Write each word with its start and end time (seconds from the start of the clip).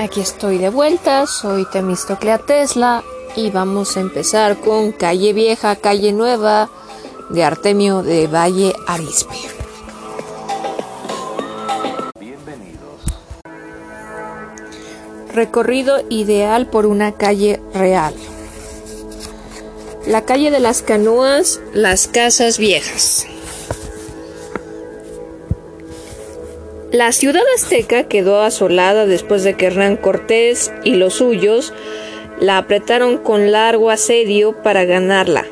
Aquí 0.00 0.22
estoy 0.22 0.56
de 0.56 0.70
vuelta, 0.70 1.26
soy 1.26 1.66
Temistoclea 1.66 2.38
Tesla 2.38 3.04
y 3.36 3.50
vamos 3.50 3.98
a 3.98 4.00
empezar 4.00 4.56
con 4.56 4.92
Calle 4.92 5.34
Vieja, 5.34 5.76
Calle 5.76 6.14
Nueva 6.14 6.70
de 7.28 7.44
Artemio 7.44 8.02
de 8.02 8.26
Valle 8.26 8.72
Arispe. 8.86 9.34
Bienvenidos. 12.18 13.02
Recorrido 15.34 15.98
ideal 16.08 16.70
por 16.70 16.86
una 16.86 17.12
calle 17.12 17.60
real. 17.74 18.14
La 20.06 20.22
calle 20.22 20.50
de 20.50 20.60
las 20.60 20.80
canoas, 20.80 21.60
las 21.74 22.08
casas 22.08 22.56
viejas. 22.56 23.26
La 26.92 27.12
ciudad 27.12 27.44
azteca 27.54 28.08
quedó 28.08 28.42
asolada 28.42 29.06
después 29.06 29.44
de 29.44 29.54
que 29.54 29.66
Hernán 29.66 29.96
Cortés 29.96 30.72
y 30.82 30.96
los 30.96 31.14
suyos 31.14 31.72
la 32.40 32.58
apretaron 32.58 33.18
con 33.18 33.52
largo 33.52 33.90
asedio 33.90 34.60
para 34.62 34.84
ganarla. 34.84 35.46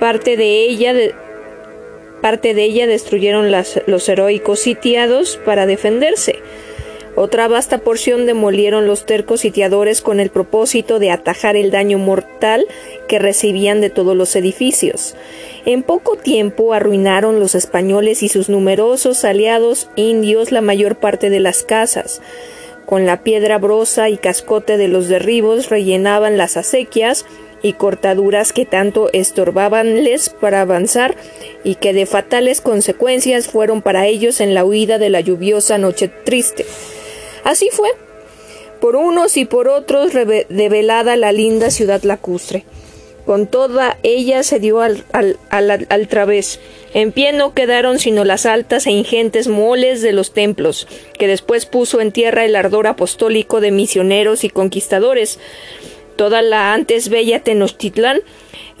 Parte 0.00 0.38
de 0.38 0.64
ella, 0.64 0.94
parte 2.22 2.54
de 2.54 2.62
ella 2.64 2.86
destruyeron 2.86 3.52
los 3.52 4.08
heroicos 4.08 4.60
sitiados 4.60 5.38
para 5.44 5.66
defenderse. 5.66 6.41
Otra 7.14 7.46
vasta 7.46 7.78
porción 7.78 8.24
demolieron 8.24 8.86
los 8.86 9.04
tercos 9.04 9.40
sitiadores 9.40 10.00
con 10.00 10.18
el 10.18 10.30
propósito 10.30 10.98
de 10.98 11.10
atajar 11.10 11.56
el 11.56 11.70
daño 11.70 11.98
mortal 11.98 12.66
que 13.06 13.18
recibían 13.18 13.82
de 13.82 13.90
todos 13.90 14.16
los 14.16 14.34
edificios. 14.34 15.14
En 15.66 15.82
poco 15.82 16.16
tiempo 16.16 16.72
arruinaron 16.72 17.38
los 17.38 17.54
españoles 17.54 18.22
y 18.22 18.28
sus 18.28 18.48
numerosos 18.48 19.26
aliados 19.26 19.90
indios 19.94 20.52
la 20.52 20.62
mayor 20.62 20.96
parte 20.96 21.28
de 21.28 21.40
las 21.40 21.62
casas. 21.62 22.22
Con 22.86 23.04
la 23.04 23.22
piedra 23.22 23.58
brosa 23.58 24.08
y 24.08 24.16
cascote 24.16 24.78
de 24.78 24.88
los 24.88 25.08
derribos 25.08 25.68
rellenaban 25.68 26.38
las 26.38 26.56
acequias 26.56 27.26
y 27.62 27.74
cortaduras 27.74 28.52
que 28.52 28.66
tanto 28.66 29.10
estorbabanles 29.12 30.30
para 30.30 30.62
avanzar 30.62 31.14
y 31.62 31.76
que 31.76 31.92
de 31.92 32.06
fatales 32.06 32.60
consecuencias 32.60 33.46
fueron 33.48 33.82
para 33.82 34.06
ellos 34.06 34.40
en 34.40 34.54
la 34.54 34.64
huida 34.64 34.98
de 34.98 35.10
la 35.10 35.20
lluviosa 35.20 35.78
noche 35.78 36.08
triste. 36.08 36.66
Así 37.44 37.68
fue, 37.72 37.88
por 38.80 38.96
unos 38.96 39.36
y 39.36 39.44
por 39.44 39.68
otros 39.68 40.12
develada 40.12 41.16
la 41.16 41.32
linda 41.32 41.70
ciudad 41.70 42.02
lacustre. 42.02 42.64
Con 43.24 43.46
toda 43.46 43.98
ella 44.02 44.42
se 44.42 44.58
dio 44.58 44.80
al, 44.80 45.04
al, 45.12 46.08
través. 46.08 46.58
En 46.92 47.12
pie 47.12 47.32
no 47.32 47.54
quedaron 47.54 48.00
sino 48.00 48.24
las 48.24 48.46
altas 48.46 48.86
e 48.86 48.90
ingentes 48.90 49.46
moles 49.46 50.02
de 50.02 50.12
los 50.12 50.32
templos, 50.32 50.88
que 51.18 51.28
después 51.28 51.64
puso 51.66 52.00
en 52.00 52.10
tierra 52.10 52.44
el 52.44 52.56
ardor 52.56 52.88
apostólico 52.88 53.60
de 53.60 53.70
misioneros 53.70 54.42
y 54.42 54.50
conquistadores. 54.50 55.38
Toda 56.16 56.42
la 56.42 56.74
antes 56.74 57.08
bella 57.08 57.44
Tenochtitlán 57.44 58.20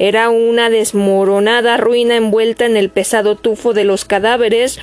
era 0.00 0.28
una 0.30 0.70
desmoronada 0.70 1.76
ruina 1.76 2.16
envuelta 2.16 2.66
en 2.66 2.76
el 2.76 2.90
pesado 2.90 3.36
tufo 3.36 3.72
de 3.72 3.84
los 3.84 4.04
cadáveres 4.04 4.80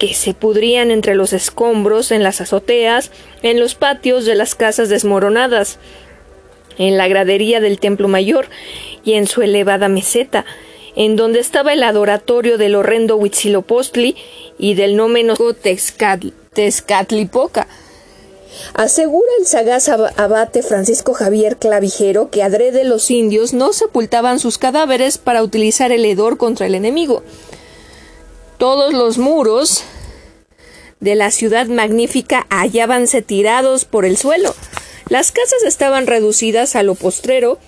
que 0.00 0.14
se 0.14 0.32
pudrían 0.32 0.90
entre 0.90 1.14
los 1.14 1.34
escombros, 1.34 2.10
en 2.10 2.22
las 2.22 2.40
azoteas, 2.40 3.10
en 3.42 3.60
los 3.60 3.74
patios 3.74 4.24
de 4.24 4.34
las 4.34 4.54
casas 4.54 4.88
desmoronadas, 4.88 5.78
en 6.78 6.96
la 6.96 7.06
gradería 7.06 7.60
del 7.60 7.78
templo 7.78 8.08
mayor 8.08 8.48
y 9.04 9.12
en 9.12 9.26
su 9.26 9.42
elevada 9.42 9.88
meseta, 9.88 10.46
en 10.96 11.16
donde 11.16 11.38
estaba 11.38 11.74
el 11.74 11.82
adoratorio 11.82 12.56
del 12.56 12.76
horrendo 12.76 13.16
Huitzilopochtli 13.16 14.16
y 14.58 14.72
del 14.72 14.96
no 14.96 15.08
menos 15.08 15.38
Tezcatlipoca. 16.54 17.68
Asegura 18.72 19.28
el 19.38 19.46
sagaz 19.46 19.90
abate 19.90 20.62
Francisco 20.62 21.12
Javier 21.12 21.58
Clavijero 21.58 22.30
que 22.30 22.42
adrede 22.42 22.84
los 22.84 23.10
indios 23.10 23.52
no 23.52 23.74
sepultaban 23.74 24.38
sus 24.38 24.56
cadáveres 24.56 25.18
para 25.18 25.42
utilizar 25.42 25.92
el 25.92 26.06
hedor 26.06 26.38
contra 26.38 26.64
el 26.64 26.74
enemigo. 26.74 27.22
Todos 28.60 28.92
los 28.92 29.16
muros 29.16 29.84
de 31.00 31.14
la 31.14 31.30
ciudad 31.30 31.66
magnífica 31.68 32.46
hallábanse 32.50 33.22
tirados 33.22 33.86
por 33.86 34.04
el 34.04 34.18
suelo. 34.18 34.54
Las 35.08 35.32
casas 35.32 35.62
estaban 35.66 36.06
reducidas 36.06 36.76
a 36.76 36.82
lo 36.82 36.94
postrero. 36.94 37.58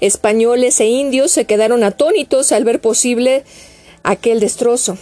Españoles 0.00 0.78
e 0.78 0.86
indios 0.86 1.32
se 1.32 1.46
quedaron 1.46 1.82
atónitos 1.82 2.52
al 2.52 2.62
ver 2.62 2.80
posible 2.80 3.42
aquel 4.04 4.38
destrozo. 4.38 4.96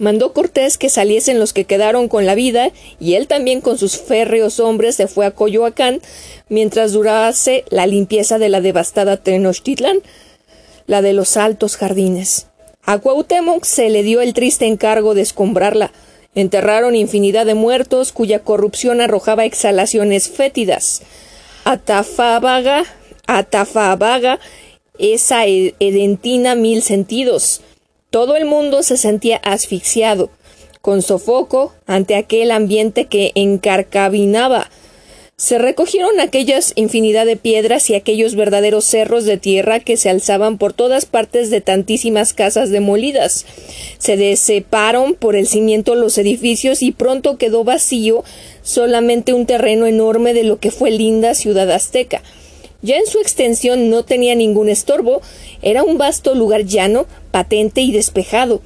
Mandó 0.00 0.32
Cortés 0.32 0.76
que 0.76 0.88
saliesen 0.88 1.38
los 1.38 1.52
que 1.52 1.64
quedaron 1.64 2.08
con 2.08 2.26
la 2.26 2.34
vida, 2.34 2.72
y 2.98 3.14
él 3.14 3.28
también 3.28 3.60
con 3.60 3.78
sus 3.78 3.96
férreos 3.96 4.58
hombres 4.58 4.96
se 4.96 5.06
fue 5.06 5.24
a 5.24 5.30
Coyoacán, 5.30 6.00
mientras 6.48 6.90
durase 6.90 7.64
la 7.70 7.86
limpieza 7.86 8.40
de 8.40 8.48
la 8.48 8.60
devastada 8.60 9.18
Tenochtitlán, 9.18 10.02
la 10.88 11.00
de 11.00 11.12
los 11.12 11.36
altos 11.36 11.76
jardines. 11.76 12.48
A 12.84 12.98
Cuauhtémoc 12.98 13.64
se 13.64 13.90
le 13.90 14.02
dio 14.02 14.20
el 14.20 14.34
triste 14.34 14.66
encargo 14.66 15.14
de 15.14 15.22
escombrarla. 15.22 15.92
Enterraron 16.34 16.96
infinidad 16.96 17.46
de 17.46 17.54
muertos 17.54 18.10
cuya 18.10 18.40
corrupción 18.40 19.00
arrojaba 19.00 19.44
exhalaciones 19.44 20.28
fétidas. 20.28 21.02
Atafabaga, 21.64 22.84
atafabaga, 23.28 24.40
esa 24.98 25.46
edentina 25.46 26.56
mil 26.56 26.82
sentidos. 26.82 27.60
Todo 28.10 28.34
el 28.34 28.46
mundo 28.46 28.82
se 28.82 28.96
sentía 28.96 29.36
asfixiado, 29.36 30.30
con 30.80 31.02
sofoco 31.02 31.72
ante 31.86 32.16
aquel 32.16 32.50
ambiente 32.50 33.06
que 33.06 33.30
encarcabinaba 33.36 34.70
se 35.42 35.58
recogieron 35.58 36.20
aquellas 36.20 36.72
infinidad 36.76 37.26
de 37.26 37.34
piedras 37.34 37.90
y 37.90 37.96
aquellos 37.96 38.36
verdaderos 38.36 38.84
cerros 38.84 39.24
de 39.24 39.38
tierra 39.38 39.80
que 39.80 39.96
se 39.96 40.08
alzaban 40.08 40.56
por 40.56 40.72
todas 40.72 41.04
partes 41.04 41.50
de 41.50 41.60
tantísimas 41.60 42.32
casas 42.32 42.70
demolidas. 42.70 43.44
Se 43.98 44.16
deseparon 44.16 45.14
por 45.14 45.34
el 45.34 45.48
cimiento 45.48 45.96
los 45.96 46.16
edificios 46.16 46.80
y 46.80 46.92
pronto 46.92 47.38
quedó 47.38 47.64
vacío 47.64 48.22
solamente 48.62 49.32
un 49.32 49.46
terreno 49.46 49.86
enorme 49.86 50.32
de 50.32 50.44
lo 50.44 50.60
que 50.60 50.70
fue 50.70 50.92
linda 50.92 51.34
ciudad 51.34 51.72
azteca. 51.72 52.22
Ya 52.80 52.96
en 52.98 53.06
su 53.06 53.18
extensión 53.18 53.90
no 53.90 54.04
tenía 54.04 54.36
ningún 54.36 54.68
estorbo, 54.68 55.22
era 55.60 55.82
un 55.82 55.98
vasto 55.98 56.36
lugar 56.36 56.66
llano, 56.66 57.06
patente 57.32 57.80
y 57.80 57.90
despejado. 57.90 58.62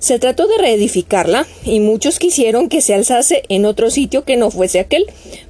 Se 0.00 0.18
trató 0.18 0.46
de 0.46 0.56
reedificarla, 0.56 1.46
y 1.62 1.78
muchos 1.78 2.18
quisieron 2.18 2.70
que 2.70 2.80
se 2.80 2.94
alzase 2.94 3.42
en 3.50 3.66
otro 3.66 3.90
sitio 3.90 4.24
que 4.24 4.38
no 4.38 4.50
fuese 4.50 4.80
aquel, 4.80 5.04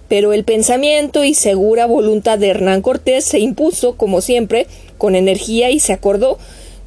pero 0.09 0.33
el 0.33 0.43
pensamiento 0.43 1.23
y 1.23 1.35
segura 1.35 1.87
voluntad 1.87 2.37
de 2.37 2.49
Hernán 2.49 2.83
Cortés 2.83 3.25
se 3.25 3.39
impuso, 3.39 3.97
como 3.97 4.21
siempre, 4.21 4.67
con 4.99 5.15
energía 5.15 5.71
y 5.71 5.79
se 5.79 5.93
acordó, 5.93 6.37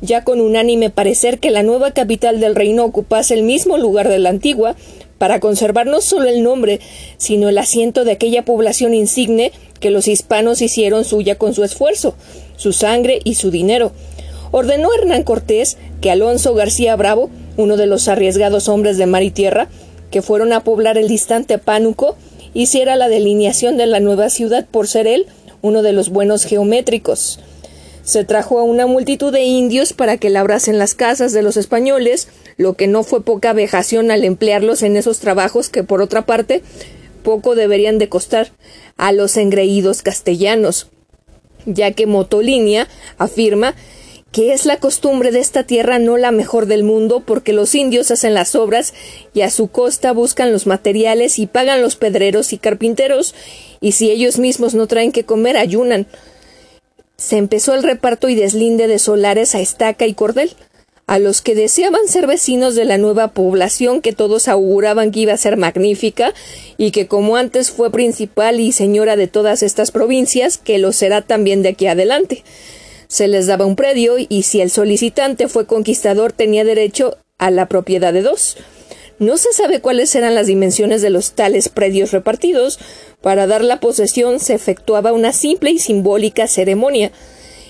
ya 0.01 0.25
con 0.25 0.41
unánime 0.41 0.89
parecer, 0.89 1.39
que 1.39 1.51
la 1.51 1.63
nueva 1.63 1.91
capital 1.91 2.41
del 2.41 2.53
reino 2.53 2.83
ocupase 2.83 3.33
el 3.33 3.43
mismo 3.43 3.77
lugar 3.77 4.09
de 4.09 4.19
la 4.19 4.29
antigua, 4.29 4.75
para 5.17 5.39
conservar 5.39 5.87
no 5.87 6.01
solo 6.01 6.27
el 6.27 6.43
nombre, 6.43 6.81
sino 7.15 7.47
el 7.47 7.57
asiento 7.57 8.03
de 8.03 8.11
aquella 8.11 8.43
población 8.43 8.93
insigne 8.93 9.53
que 9.79 9.89
los 9.89 10.09
hispanos 10.09 10.61
hicieron 10.61 11.05
suya 11.05 11.37
con 11.37 11.53
su 11.53 11.63
esfuerzo, 11.63 12.15
su 12.57 12.73
sangre 12.73 13.21
y 13.23 13.35
su 13.35 13.51
dinero. 13.51 13.93
Ordenó 14.51 14.89
Hernán 14.93 15.23
Cortés 15.23 15.77
que 16.01 16.11
Alonso 16.11 16.53
García 16.53 16.97
Bravo, 16.97 17.29
uno 17.57 17.77
de 17.77 17.87
los 17.87 18.07
arriesgados 18.07 18.69
hombres 18.69 18.97
de 18.97 19.05
mar 19.05 19.23
y 19.23 19.31
tierra, 19.31 19.67
que 20.11 20.21
fueron 20.21 20.53
a 20.53 20.63
poblar 20.63 20.97
el 20.97 21.07
distante 21.07 21.57
Pánuco, 21.57 22.15
hiciera 22.53 22.95
la 22.95 23.09
delineación 23.09 23.77
de 23.77 23.87
la 23.87 23.99
nueva 23.99 24.29
ciudad 24.29 24.65
por 24.69 24.87
ser 24.87 25.07
él 25.07 25.25
uno 25.61 25.81
de 25.81 25.93
los 25.93 26.09
buenos 26.09 26.43
geométricos. 26.43 27.39
Se 28.03 28.25
trajo 28.25 28.59
a 28.59 28.63
una 28.63 28.85
multitud 28.85 29.31
de 29.31 29.43
indios 29.43 29.93
para 29.93 30.17
que 30.17 30.29
labrasen 30.29 30.77
las 30.77 30.93
casas 30.93 31.31
de 31.31 31.41
los 31.41 31.55
españoles, 31.55 32.27
lo 32.57 32.73
que 32.73 32.87
no 32.87 33.03
fue 33.03 33.23
poca 33.23 33.53
vejación 33.53 34.11
al 34.11 34.25
emplearlos 34.25 34.83
en 34.83 34.97
esos 34.97 35.19
trabajos 35.19 35.69
que, 35.69 35.83
por 35.83 36.01
otra 36.01 36.25
parte, 36.25 36.61
poco 37.23 37.55
deberían 37.55 37.97
de 37.97 38.09
costar 38.09 38.51
a 38.97 39.13
los 39.13 39.37
engreídos 39.37 40.01
castellanos, 40.01 40.87
ya 41.65 41.91
que 41.91 42.05
Motolinia 42.05 42.89
afirma 43.17 43.73
que 44.33 44.51
es 44.51 44.65
la 44.65 44.77
costumbre 44.77 45.31
de 45.31 45.39
esta 45.39 45.63
tierra 45.63 45.99
no 45.99 46.17
la 46.17 46.31
mejor 46.31 46.65
del 46.65 46.83
mundo 46.83 47.21
porque 47.23 47.53
los 47.53 47.75
indios 47.75 48.09
hacen 48.09 48.33
las 48.33 48.55
obras 48.55 48.95
y 49.31 49.41
a 49.41 49.51
su 49.51 49.67
costa 49.67 50.11
buscan 50.11 50.51
los 50.51 50.65
materiales 50.65 51.37
y 51.37 51.45
pagan 51.45 51.83
los 51.83 51.95
pedreros 51.95 52.51
y 52.51 52.57
carpinteros 52.57 53.35
y 53.79 53.91
si 53.91 54.09
ellos 54.09 54.39
mismos 54.39 54.73
no 54.73 54.87
traen 54.87 55.11
que 55.11 55.23
comer 55.23 55.55
ayunan. 55.55 56.07
Se 57.15 57.37
empezó 57.37 57.75
el 57.75 57.83
reparto 57.83 58.27
y 58.27 58.33
deslinde 58.33 58.87
de 58.87 58.97
solares 58.97 59.53
a 59.53 59.59
estaca 59.59 60.07
y 60.07 60.15
cordel. 60.15 60.51
A 61.05 61.19
los 61.19 61.41
que 61.41 61.53
deseaban 61.53 62.07
ser 62.07 62.25
vecinos 62.27 62.75
de 62.75 62.85
la 62.85 62.97
nueva 62.97 63.33
población 63.33 64.01
que 64.01 64.13
todos 64.13 64.47
auguraban 64.47 65.11
que 65.11 65.19
iba 65.19 65.33
a 65.33 65.37
ser 65.37 65.57
magnífica 65.57 66.33
y 66.77 66.91
que 66.91 67.07
como 67.07 67.35
antes 67.35 67.71
fue 67.71 67.91
principal 67.91 68.61
y 68.61 68.71
señora 68.71 69.15
de 69.15 69.27
todas 69.27 69.63
estas 69.63 69.91
provincias, 69.91 70.57
que 70.57 70.79
lo 70.79 70.91
será 70.91 71.21
también 71.21 71.61
de 71.61 71.69
aquí 71.69 71.85
adelante 71.87 72.43
se 73.13 73.27
les 73.27 73.45
daba 73.45 73.67
un 73.67 73.75
predio 73.75 74.15
y 74.17 74.41
si 74.41 74.59
el 74.59 74.71
solicitante 74.71 75.47
fue 75.47 75.67
conquistador 75.67 76.31
tenía 76.31 76.63
derecho 76.63 77.15
a 77.37 77.51
la 77.51 77.67
propiedad 77.67 78.11
de 78.11 78.23
dos. 78.23 78.57
No 79.19 79.37
se 79.37 79.53
sabe 79.53 79.81
cuáles 79.81 80.15
eran 80.15 80.33
las 80.33 80.47
dimensiones 80.47 81.03
de 81.03 81.11
los 81.11 81.33
tales 81.33 81.69
predios 81.69 82.09
repartidos. 82.09 82.79
Para 83.21 83.45
dar 83.45 83.63
la 83.63 83.79
posesión 83.79 84.39
se 84.39 84.55
efectuaba 84.55 85.13
una 85.13 85.31
simple 85.31 85.69
y 85.69 85.77
simbólica 85.77 86.47
ceremonia. 86.47 87.11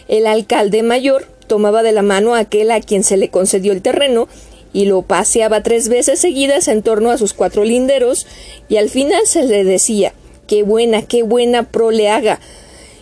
El 0.08 0.28
alcalde 0.28 0.82
mayor 0.82 1.28
tomaba 1.48 1.84
de 1.84 1.92
la 1.92 2.04
mano 2.04 2.36
a 2.36 2.40
aquel 2.40 2.72
a 2.72 2.80
quien 2.80 3.04
se 3.04 3.18
le 3.18 3.28
concedió 3.28 3.74
el 3.74 3.82
terreno 3.82 4.30
y 4.72 4.86
lo 4.86 5.02
paseaba 5.02 5.62
tres 5.62 5.90
veces 5.90 6.20
seguidas 6.20 6.70
en 6.70 6.84
torno 6.84 7.12
a 7.12 7.18
sus 7.18 7.34
cuatro 7.34 7.66
linderos 7.66 8.28
y 8.70 8.78
al 8.78 8.90
final 8.90 9.28
se 9.28 9.44
le 9.44 9.66
decía 9.66 10.14
qué 10.48 10.64
buena, 10.64 11.02
qué 11.02 11.22
buena 11.22 11.64
pro 11.64 11.92
le 11.92 12.08
haga. 12.08 12.40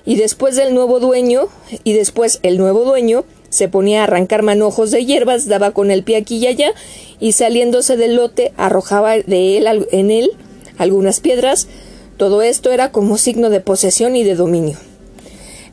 Y 0.05 0.15
después 0.15 0.55
del 0.55 0.73
nuevo 0.73 0.99
dueño, 0.99 1.47
y 1.83 1.93
después 1.93 2.39
el 2.43 2.57
nuevo 2.57 2.83
dueño, 2.83 3.25
se 3.49 3.67
ponía 3.67 4.01
a 4.01 4.03
arrancar 4.05 4.43
manojos 4.43 4.91
de 4.91 5.05
hierbas, 5.05 5.47
daba 5.47 5.71
con 5.71 5.91
el 5.91 6.03
pie 6.03 6.17
aquí 6.17 6.37
y 6.37 6.47
allá, 6.47 6.73
y 7.19 7.33
saliéndose 7.33 7.97
del 7.97 8.15
lote 8.15 8.53
arrojaba 8.57 9.17
de 9.17 9.57
él 9.57 9.87
en 9.91 10.09
él 10.09 10.31
algunas 10.77 11.19
piedras. 11.19 11.67
Todo 12.17 12.41
esto 12.41 12.71
era 12.71 12.91
como 12.91 13.17
signo 13.17 13.49
de 13.49 13.59
posesión 13.59 14.15
y 14.15 14.23
de 14.23 14.35
dominio. 14.35 14.77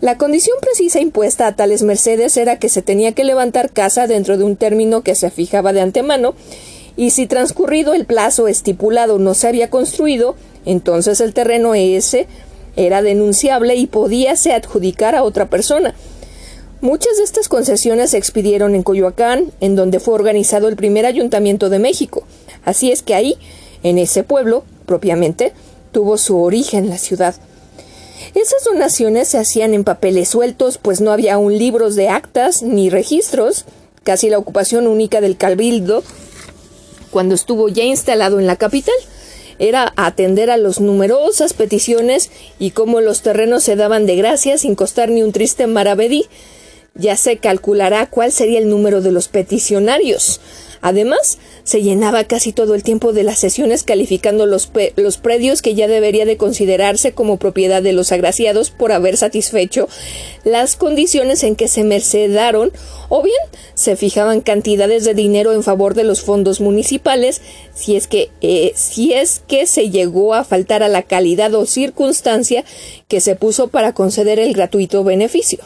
La 0.00 0.16
condición 0.16 0.56
precisa 0.60 1.00
impuesta 1.00 1.46
a 1.46 1.56
tales 1.56 1.82
mercedes 1.82 2.36
era 2.36 2.58
que 2.58 2.68
se 2.68 2.82
tenía 2.82 3.12
que 3.12 3.24
levantar 3.24 3.72
casa 3.72 4.06
dentro 4.06 4.38
de 4.38 4.44
un 4.44 4.56
término 4.56 5.02
que 5.02 5.14
se 5.14 5.30
fijaba 5.30 5.72
de 5.72 5.80
antemano, 5.80 6.34
y 6.96 7.10
si 7.10 7.26
transcurrido 7.26 7.94
el 7.94 8.06
plazo 8.06 8.48
estipulado 8.48 9.18
no 9.18 9.34
se 9.34 9.46
había 9.46 9.70
construido, 9.70 10.34
entonces 10.64 11.20
el 11.20 11.32
terreno 11.32 11.74
ese 11.74 12.26
era 12.86 13.02
denunciable 13.02 13.74
y 13.76 13.86
podíase 13.86 14.52
adjudicar 14.52 15.14
a 15.14 15.22
otra 15.22 15.50
persona, 15.50 15.94
Muchas 16.80 17.16
de 17.16 17.24
estas 17.24 17.48
concesiones 17.48 18.10
se 18.10 18.18
expidieron 18.18 18.76
en 18.76 18.84
Coyoacán, 18.84 19.50
en 19.60 19.74
donde 19.74 19.98
fue 19.98 20.14
organizado 20.14 20.68
el 20.68 20.76
primer 20.76 21.06
ayuntamiento 21.06 21.70
de 21.70 21.80
México. 21.80 22.22
Así 22.64 22.92
es 22.92 23.02
que 23.02 23.16
ahí, 23.16 23.36
en 23.82 23.98
ese 23.98 24.22
pueblo, 24.22 24.62
propiamente, 24.86 25.52
tuvo 25.90 26.18
su 26.18 26.40
origen 26.40 26.88
la 26.88 26.98
ciudad. 26.98 27.34
Esas 28.36 28.62
donaciones 28.64 29.26
se 29.26 29.38
hacían 29.38 29.74
en 29.74 29.82
papeles 29.82 30.28
sueltos, 30.28 30.78
pues 30.78 31.00
no 31.00 31.10
había 31.10 31.34
aún 31.34 31.58
libros 31.58 31.96
de 31.96 32.10
actas 32.10 32.62
ni 32.62 32.90
registros, 32.90 33.64
casi 34.04 34.30
la 34.30 34.38
ocupación 34.38 34.86
única 34.86 35.20
del 35.20 35.36
cabildo, 35.36 36.04
cuando 37.10 37.34
estuvo 37.34 37.68
ya 37.68 37.82
instalado 37.82 38.38
en 38.38 38.46
la 38.46 38.54
capital, 38.54 38.94
era 39.58 39.92
atender 39.96 40.50
a 40.50 40.56
las 40.56 40.80
numerosas 40.80 41.52
peticiones 41.52 42.30
y 42.58 42.70
cómo 42.70 43.00
los 43.00 43.22
terrenos 43.22 43.64
se 43.64 43.76
daban 43.76 44.06
de 44.06 44.16
gracia 44.16 44.58
sin 44.58 44.74
costar 44.74 45.10
ni 45.10 45.22
un 45.22 45.32
triste 45.32 45.66
maravedí, 45.66 46.26
ya 46.94 47.16
se 47.16 47.38
calculará 47.38 48.06
cuál 48.06 48.32
sería 48.32 48.58
el 48.58 48.68
número 48.68 49.00
de 49.00 49.12
los 49.12 49.28
peticionarios. 49.28 50.40
Además, 50.80 51.38
se 51.64 51.82
llenaba 51.82 52.24
casi 52.24 52.52
todo 52.52 52.74
el 52.74 52.82
tiempo 52.82 53.12
de 53.12 53.22
las 53.22 53.38
sesiones 53.38 53.82
calificando 53.82 54.46
los, 54.46 54.70
los, 54.96 55.18
predios 55.18 55.62
que 55.62 55.74
ya 55.74 55.88
debería 55.88 56.24
de 56.24 56.36
considerarse 56.36 57.12
como 57.12 57.36
propiedad 57.38 57.82
de 57.82 57.92
los 57.92 58.12
agraciados 58.12 58.70
por 58.70 58.92
haber 58.92 59.16
satisfecho 59.16 59.88
las 60.44 60.76
condiciones 60.76 61.42
en 61.42 61.56
que 61.56 61.68
se 61.68 61.84
mercedaron 61.84 62.72
o 63.08 63.22
bien 63.22 63.36
se 63.74 63.96
fijaban 63.96 64.40
cantidades 64.40 65.04
de 65.04 65.14
dinero 65.14 65.52
en 65.52 65.62
favor 65.62 65.94
de 65.94 66.04
los 66.04 66.22
fondos 66.22 66.60
municipales 66.60 67.40
si 67.74 67.96
es 67.96 68.06
que 68.06 68.30
eh, 68.40 68.72
si 68.74 69.12
es 69.12 69.42
que 69.46 69.66
se 69.66 69.90
llegó 69.90 70.34
a 70.34 70.44
faltar 70.44 70.82
a 70.82 70.88
la 70.88 71.02
calidad 71.02 71.54
o 71.54 71.66
circunstancia 71.66 72.64
que 73.08 73.20
se 73.20 73.36
puso 73.36 73.68
para 73.68 73.92
conceder 73.92 74.38
el 74.38 74.52
gratuito 74.52 75.04
beneficio. 75.04 75.58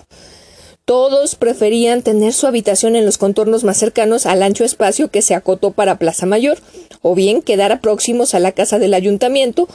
Todos 0.93 1.37
preferían 1.37 2.03
tener 2.03 2.35
su 2.35 2.47
habitación 2.47 2.97
en 2.97 3.07
los 3.07 3.17
contornos 3.17 3.65
más 3.65 3.79
cercanos 3.79 4.27
al 4.27 4.43
ancho 4.43 4.63
espacio 4.63 5.09
que 5.09 5.23
se 5.23 5.35
acotó 5.35 5.71
para 5.71 5.97
Plaza 5.97 6.27
Mayor, 6.27 6.59
o 7.01 7.15
bien 7.15 7.41
quedar 7.41 7.81
próximos 7.81 8.35
a 8.35 8.41
la 8.41 8.53
casa 8.53 8.79
del 8.79 8.93
ayuntamiento, 8.93 9.69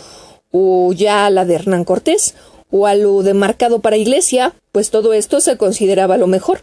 o 0.51 0.93
ya 0.93 1.25
a 1.25 1.31
la 1.31 1.43
de 1.43 1.55
Hernán 1.55 1.85
Cortés, 1.85 2.35
o 2.69 2.85
a 2.85 2.93
lo 2.93 3.23
demarcado 3.23 3.79
para 3.79 3.97
iglesia, 3.97 4.53
pues 4.71 4.91
todo 4.91 5.13
esto 5.13 5.41
se 5.41 5.57
consideraba 5.57 6.17
lo 6.17 6.27
mejor. 6.27 6.61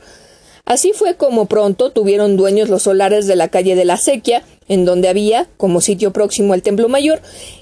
Así 0.66 0.92
fue 0.94 1.16
como 1.16 1.46
pronto 1.46 1.90
tuvieron 1.90 2.36
dueños 2.36 2.68
los 2.68 2.84
solares 2.84 3.26
de 3.26 3.34
la 3.34 3.48
calle 3.48 3.74
de 3.74 3.84
la 3.84 3.96
Sequia, 3.96 4.44
en 4.68 4.84
donde 4.84 5.08
había, 5.08 5.48
como 5.56 5.80
sitio 5.80 6.12
próximo 6.12 6.52
al 6.52 6.62
Templo 6.62 6.88
Mayor, 6.88 7.20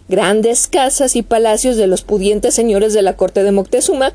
grandes 0.08 0.68
casas 0.68 1.16
y 1.16 1.22
palacios 1.22 1.76
de 1.78 1.86
los 1.86 2.02
pudientes 2.02 2.52
señores 2.52 2.92
de 2.92 3.00
la 3.00 3.16
corte 3.16 3.44
de 3.44 3.50
Moctezuma, 3.50 4.12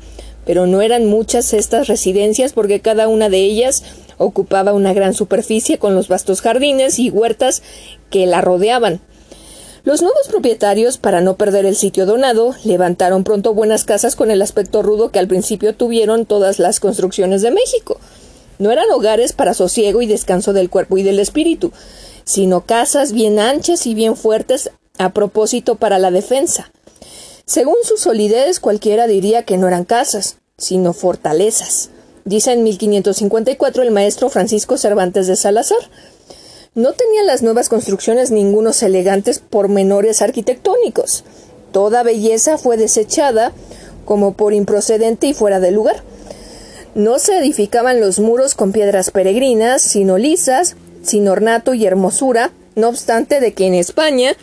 pero 0.48 0.66
no 0.66 0.80
eran 0.80 1.04
muchas 1.04 1.52
estas 1.52 1.88
residencias 1.88 2.54
porque 2.54 2.80
cada 2.80 3.06
una 3.06 3.28
de 3.28 3.36
ellas 3.36 3.82
ocupaba 4.16 4.72
una 4.72 4.94
gran 4.94 5.12
superficie 5.12 5.76
con 5.76 5.94
los 5.94 6.08
vastos 6.08 6.40
jardines 6.40 6.98
y 6.98 7.10
huertas 7.10 7.62
que 8.08 8.24
la 8.24 8.40
rodeaban. 8.40 9.02
Los 9.84 10.00
nuevos 10.00 10.26
propietarios, 10.26 10.96
para 10.96 11.20
no 11.20 11.36
perder 11.36 11.66
el 11.66 11.76
sitio 11.76 12.06
donado, 12.06 12.54
levantaron 12.64 13.24
pronto 13.24 13.52
buenas 13.52 13.84
casas 13.84 14.16
con 14.16 14.30
el 14.30 14.40
aspecto 14.40 14.80
rudo 14.82 15.10
que 15.10 15.18
al 15.18 15.28
principio 15.28 15.74
tuvieron 15.74 16.24
todas 16.24 16.58
las 16.58 16.80
construcciones 16.80 17.42
de 17.42 17.50
México. 17.50 18.00
No 18.58 18.70
eran 18.70 18.90
hogares 18.90 19.34
para 19.34 19.52
sosiego 19.52 20.00
y 20.00 20.06
descanso 20.06 20.54
del 20.54 20.70
cuerpo 20.70 20.96
y 20.96 21.02
del 21.02 21.20
espíritu, 21.20 21.72
sino 22.24 22.64
casas 22.64 23.12
bien 23.12 23.38
anchas 23.38 23.86
y 23.86 23.92
bien 23.92 24.16
fuertes 24.16 24.70
a 24.96 25.10
propósito 25.10 25.74
para 25.74 25.98
la 25.98 26.10
defensa. 26.10 26.72
Según 27.44 27.76
su 27.82 27.96
solidez, 27.96 28.60
cualquiera 28.60 29.06
diría 29.06 29.42
que 29.44 29.56
no 29.56 29.68
eran 29.68 29.86
casas, 29.86 30.37
sino 30.58 30.92
fortalezas, 30.92 31.90
dice 32.24 32.52
en 32.52 32.64
1554 32.64 33.82
el 33.82 33.90
maestro 33.90 34.28
Francisco 34.28 34.76
Cervantes 34.76 35.26
de 35.26 35.36
Salazar. 35.36 35.78
No 36.74 36.92
tenían 36.92 37.26
las 37.26 37.42
nuevas 37.42 37.68
construcciones 37.68 38.30
ningunos 38.30 38.82
elegantes 38.82 39.38
pormenores 39.38 40.20
arquitectónicos. 40.20 41.24
Toda 41.72 42.02
belleza 42.02 42.58
fue 42.58 42.76
desechada 42.76 43.52
como 44.04 44.34
por 44.34 44.52
improcedente 44.52 45.26
y 45.26 45.34
fuera 45.34 45.60
de 45.60 45.70
lugar. 45.70 46.02
No 46.94 47.18
se 47.18 47.38
edificaban 47.38 48.00
los 48.00 48.18
muros 48.18 48.54
con 48.54 48.72
piedras 48.72 49.10
peregrinas, 49.10 49.82
sino 49.82 50.18
lisas, 50.18 50.76
sin 51.02 51.28
ornato 51.28 51.74
y 51.74 51.86
hermosura, 51.86 52.52
no 52.74 52.88
obstante 52.88 53.40
de 53.40 53.52
que 53.52 53.66
en 53.66 53.74
España 53.74 54.36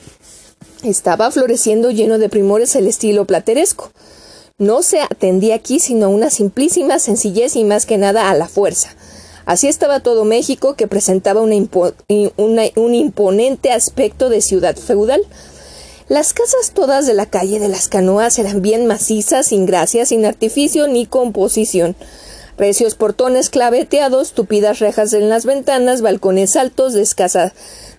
estaba 0.84 1.32
floreciendo 1.32 1.92
lleno 1.92 2.18
de 2.18 2.30
primores 2.30 2.76
el 2.76 2.88
estilo 2.88 3.26
plateresco. 3.26 3.92
No 4.57 4.84
se 4.84 5.02
atendía 5.02 5.56
aquí 5.56 5.81
sino 5.81 6.10
una 6.10 6.30
simplísima 6.30 6.98
sencillez 7.00 7.57
y 7.57 7.66
más 7.66 7.86
que 7.86 7.98
nada 7.98 8.30
a 8.30 8.36
la 8.36 8.48
fuerza. 8.48 8.96
Así 9.46 9.68
estaba 9.68 10.00
todo 10.00 10.24
México, 10.24 10.75
que 10.75 10.88
presentaba 10.88 11.42
un 11.42 12.94
imponente 12.96 13.72
aspecto 13.72 14.30
de 14.30 14.40
ciudad 14.40 14.78
feudal. 14.78 15.22
Las 16.07 16.31
casas 16.31 16.71
todas 16.74 17.06
de 17.06 17.14
la 17.14 17.26
calle 17.26 17.59
de 17.59 17.68
las 17.68 17.90
canoas 17.90 18.40
eran 18.40 18.62
bien 18.62 18.88
macizas, 18.88 19.47
sin 19.47 19.66
gracia, 19.66 20.06
sin 20.06 20.26
artificio 20.26 20.88
ni 20.88 21.06
composición. 21.06 21.97
Recios 22.57 22.95
portones 22.95 23.50
claveteados, 23.50 24.31
tupidas 24.31 24.80
rejas 24.80 25.12
en 25.12 25.28
las 25.28 25.45
ventanas, 25.45 26.02
balcones 26.02 26.56
altos 26.56 26.94
de 26.94 27.02
escasa 27.02 27.54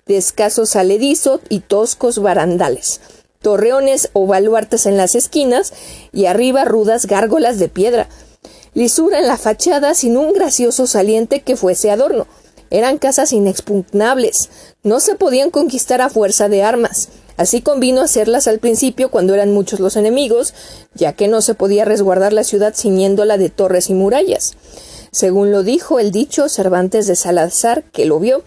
de 0.07 0.17
escaso 0.17 0.65
saledizo 0.65 1.39
y 1.49 1.59
toscos 1.59 2.19
barandales, 2.19 2.99
torreones 3.41 4.09
o 4.13 4.27
baluartes 4.27 4.85
en 4.85 4.97
las 4.97 5.15
esquinas 5.15 5.73
y 6.11 6.25
arriba 6.25 6.65
rudas 6.65 7.05
gárgolas 7.05 7.59
de 7.59 7.69
piedra, 7.69 8.09
lisura 8.73 9.19
en 9.19 9.27
la 9.27 9.37
fachada 9.37 9.93
sin 9.93 10.17
un 10.17 10.33
gracioso 10.33 10.87
saliente 10.87 11.41
que 11.41 11.55
fuese 11.55 11.91
adorno. 11.91 12.27
Eran 12.69 12.97
casas 12.97 13.31
inexpugnables, 13.31 14.49
no 14.83 14.99
se 14.99 15.15
podían 15.15 15.51
conquistar 15.51 16.01
a 16.01 16.09
fuerza 16.09 16.49
de 16.49 16.63
armas. 16.63 17.09
Así 17.37 17.61
convino 17.61 18.01
hacerlas 18.01 18.47
al 18.47 18.59
principio 18.59 19.09
cuando 19.09 19.33
eran 19.33 19.53
muchos 19.53 19.79
los 19.79 19.95
enemigos, 19.95 20.53
ya 20.95 21.13
que 21.13 21.27
no 21.27 21.41
se 21.41 21.53
podía 21.53 21.85
resguardar 21.85 22.33
la 22.33 22.43
ciudad 22.43 22.73
ciñéndola 22.75 23.37
de 23.37 23.49
torres 23.49 23.89
y 23.89 23.93
murallas. 23.93 24.53
Según 25.11 25.51
lo 25.51 25.63
dijo 25.63 25.99
el 25.99 26.11
dicho 26.11 26.49
Cervantes 26.49 27.07
de 27.07 27.15
Salazar, 27.15 27.83
que 27.91 28.05
lo 28.05 28.19
vio, 28.19 28.43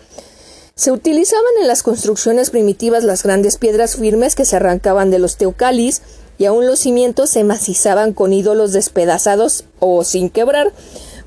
se 0.80 0.92
utilizaban 0.92 1.44
en 1.60 1.68
las 1.68 1.82
construcciones 1.82 2.48
primitivas 2.48 3.04
las 3.04 3.22
grandes 3.22 3.58
piedras 3.58 3.96
firmes 3.96 4.34
que 4.34 4.46
se 4.46 4.56
arrancaban 4.56 5.10
de 5.10 5.18
los 5.18 5.36
teocalis 5.36 6.00
y 6.38 6.46
aún 6.46 6.66
los 6.66 6.78
cimientos 6.78 7.28
se 7.28 7.44
macizaban 7.44 8.14
con 8.14 8.32
ídolos 8.32 8.72
despedazados 8.72 9.64
o 9.78 10.04
sin 10.04 10.30
quebrar 10.30 10.72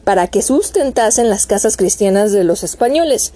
para 0.05 0.25
que 0.25 0.41
sustentasen 0.41 1.29
las 1.29 1.45
casas 1.45 1.77
cristianas 1.77 2.31
de 2.31 2.43
los 2.43 2.63
españoles. 2.63 3.31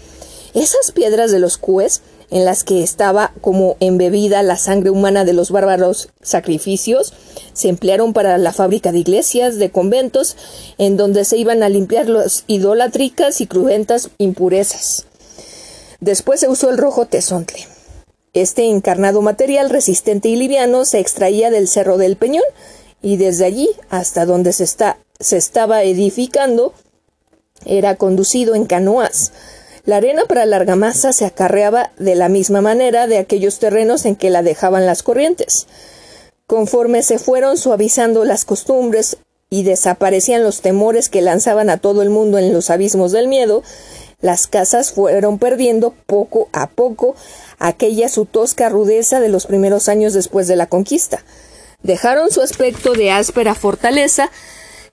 Esas 0.55 0.91
piedras 0.91 1.31
de 1.31 1.37
los 1.37 1.59
cues, 1.59 2.01
en 2.31 2.45
las 2.45 2.63
que 2.63 2.81
estaba 2.81 3.31
como 3.39 3.77
embebida 3.79 4.41
la 4.41 4.57
sangre 4.57 4.89
humana 4.89 5.23
de 5.23 5.33
los 5.33 5.51
bárbaros 5.51 6.09
sacrificios, 6.23 7.13
se 7.53 7.69
emplearon 7.69 8.13
para 8.13 8.39
la 8.39 8.53
fábrica 8.53 8.91
de 8.91 8.97
iglesias, 8.97 9.59
de 9.59 9.69
conventos, 9.69 10.35
en 10.79 10.97
donde 10.97 11.25
se 11.25 11.37
iban 11.37 11.61
a 11.61 11.69
limpiar 11.69 12.09
las 12.09 12.43
idolátricas 12.47 13.39
y 13.39 13.45
cruentas 13.45 14.09
impurezas. 14.17 15.05
Después 15.99 16.39
se 16.39 16.47
usó 16.47 16.69
el 16.69 16.77
rojo 16.77 17.05
tesontle. 17.05 17.67
Este 18.33 18.65
encarnado 18.65 19.21
material 19.21 19.69
resistente 19.69 20.29
y 20.29 20.35
liviano 20.35 20.85
se 20.85 20.99
extraía 20.99 21.49
del 21.49 21.67
cerro 21.67 21.97
del 21.97 22.17
Peñón 22.17 22.43
y 23.01 23.17
desde 23.17 23.45
allí 23.45 23.69
hasta 23.89 24.25
donde 24.25 24.53
se, 24.53 24.67
se 24.67 25.37
estaba 25.37 25.83
edificando 25.83 26.73
era 27.65 27.95
conducido 27.95 28.55
en 28.55 28.65
canoas. 28.65 29.31
La 29.85 29.97
arena 29.97 30.25
para 30.27 30.45
la 30.45 30.57
argamasa 30.57 31.13
se 31.13 31.25
acarreaba 31.25 31.91
de 31.97 32.15
la 32.15 32.29
misma 32.29 32.61
manera 32.61 33.07
de 33.07 33.17
aquellos 33.17 33.57
terrenos 33.57 34.05
en 34.05 34.15
que 34.15 34.29
la 34.29 34.43
dejaban 34.43 34.85
las 34.85 35.01
corrientes. 35.01 35.65
Conforme 36.45 37.03
se 37.03 37.19
fueron 37.19 37.57
suavizando 37.57 38.25
las 38.25 38.45
costumbres 38.45 39.17
y 39.49 39.63
desaparecían 39.63 40.43
los 40.43 40.61
temores 40.61 41.09
que 41.09 41.21
lanzaban 41.21 41.69
a 41.69 41.77
todo 41.77 42.01
el 42.01 42.09
mundo 42.09 42.37
en 42.37 42.53
los 42.53 42.69
abismos 42.69 43.13
del 43.13 43.27
miedo, 43.29 43.63
las 44.19 44.47
casas 44.47 44.91
fueron 44.93 45.37
perdiendo 45.37 45.93
poco 46.07 46.49
a 46.51 46.67
poco 46.67 47.15
aquella 47.59 48.09
su 48.09 48.25
tosca 48.25 48.67
rudeza 48.67 49.19
de 49.19 49.29
los 49.29 49.45
primeros 49.45 49.89
años 49.89 50.13
después 50.13 50.47
de 50.47 50.55
la 50.55 50.65
conquista. 50.65 51.23
Dejaron 51.83 52.31
su 52.31 52.41
aspecto 52.41 52.93
de 52.93 53.11
áspera 53.11 53.53
fortaleza, 53.53 54.31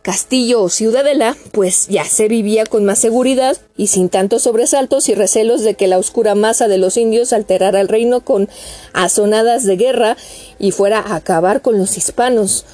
castillo 0.02 0.60
o 0.60 0.68
ciudadela, 0.68 1.38
pues 1.52 1.86
ya 1.88 2.04
se 2.04 2.28
vivía 2.28 2.66
con 2.66 2.84
más 2.84 2.98
seguridad 2.98 3.56
y 3.78 3.86
sin 3.86 4.10
tantos 4.10 4.42
sobresaltos 4.42 5.08
y 5.08 5.14
recelos 5.14 5.62
de 5.62 5.72
que 5.72 5.88
la 5.88 5.96
oscura 5.96 6.34
masa 6.34 6.68
de 6.68 6.76
los 6.76 6.98
indios 6.98 7.32
alterara 7.32 7.80
el 7.80 7.88
reino 7.88 8.20
con 8.20 8.50
azonadas 8.92 9.64
de 9.64 9.76
guerra 9.76 10.18
y 10.58 10.72
fuera 10.72 10.98
a 10.98 11.16
acabar 11.16 11.62
con 11.62 11.78
los 11.78 11.96
hispanos. 11.96 12.66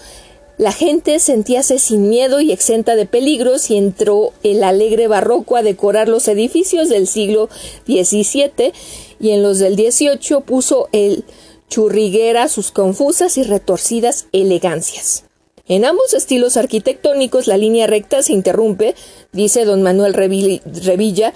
La 0.60 0.72
gente 0.72 1.20
sentíase 1.20 1.78
sin 1.78 2.10
miedo 2.10 2.42
y 2.42 2.52
exenta 2.52 2.94
de 2.94 3.06
peligros 3.06 3.70
y 3.70 3.78
entró 3.78 4.34
el 4.42 4.62
alegre 4.62 5.08
barroco 5.08 5.56
a 5.56 5.62
decorar 5.62 6.06
los 6.06 6.28
edificios 6.28 6.90
del 6.90 7.06
siglo 7.06 7.48
XVII 7.86 8.74
y 9.18 9.30
en 9.30 9.42
los 9.42 9.58
del 9.58 9.74
XVIII 9.74 10.42
puso 10.44 10.90
el 10.92 11.24
churriguera 11.70 12.46
sus 12.50 12.72
confusas 12.72 13.38
y 13.38 13.42
retorcidas 13.42 14.26
elegancias. 14.32 15.24
En 15.66 15.86
ambos 15.86 16.12
estilos 16.12 16.58
arquitectónicos 16.58 17.46
la 17.46 17.56
línea 17.56 17.86
recta 17.86 18.22
se 18.22 18.34
interrumpe, 18.34 18.94
dice 19.32 19.64
don 19.64 19.80
Manuel 19.80 20.12
Revilla, 20.12 21.32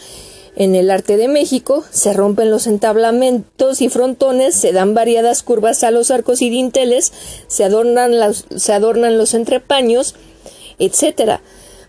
en 0.56 0.74
el 0.74 0.90
arte 0.90 1.16
de 1.16 1.28
México 1.28 1.84
se 1.90 2.12
rompen 2.12 2.50
los 2.50 2.66
entablamentos 2.66 3.80
y 3.80 3.88
frontones, 3.88 4.54
se 4.54 4.72
dan 4.72 4.94
variadas 4.94 5.42
curvas 5.42 5.82
a 5.84 5.90
los 5.90 6.10
arcos 6.10 6.42
y 6.42 6.50
dinteles, 6.50 7.12
se 7.48 7.64
adornan, 7.64 8.12
se 8.34 8.72
adornan 8.72 9.18
los 9.18 9.34
entrepaños, 9.34 10.14
etc. 10.78 11.40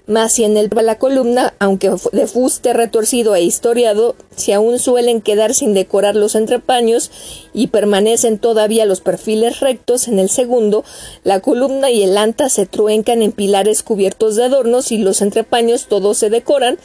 Mas 0.08 0.34
si 0.34 0.44
en 0.44 0.56
el, 0.56 0.70
la 0.84 1.00
columna, 1.00 1.56
aunque 1.58 1.92
de 2.12 2.28
fuste 2.28 2.74
retorcido 2.74 3.36
e 3.36 3.42
historiado, 3.42 4.16
si 4.36 4.52
aún 4.52 4.78
suelen 4.78 5.22
quedar 5.22 5.56
sin 5.56 5.74
decorar 5.74 6.16
los 6.16 6.36
entrepaños 6.36 7.10
y 7.54 7.68
permanecen 7.68 8.38
todavía 8.38 8.86
los 8.86 9.02
perfiles 9.02 9.62
rectos 9.62 10.08
en 10.08 10.20
el 10.20 10.30
segundo, 10.30 10.84
la 11.24 11.40
columna 11.40 11.90
y 11.90 12.04
el 12.04 12.18
anta 12.18 12.50
se 12.50 12.68
truencan 12.68 13.24
en 13.24 13.32
pilares 13.32 13.82
cubiertos 13.82 14.36
de 14.36 14.44
adornos 14.44 14.92
y 14.92 15.00
los 15.00 15.22
entrepaños 15.22 15.88
todos 15.88 16.18
se 16.18 16.30
decoran, 16.30 16.78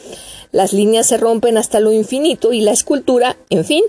las 0.51 0.73
líneas 0.73 1.05
se 1.05 1.17
rompen 1.17 1.57
hasta 1.57 1.79
lo 1.79 1.91
infinito 1.91 2.53
y 2.53 2.61
la 2.61 2.71
escultura, 2.71 3.37
en 3.51 3.65
fin, 3.65 3.83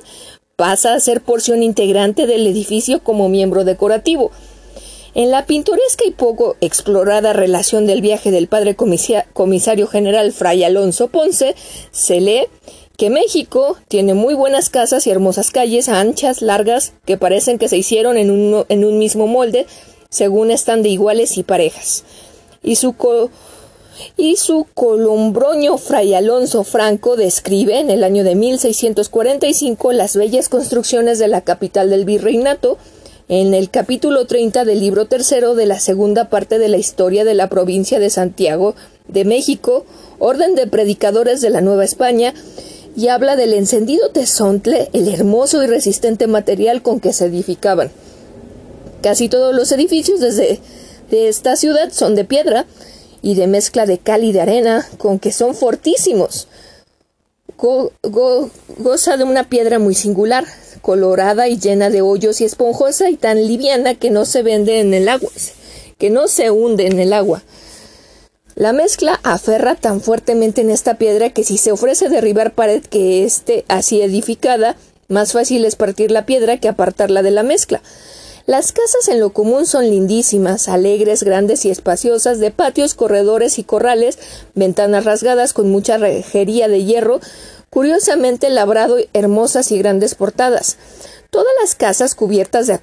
pasa 0.57 0.95
a 0.95 1.01
ser 1.01 1.23
porción 1.23 1.63
integrante 1.63 2.27
del 2.27 2.47
edificio 2.47 3.03
como 3.03 3.29
miembro 3.29 3.65
decorativo. 3.65 4.31
En 5.15 5.31
la 5.31 5.45
pintoresca 5.45 6.07
y 6.07 6.11
poco 6.11 6.57
explorada 6.63 7.35
relación 7.35 7.87
del 7.87 8.01
viaje 8.01 8.31
del 8.31 8.49
padre 8.49 8.75
comisario 8.75 9.87
general 9.87 10.33
Fray 10.33 10.65
Alonso 10.65 11.09
Ponce, 11.09 11.55
se 11.91 12.21
lee 12.23 12.47
que 12.97 13.11
México 13.11 13.77
tiene 13.89 14.15
muy 14.15 14.33
buenas 14.33 14.71
casas 14.71 15.07
y 15.07 15.11
hermosas 15.11 15.51
calles 15.51 15.91
anchas, 15.91 16.41
largas, 16.41 16.95
que 17.05 17.19
parecen 17.19 17.59
que 17.59 17.69
se 17.69 17.77
hicieron 17.77 18.17
en 18.17 18.31
un, 18.31 18.65
en 18.71 18.85
un 18.87 18.99
mismo 18.99 19.27
molde, 19.27 19.67
según 20.09 20.51
están 20.51 20.83
de 20.83 20.89
iguales 20.89 21.37
y 21.37 21.43
parejas. 21.43 22.05
Y 22.63 22.77
su 22.77 22.95
y 24.17 24.37
su 24.37 24.67
colombroño 24.73 25.77
Fray 25.77 26.15
Alonso 26.15 26.65
Franco 26.65 27.17
describe 27.17 27.79
en 27.79 27.91
el 27.91 28.03
año 28.03 28.25
de 28.25 28.35
1645 28.35 29.93
las 29.93 30.17
bellas 30.17 30.49
construcciones 30.49 31.19
de 31.19 31.29
la 31.29 31.43
capital 31.43 31.91
del 31.91 32.07
virreinato 32.07 32.79
en 33.35 33.55
el 33.55 33.71
capítulo 33.71 34.27
30 34.27 34.67
del 34.67 34.81
libro 34.81 35.07
tercero 35.07 35.55
de 35.55 35.65
la 35.65 35.81
segunda 35.81 36.29
parte 36.29 36.59
de 36.59 36.69
la 36.69 36.77
historia 36.77 37.25
de 37.25 37.33
la 37.33 37.49
provincia 37.49 37.99
de 37.99 38.11
Santiago 38.11 38.75
de 39.09 39.25
México, 39.25 39.87
orden 40.19 40.55
de 40.55 40.67
predicadores 40.67 41.41
de 41.41 41.49
la 41.49 41.63
Nueva 41.63 41.83
España, 41.83 42.35
y 42.95 43.09
habla 43.09 43.35
del 43.35 43.55
encendido 43.55 44.11
tesontle, 44.11 44.91
el 44.93 45.09
hermoso 45.09 45.63
y 45.63 45.67
resistente 45.67 46.27
material 46.27 46.83
con 46.83 47.01
que 47.01 47.15
se 47.15 47.25
edificaban. 47.25 47.91
Casi 49.01 49.31
todos 49.31 49.55
los 49.55 49.73
edificios 49.73 50.21
desde 50.21 50.61
de 51.11 51.29
esta 51.29 51.57
ciudad 51.57 51.91
son 51.91 52.15
de 52.15 52.27
piedra, 52.27 52.67
y 53.23 53.35
de 53.35 53.47
mezcla 53.47 53.87
de 53.87 53.97
cal 53.97 54.25
y 54.25 54.33
de 54.33 54.43
arena, 54.43 54.87
con 54.99 55.19
que 55.19 55.33
son 55.33 55.55
fortísimos. 55.55 56.49
Goza 57.63 59.17
de 59.17 59.25
una 59.25 59.45
piedra 59.45 59.79
muy 59.79 59.95
singular, 59.95 60.45
colorada 60.81 61.47
y 61.49 61.59
llena 61.59 61.91
de 61.91 62.03
hoyos 62.03 62.41
y 62.41 62.45
esponjosa 62.45 63.09
y 63.09 63.17
tan 63.17 63.47
liviana 63.47 63.95
que 63.95 64.11
no 64.11 64.25
se 64.25 64.43
vende 64.43 64.81
en 64.81 64.93
el 64.95 65.09
agua, 65.09 65.31
que 65.97 66.11
no 66.11 66.27
se 66.27 66.51
hunde 66.51 66.87
en 66.87 66.99
el 66.99 67.13
agua. 67.13 67.43
La 68.55 68.73
mezcla 68.73 69.21
aferra 69.23 69.77
tan 69.77 70.01
fuertemente 70.01 70.61
en 70.61 70.71
esta 70.71 70.95
piedra 70.95 71.31
que 71.31 71.45
si 71.45 71.57
se 71.57 71.73
ofrece 71.73 72.09
derribar 72.09 72.53
pared 72.53 72.83
que 72.85 73.25
esté 73.25 73.65
así 73.69 74.03
edificada, 74.03 74.77
más 75.09 75.33
fácil 75.33 75.65
es 75.65 75.77
partir 75.77 76.11
la 76.11 76.27
piedra 76.27 76.59
que 76.59 76.69
apartarla 76.69 77.23
de 77.23 77.31
la 77.31 77.45
mezcla. 77.45 77.81
Las 78.45 78.73
casas 78.73 79.07
en 79.09 79.21
lo 79.21 79.31
común 79.31 79.67
son 79.67 79.89
lindísimas, 79.89 80.69
alegres, 80.69 81.23
grandes 81.23 81.65
y 81.65 81.71
espaciosas, 81.71 82.41
de 82.41 82.51
patios, 82.51 82.95
corredores 82.95 83.59
y 83.59 83.65
corrales, 83.65 84.19
ventanas 84.55 85.05
rasgadas 85.05 85.53
con 85.53 85.71
mucha 85.71 85.97
rejería 85.97 86.67
de 86.67 86.85
hierro, 86.85 87.21
curiosamente 87.71 88.51
labrado, 88.51 88.97
hermosas 89.13 89.71
y 89.71 89.79
grandes 89.79 90.17
portadas. 90.17 90.77
Todas 91.31 91.53
las 91.61 91.77
casas 91.77 92.17
cubiertas 92.17 92.67
de, 92.67 92.81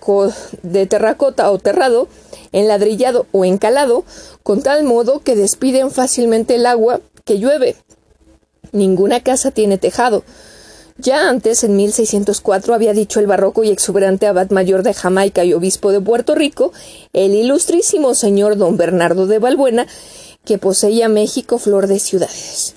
de 0.63 0.85
terracota 0.87 1.51
o 1.51 1.59
terrado, 1.59 2.07
enladrillado 2.53 3.27
o 3.33 3.43
encalado, 3.43 4.05
con 4.43 4.63
tal 4.63 4.85
modo 4.85 5.19
que 5.19 5.35
despiden 5.35 5.91
fácilmente 5.91 6.55
el 6.55 6.65
agua 6.65 7.01
que 7.25 7.37
llueve. 7.37 7.75
Ninguna 8.71 9.21
casa 9.21 9.51
tiene 9.51 9.77
tejado. 9.77 10.23
Ya 11.01 11.29
antes, 11.29 11.63
en 11.63 11.77
1604, 11.77 12.73
había 12.73 12.91
dicho 12.91 13.21
el 13.21 13.27
barroco 13.27 13.63
y 13.63 13.69
exuberante 13.69 14.27
abad 14.27 14.49
mayor 14.49 14.83
de 14.83 14.93
Jamaica 14.93 15.45
y 15.45 15.53
obispo 15.53 15.93
de 15.93 16.01
Puerto 16.01 16.35
Rico, 16.35 16.73
el 17.13 17.35
ilustrísimo 17.35 18.13
señor 18.15 18.57
don 18.57 18.75
Bernardo 18.75 19.25
de 19.25 19.39
Balbuena, 19.39 19.87
que 20.43 20.57
poseía 20.57 21.07
México 21.07 21.57
flor 21.57 21.87
de 21.87 21.99
ciudades. 21.99 22.75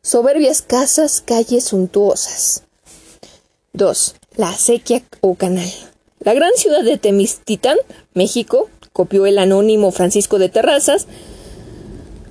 Soberbias 0.00 0.62
casas, 0.62 1.20
calles 1.20 1.64
suntuosas. 1.64 2.62
2. 3.74 4.14
La 4.36 4.48
acequia 4.48 5.02
o 5.20 5.34
canal. 5.34 5.70
La 6.20 6.32
gran 6.32 6.52
ciudad 6.56 6.82
de 6.82 6.96
Temistitán, 6.96 7.76
México, 8.14 8.70
copió 8.94 9.26
el 9.26 9.38
anónimo 9.38 9.90
Francisco 9.92 10.38
de 10.38 10.48
Terrazas, 10.48 11.06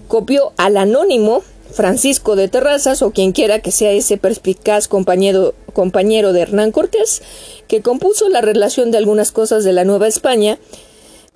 copió 0.08 0.54
al 0.58 0.78
anónimo 0.78 1.44
Francisco 1.72 2.36
de 2.36 2.48
Terrazas 2.48 3.02
o 3.02 3.12
quien 3.12 3.32
quiera 3.32 3.60
que 3.60 3.72
sea 3.72 3.92
ese 3.92 4.18
perspicaz 4.18 4.88
compañero, 4.88 5.54
compañero 5.74 6.34
de 6.34 6.42
Hernán 6.42 6.72
Cortés, 6.72 7.22
que 7.68 7.82
compuso 7.82 8.30
la 8.30 8.42
relación 8.42 8.92
de 8.92 8.98
algunas 8.98 9.32
cosas 9.32 9.64
de 9.64 9.74
la 9.74 9.86
Nueva 9.86 10.08
España, 10.08 10.60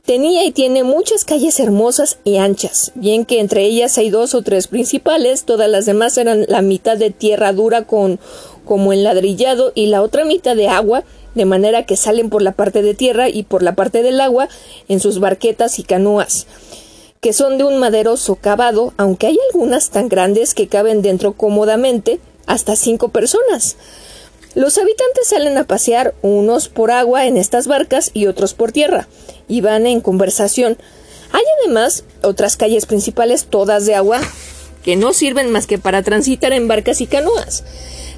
tenía 0.05 0.45
y 0.45 0.51
tiene 0.51 0.83
muchas 0.83 1.25
calles 1.25 1.59
hermosas 1.59 2.19
y 2.23 2.37
anchas, 2.37 2.91
bien 2.95 3.25
que 3.25 3.39
entre 3.39 3.63
ellas 3.63 3.97
hay 3.97 4.09
dos 4.09 4.35
o 4.35 4.41
tres 4.43 4.67
principales, 4.67 5.45
todas 5.45 5.69
las 5.69 5.85
demás 5.85 6.17
eran 6.17 6.45
la 6.47 6.61
mitad 6.61 6.97
de 6.97 7.09
tierra 7.09 7.53
dura 7.53 7.87
con 7.87 8.19
como 8.65 8.93
enladrillado 8.93 9.71
y 9.75 9.87
la 9.87 10.01
otra 10.01 10.25
mitad 10.25 10.55
de 10.55 10.67
agua, 10.67 11.03
de 11.33 11.45
manera 11.45 11.85
que 11.85 11.97
salen 11.97 12.29
por 12.29 12.41
la 12.41 12.53
parte 12.53 12.81
de 12.81 12.93
tierra 12.93 13.29
y 13.29 13.43
por 13.43 13.61
la 13.61 13.75
parte 13.75 14.03
del 14.03 14.21
agua 14.21 14.47
en 14.87 14.99
sus 14.99 15.19
barquetas 15.19 15.79
y 15.79 15.83
canoas 15.83 16.47
que 17.25 17.33
son 17.33 17.57
de 17.57 17.63
un 17.63 17.79
madero 17.79 18.17
socavado, 18.17 18.93
aunque 18.97 19.25
hay 19.25 19.39
algunas 19.49 19.89
tan 19.89 20.09
grandes 20.09 20.53
que 20.53 20.67
caben 20.67 21.01
dentro 21.01 21.33
cómodamente 21.33 22.19
hasta 22.45 22.75
cinco 22.75 23.09
personas. 23.09 23.77
Los 24.53 24.77
habitantes 24.77 25.29
salen 25.29 25.57
a 25.57 25.63
pasear 25.63 26.13
unos 26.21 26.69
por 26.69 26.91
agua 26.91 27.25
en 27.25 27.37
estas 27.37 27.65
barcas 27.65 28.11
y 28.13 28.27
otros 28.27 28.53
por 28.53 28.71
tierra, 28.71 29.07
y 29.47 29.61
van 29.61 29.87
en 29.87 30.01
conversación. 30.01 30.77
Hay 31.31 31.41
además 31.63 32.03
otras 32.21 32.57
calles 32.57 32.85
principales 32.85 33.45
todas 33.45 33.87
de 33.87 33.95
agua 33.95 34.21
que 34.83 34.95
no 34.95 35.11
sirven 35.11 35.49
más 35.49 35.65
que 35.65 35.79
para 35.79 36.03
transitar 36.03 36.53
en 36.53 36.67
barcas 36.67 37.01
y 37.01 37.07
canoas. 37.07 37.63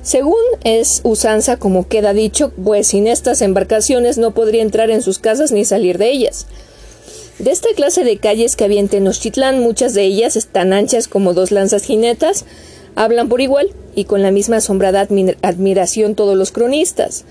Según 0.02 0.42
es 0.66 1.00
usanza, 1.06 1.56
como 1.56 1.88
queda 1.88 2.12
dicho, 2.12 2.52
pues 2.62 2.88
sin 2.88 3.08
estas 3.08 3.42
embarcaciones 3.42 4.18
no 4.18 4.32
podría 4.32 4.64
entrar 4.64 4.90
en 4.90 5.02
sus 5.02 5.18
casas 5.18 5.54
ni 5.54 5.64
salir 5.64 5.98
de 5.98 6.12
ellas. 6.12 6.46
De 7.40 7.52
esta 7.52 7.70
clase 7.76 8.04
de 8.04 8.18
calles 8.18 8.56
que 8.56 8.64
había 8.64 8.80
en 8.80 8.88
Tenochtitlán, 8.88 9.60
muchas 9.60 9.94
de 9.94 10.04
ellas 10.04 10.36
están 10.36 10.74
anchas 10.74 11.08
como 11.08 11.36
dos 11.36 11.52
lanzas 11.52 11.84
jinetas, 11.84 12.46
hablan 12.96 13.30
por 13.30 13.42
igual 13.42 13.70
y 13.94 14.06
con 14.06 14.24
la 14.24 14.32
misma 14.32 14.58
asombrada 14.58 15.08
admiración 15.44 16.16
todos 16.16 16.36
los 16.36 16.52
cronistas. 16.52 17.26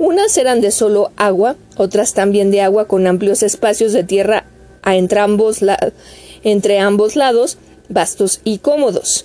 Unas 0.00 0.36
eran 0.38 0.60
de 0.60 0.72
solo 0.72 1.12
agua, 1.16 1.54
otras 1.76 2.14
también 2.14 2.50
de 2.50 2.62
agua 2.62 2.86
con 2.86 3.06
amplios 3.06 3.44
espacios 3.44 3.92
de 3.92 4.02
tierra 4.02 4.44
a 4.82 4.96
entre 4.96 6.78
ambos 6.80 7.14
lados, 7.14 7.58
vastos 7.88 8.40
y 8.42 8.58
cómodos. 8.58 9.24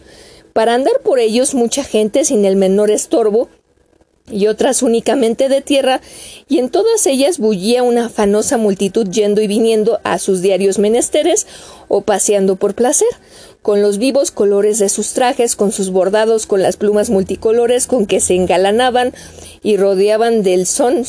para 0.54 0.74
andar 0.74 1.00
por 1.04 1.20
ellos 1.20 1.54
mucha 1.54 1.84
gente 1.84 2.26
sin 2.26 2.44
el 2.44 2.56
menor 2.56 2.92
estorbo 2.92 3.50
y 4.32 4.48
otras 4.48 4.84
únicamente 4.84 5.50
de 5.50 5.62
tierra, 5.62 6.02
y 6.48 6.60
en 6.60 6.70
todas 6.70 7.06
ellas 7.08 7.38
bullía 7.38 7.84
una 7.84 8.08
afanosa 8.08 8.58
multitud 8.58 9.08
yendo 9.10 9.42
y 9.42 9.48
viniendo 9.48 10.00
a 10.04 10.20
sus 10.20 10.42
diarios 10.42 10.80
menesteres 10.80 11.48
o 11.88 12.02
paseando 12.02 12.56
por 12.56 12.76
placer, 12.76 13.08
con 13.62 13.82
los 13.82 13.98
vivos 13.98 14.32
colores 14.32 14.80
de 14.80 14.90
sus 14.90 15.14
trajes, 15.14 15.56
con 15.56 15.72
sus 15.72 15.92
bordados, 15.92 16.46
con 16.46 16.62
las 16.62 16.78
plumas 16.78 17.10
multicolores 17.10 17.88
con 17.88 18.06
que 18.06 18.20
se 18.20 18.36
engalanaban 18.36 19.14
y 19.62 19.78
rodeaban 19.78 20.44
del 20.44 20.66
son 20.66 21.04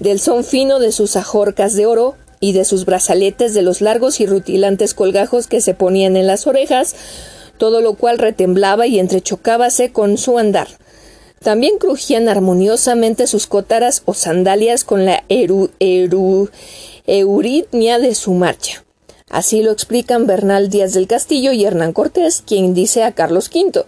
del 0.00 0.20
son 0.20 0.44
fino 0.44 0.80
de 0.80 0.92
sus 0.92 1.16
ajorcas 1.16 1.74
de 1.74 1.86
oro 1.86 2.16
y 2.40 2.52
de 2.52 2.64
sus 2.64 2.84
brazaletes 2.84 3.54
de 3.54 3.62
los 3.62 3.80
largos 3.80 4.20
y 4.20 4.26
rutilantes 4.26 4.92
colgajos 4.92 5.46
que 5.46 5.60
se 5.60 5.72
ponían 5.72 6.16
en 6.16 6.26
las 6.26 6.46
orejas, 6.46 6.94
todo 7.56 7.80
lo 7.80 7.94
cual 7.94 8.18
retemblaba 8.18 8.86
y 8.86 8.98
entrechocábase 8.98 9.92
con 9.92 10.18
su 10.18 10.38
andar. 10.38 10.68
También 11.44 11.78
crujían 11.78 12.30
armoniosamente 12.30 13.26
sus 13.26 13.46
cotaras 13.46 14.02
o 14.06 14.14
sandalias 14.14 14.82
con 14.82 15.04
la 15.04 15.24
euritmia 17.06 17.98
de 17.98 18.14
su 18.14 18.32
marcha. 18.32 18.82
Así 19.28 19.62
lo 19.62 19.70
explican 19.70 20.26
Bernal 20.26 20.70
Díaz 20.70 20.94
del 20.94 21.06
Castillo 21.06 21.52
y 21.52 21.66
Hernán 21.66 21.92
Cortés, 21.92 22.42
quien 22.46 22.72
dice 22.72 23.02
a 23.02 23.12
Carlos 23.12 23.50
V. 23.54 23.84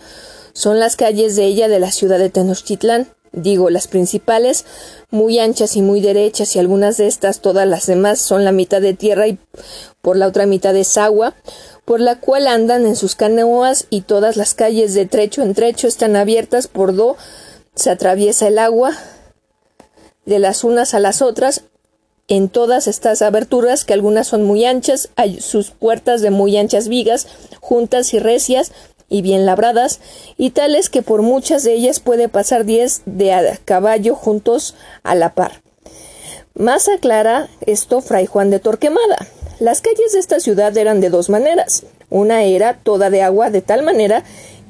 Son 0.53 0.79
las 0.79 0.97
calles 0.97 1.35
de 1.35 1.47
ella 1.47 1.69
de 1.69 1.81
la 1.81 1.93
ciudad 1.93 2.19
de 2.19 2.29
Tenochtitlán, 2.29 3.09
digo 3.33 3.71
las 3.71 3.89
principales, 3.89 4.67
muy 5.11 5.39
anchas 5.39 5.77
y 5.77 5.83
muy 5.83 6.03
derechas, 6.03 6.55
y 6.57 6.59
algunas 6.59 6.99
de 6.99 7.07
estas, 7.07 7.41
todas 7.41 7.67
las 7.67 7.87
demás, 7.87 8.19
son 8.19 8.45
la 8.45 8.53
mitad 8.53 8.83
de 8.83 8.93
tierra 8.93 9.29
y 9.29 9.39
por 10.03 10.19
la 10.19 10.27
otra 10.27 10.45
mitad 10.45 10.77
es 10.77 10.99
agua, 10.99 11.35
por 11.87 12.01
la 12.01 12.21
cual 12.21 12.49
andan 12.49 12.85
en 12.85 12.97
sus 12.97 13.15
canoas, 13.15 13.87
y 13.89 14.03
todas 14.03 14.37
las 14.37 14.53
calles 14.53 14.93
de 14.93 15.07
trecho 15.07 15.41
en 15.41 15.55
trecho 15.55 15.89
están 15.89 16.17
abiertas 16.17 16.69
por 16.69 16.95
do 16.95 17.17
se 17.77 17.91
atraviesa 17.91 18.49
el 18.49 18.59
agua 18.59 18.93
de 20.25 20.41
las 20.41 20.65
unas 20.65 20.95
a 20.95 20.99
las 20.99 21.23
otras, 21.23 21.63
en 22.29 22.49
todas 22.49 22.89
estas 22.89 23.23
aberturas, 23.23 23.85
que 23.85 23.93
algunas 23.93 24.27
son 24.27 24.43
muy 24.43 24.65
anchas, 24.65 25.11
hay 25.15 25.41
sus 25.41 25.71
puertas 25.71 26.23
de 26.23 26.31
muy 26.31 26.57
anchas 26.57 26.89
vigas, 26.89 27.29
juntas 27.61 28.13
y 28.15 28.19
recias, 28.19 28.73
y 29.09 29.23
bien 29.23 29.47
labradas, 29.47 30.01
y 30.37 30.51
tales 30.51 30.91
que 30.91 31.03
por 31.03 31.23
muchas 31.23 31.63
de 31.63 31.75
ellas 31.75 32.01
puede 32.01 32.29
pasar 32.29 32.65
diez 32.65 33.03
de 33.07 33.33
a 33.33 33.57
caballo 33.65 34.17
juntos 34.17 34.75
a 35.05 35.15
la 35.15 35.35
par. 35.35 35.63
Más 36.55 36.89
aclara 36.89 37.49
esto 37.61 38.01
Fray 38.01 38.27
Juan 38.27 38.51
de 38.51 38.59
Torquemada. 38.59 39.19
Las 39.61 39.81
calles 39.81 40.13
de 40.13 40.19
esta 40.19 40.41
ciudad 40.41 40.77
eran 40.77 41.01
de 41.01 41.11
dos 41.11 41.29
maneras. 41.29 41.85
Una 42.11 42.43
era 42.43 42.79
toda 42.83 43.11
de 43.11 43.23
agua 43.23 43.51
de 43.51 43.63
tal 43.63 43.83
manera 43.83 44.25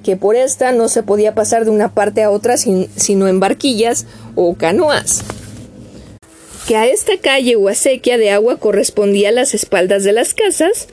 que 0.06 0.16
por 0.16 0.36
esta 0.36 0.70
no 0.70 0.88
se 0.88 1.02
podía 1.02 1.34
pasar 1.34 1.64
de 1.64 1.72
una 1.72 1.92
parte 1.92 2.22
a 2.22 2.30
otra 2.30 2.56
sino 2.56 3.26
en 3.26 3.40
barquillas 3.40 4.06
o 4.36 4.54
canoas. 4.54 5.24
Que 6.68 6.76
a 6.76 6.86
esta 6.86 7.18
calle 7.20 7.56
o 7.56 7.68
acequia 7.68 8.16
de 8.16 8.30
agua 8.30 8.58
correspondía 8.60 9.32
las 9.32 9.52
espaldas 9.52 10.04
de 10.04 10.12
las 10.12 10.32
casas, 10.32 10.86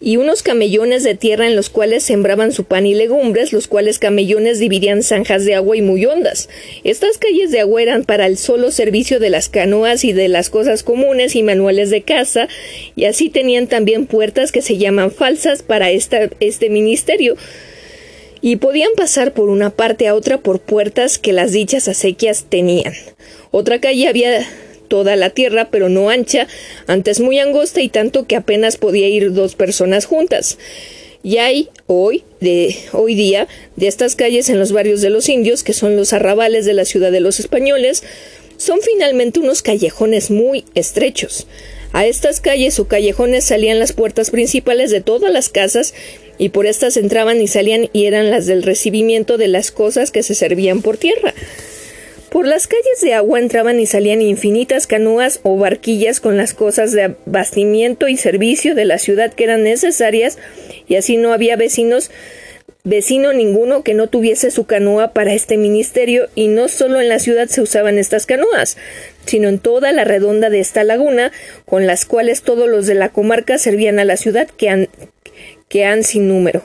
y 0.00 0.16
unos 0.16 0.42
camellones 0.42 1.02
de 1.02 1.14
tierra 1.14 1.46
en 1.46 1.56
los 1.56 1.68
cuales 1.70 2.04
sembraban 2.04 2.52
su 2.52 2.64
pan 2.64 2.86
y 2.86 2.94
legumbres, 2.94 3.52
los 3.52 3.66
cuales 3.66 3.98
camellones 3.98 4.60
dividían 4.60 5.02
zanjas 5.02 5.44
de 5.44 5.54
agua 5.54 5.76
y 5.76 5.82
muy 5.82 6.06
hondas. 6.06 6.48
Estas 6.84 7.18
calles 7.18 7.50
de 7.50 7.60
agua 7.60 7.82
eran 7.82 8.04
para 8.04 8.26
el 8.26 8.38
solo 8.38 8.70
servicio 8.70 9.18
de 9.18 9.28
las 9.28 9.48
canoas 9.48 10.04
y 10.04 10.12
de 10.12 10.28
las 10.28 10.50
cosas 10.50 10.84
comunes 10.84 11.34
y 11.36 11.42
manuales 11.42 11.90
de 11.90 12.02
casa, 12.02 12.48
y 12.96 13.04
así 13.04 13.28
tenían 13.28 13.66
también 13.66 14.06
puertas 14.06 14.52
que 14.52 14.62
se 14.62 14.78
llaman 14.78 15.10
falsas 15.10 15.62
para 15.62 15.90
esta, 15.90 16.30
este 16.40 16.70
ministerio, 16.70 17.36
y 18.40 18.56
podían 18.56 18.92
pasar 18.96 19.32
por 19.32 19.48
una 19.48 19.70
parte 19.70 20.08
a 20.08 20.14
otra 20.14 20.38
por 20.38 20.60
puertas 20.60 21.18
que 21.18 21.32
las 21.32 21.52
dichas 21.52 21.88
acequias 21.88 22.46
tenían. 22.48 22.92
Otra 23.50 23.80
calle 23.80 24.08
había 24.08 24.46
toda 24.88 25.16
la 25.16 25.30
tierra, 25.30 25.68
pero 25.70 25.88
no 25.88 26.10
ancha, 26.10 26.46
antes 26.86 27.20
muy 27.20 27.38
angosta 27.38 27.80
y 27.80 27.88
tanto 27.88 28.26
que 28.26 28.36
apenas 28.36 28.76
podía 28.76 29.08
ir 29.08 29.32
dos 29.32 29.54
personas 29.54 30.06
juntas. 30.06 30.58
Y 31.22 31.38
hay 31.38 31.68
hoy, 31.86 32.24
de 32.40 32.76
hoy 32.92 33.14
día, 33.14 33.48
de 33.76 33.88
estas 33.88 34.16
calles 34.16 34.48
en 34.48 34.58
los 34.58 34.72
barrios 34.72 35.00
de 35.00 35.10
los 35.10 35.28
indios, 35.28 35.62
que 35.62 35.72
son 35.72 35.96
los 35.96 36.12
arrabales 36.12 36.64
de 36.64 36.74
la 36.74 36.84
ciudad 36.84 37.12
de 37.12 37.20
los 37.20 37.40
españoles, 37.40 38.02
son 38.56 38.78
finalmente 38.80 39.40
unos 39.40 39.62
callejones 39.62 40.30
muy 40.30 40.64
estrechos. 40.74 41.46
A 41.92 42.06
estas 42.06 42.40
calles 42.40 42.78
o 42.78 42.86
callejones 42.86 43.44
salían 43.44 43.78
las 43.78 43.92
puertas 43.92 44.30
principales 44.30 44.90
de 44.90 45.00
todas 45.00 45.32
las 45.32 45.48
casas 45.48 45.94
y 46.38 46.50
por 46.50 46.66
estas 46.66 46.96
entraban 46.96 47.40
y 47.40 47.48
salían 47.48 47.90
y 47.92 48.06
eran 48.06 48.30
las 48.30 48.46
del 48.46 48.62
recibimiento 48.62 49.36
de 49.36 49.48
las 49.48 49.70
cosas 49.70 50.10
que 50.10 50.22
se 50.22 50.34
servían 50.34 50.80
por 50.82 50.96
tierra. 50.96 51.34
Por 52.30 52.46
las 52.46 52.66
calles 52.66 53.00
de 53.00 53.14
agua 53.14 53.38
entraban 53.38 53.80
y 53.80 53.86
salían 53.86 54.20
infinitas 54.20 54.86
canoas 54.86 55.40
o 55.42 55.56
barquillas 55.56 56.20
con 56.20 56.36
las 56.36 56.52
cosas 56.52 56.92
de 56.92 57.02
abastimiento 57.04 58.06
y 58.06 58.18
servicio 58.18 58.74
de 58.74 58.84
la 58.84 58.98
ciudad 58.98 59.32
que 59.32 59.44
eran 59.44 59.62
necesarias, 59.62 60.38
y 60.86 60.96
así 60.96 61.16
no 61.16 61.32
había 61.32 61.56
vecinos 61.56 62.10
vecino 62.84 63.32
ninguno 63.32 63.82
que 63.82 63.92
no 63.92 64.06
tuviese 64.06 64.50
su 64.50 64.64
canoa 64.64 65.12
para 65.12 65.34
este 65.34 65.56
ministerio, 65.56 66.28
y 66.34 66.48
no 66.48 66.68
solo 66.68 67.00
en 67.00 67.08
la 67.08 67.18
ciudad 67.18 67.48
se 67.48 67.60
usaban 67.60 67.98
estas 67.98 68.26
canoas, 68.26 68.76
sino 69.26 69.48
en 69.48 69.58
toda 69.58 69.92
la 69.92 70.04
redonda 70.04 70.50
de 70.50 70.60
esta 70.60 70.84
laguna, 70.84 71.32
con 71.66 71.86
las 71.86 72.04
cuales 72.04 72.42
todos 72.42 72.68
los 72.68 72.86
de 72.86 72.94
la 72.94 73.08
comarca 73.08 73.58
servían 73.58 73.98
a 73.98 74.04
la 74.04 74.16
ciudad 74.16 74.48
que 74.48 74.88
que 75.68 75.84
han 75.84 76.04
sin 76.04 76.28
número. 76.28 76.62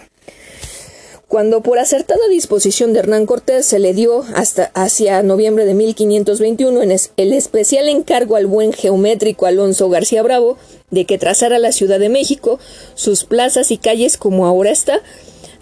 Cuando 1.33 1.61
por 1.61 1.79
acertada 1.79 2.27
disposición 2.29 2.93
de 2.93 2.99
Hernán 2.99 3.25
Cortés 3.25 3.65
se 3.65 3.79
le 3.79 3.95
dio 3.95 4.23
hasta 4.35 4.65
hacia 4.75 5.23
noviembre 5.23 5.65
de 5.65 5.73
1521 5.73 6.83
en 6.83 6.91
el 6.91 7.33
especial 7.33 7.89
encargo 7.89 8.35
al 8.35 8.45
buen 8.45 8.71
geométrico 8.71 9.47
Alonso 9.47 9.89
García 9.89 10.21
Bravo 10.21 10.59
de 10.91 11.05
que 11.05 11.17
trazara 11.17 11.57
la 11.57 11.71
Ciudad 11.71 11.99
de 11.99 12.09
México, 12.09 12.59
sus 12.93 13.23
plazas 13.23 13.71
y 13.71 13.77
calles 13.77 14.15
como 14.17 14.45
ahora 14.45 14.69
está, 14.69 15.01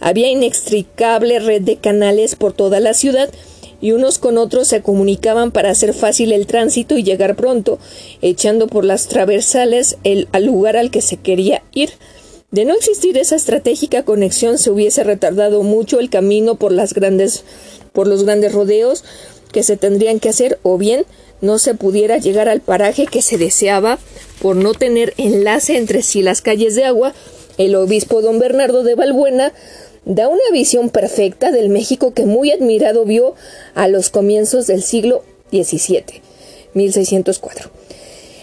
había 0.02 0.30
inextricable 0.30 1.40
red 1.40 1.62
de 1.62 1.78
canales 1.78 2.36
por 2.36 2.52
toda 2.52 2.82
la 2.82 2.94
ciudad 2.94 3.30
y 3.80 3.94
unos 3.94 4.20
con 4.20 4.38
otros 4.38 4.68
se 4.68 4.82
comunicaban 4.82 5.52
para 5.52 5.70
hacer 5.70 5.94
fácil 5.94 6.34
el 6.34 6.48
tránsito 6.48 6.98
y 6.98 7.04
llegar 7.04 7.38
pronto, 7.38 7.80
echando 8.22 8.68
por 8.68 8.84
las 8.84 9.08
traversales 9.08 9.98
el, 10.04 10.28
al 10.34 10.46
lugar 10.46 10.76
al 10.76 10.92
que 10.92 11.02
se 11.02 11.16
quería 11.18 11.64
ir. 11.72 11.92
De 12.52 12.66
no 12.66 12.74
existir 12.76 13.18
esa 13.18 13.38
estratégica 13.38 14.04
conexión 14.04 14.58
se 14.58 14.72
hubiese 14.72 15.06
retardado 15.06 15.64
mucho 15.64 16.02
el 16.02 16.10
camino 16.10 16.56
por 16.56 16.74
las 16.74 16.94
grandes 16.94 17.46
por 17.94 18.08
los 18.08 18.26
grandes 18.26 18.52
rodeos 18.52 19.06
que 19.54 19.64
se 19.64 19.78
tendrían 19.78 20.20
que 20.20 20.30
hacer 20.30 20.60
o 20.62 20.78
bien 20.78 21.06
no 21.40 21.60
se 21.60 21.76
pudiera 21.76 22.18
llegar 22.18 22.50
al 22.50 22.60
paraje 22.60 23.06
que 23.06 23.22
se 23.22 23.38
deseaba 23.38 24.00
por 24.42 24.58
no 24.58 24.74
tener 24.74 25.14
enlace 25.18 25.78
entre 25.78 26.02
sí 26.02 26.22
las 26.22 26.42
calles 26.42 26.76
de 26.76 26.84
agua, 26.84 27.14
el 27.58 27.76
obispo 27.76 28.22
don 28.22 28.40
Bernardo 28.40 28.84
de 28.84 28.96
Valbuena 28.96 29.54
da 30.04 30.28
una 30.28 30.42
visión 30.52 30.90
perfecta 30.90 31.52
del 31.52 31.70
México 31.70 32.14
que 32.14 32.26
muy 32.26 32.52
admirado 32.52 33.06
vio 33.06 33.36
a 33.76 33.88
los 33.88 34.10
comienzos 34.10 34.68
del 34.68 34.84
siglo 34.84 35.24
XVII, 35.52 36.22
1604 36.74 37.81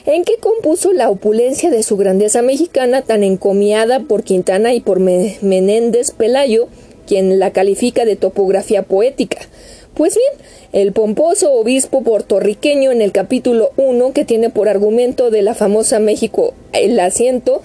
en 0.08 0.24
que 0.24 0.38
compuso 0.38 0.94
la 0.94 1.10
opulencia 1.10 1.70
de 1.70 1.82
su 1.82 1.98
grandeza 1.98 2.40
mexicana 2.40 3.02
tan 3.02 3.22
encomiada 3.22 4.00
por 4.00 4.22
Quintana 4.22 4.72
y 4.72 4.80
por 4.80 5.00
Menéndez 5.00 6.12
Pelayo, 6.12 6.68
quien 7.06 7.38
la 7.38 7.52
califica 7.52 8.06
de 8.06 8.16
topografía 8.16 8.84
poética. 8.84 9.38
Pues 9.92 10.14
bien, 10.14 10.46
el 10.72 10.92
pomposo 10.92 11.52
obispo 11.52 12.02
puertorriqueño 12.02 12.90
en 12.90 13.02
el 13.02 13.12
capítulo 13.12 13.70
1, 13.76 14.14
que 14.14 14.24
tiene 14.24 14.48
por 14.48 14.70
argumento 14.70 15.30
de 15.30 15.42
la 15.42 15.54
famosa 15.54 15.98
México 15.98 16.54
el 16.72 16.98
asiento, 17.00 17.60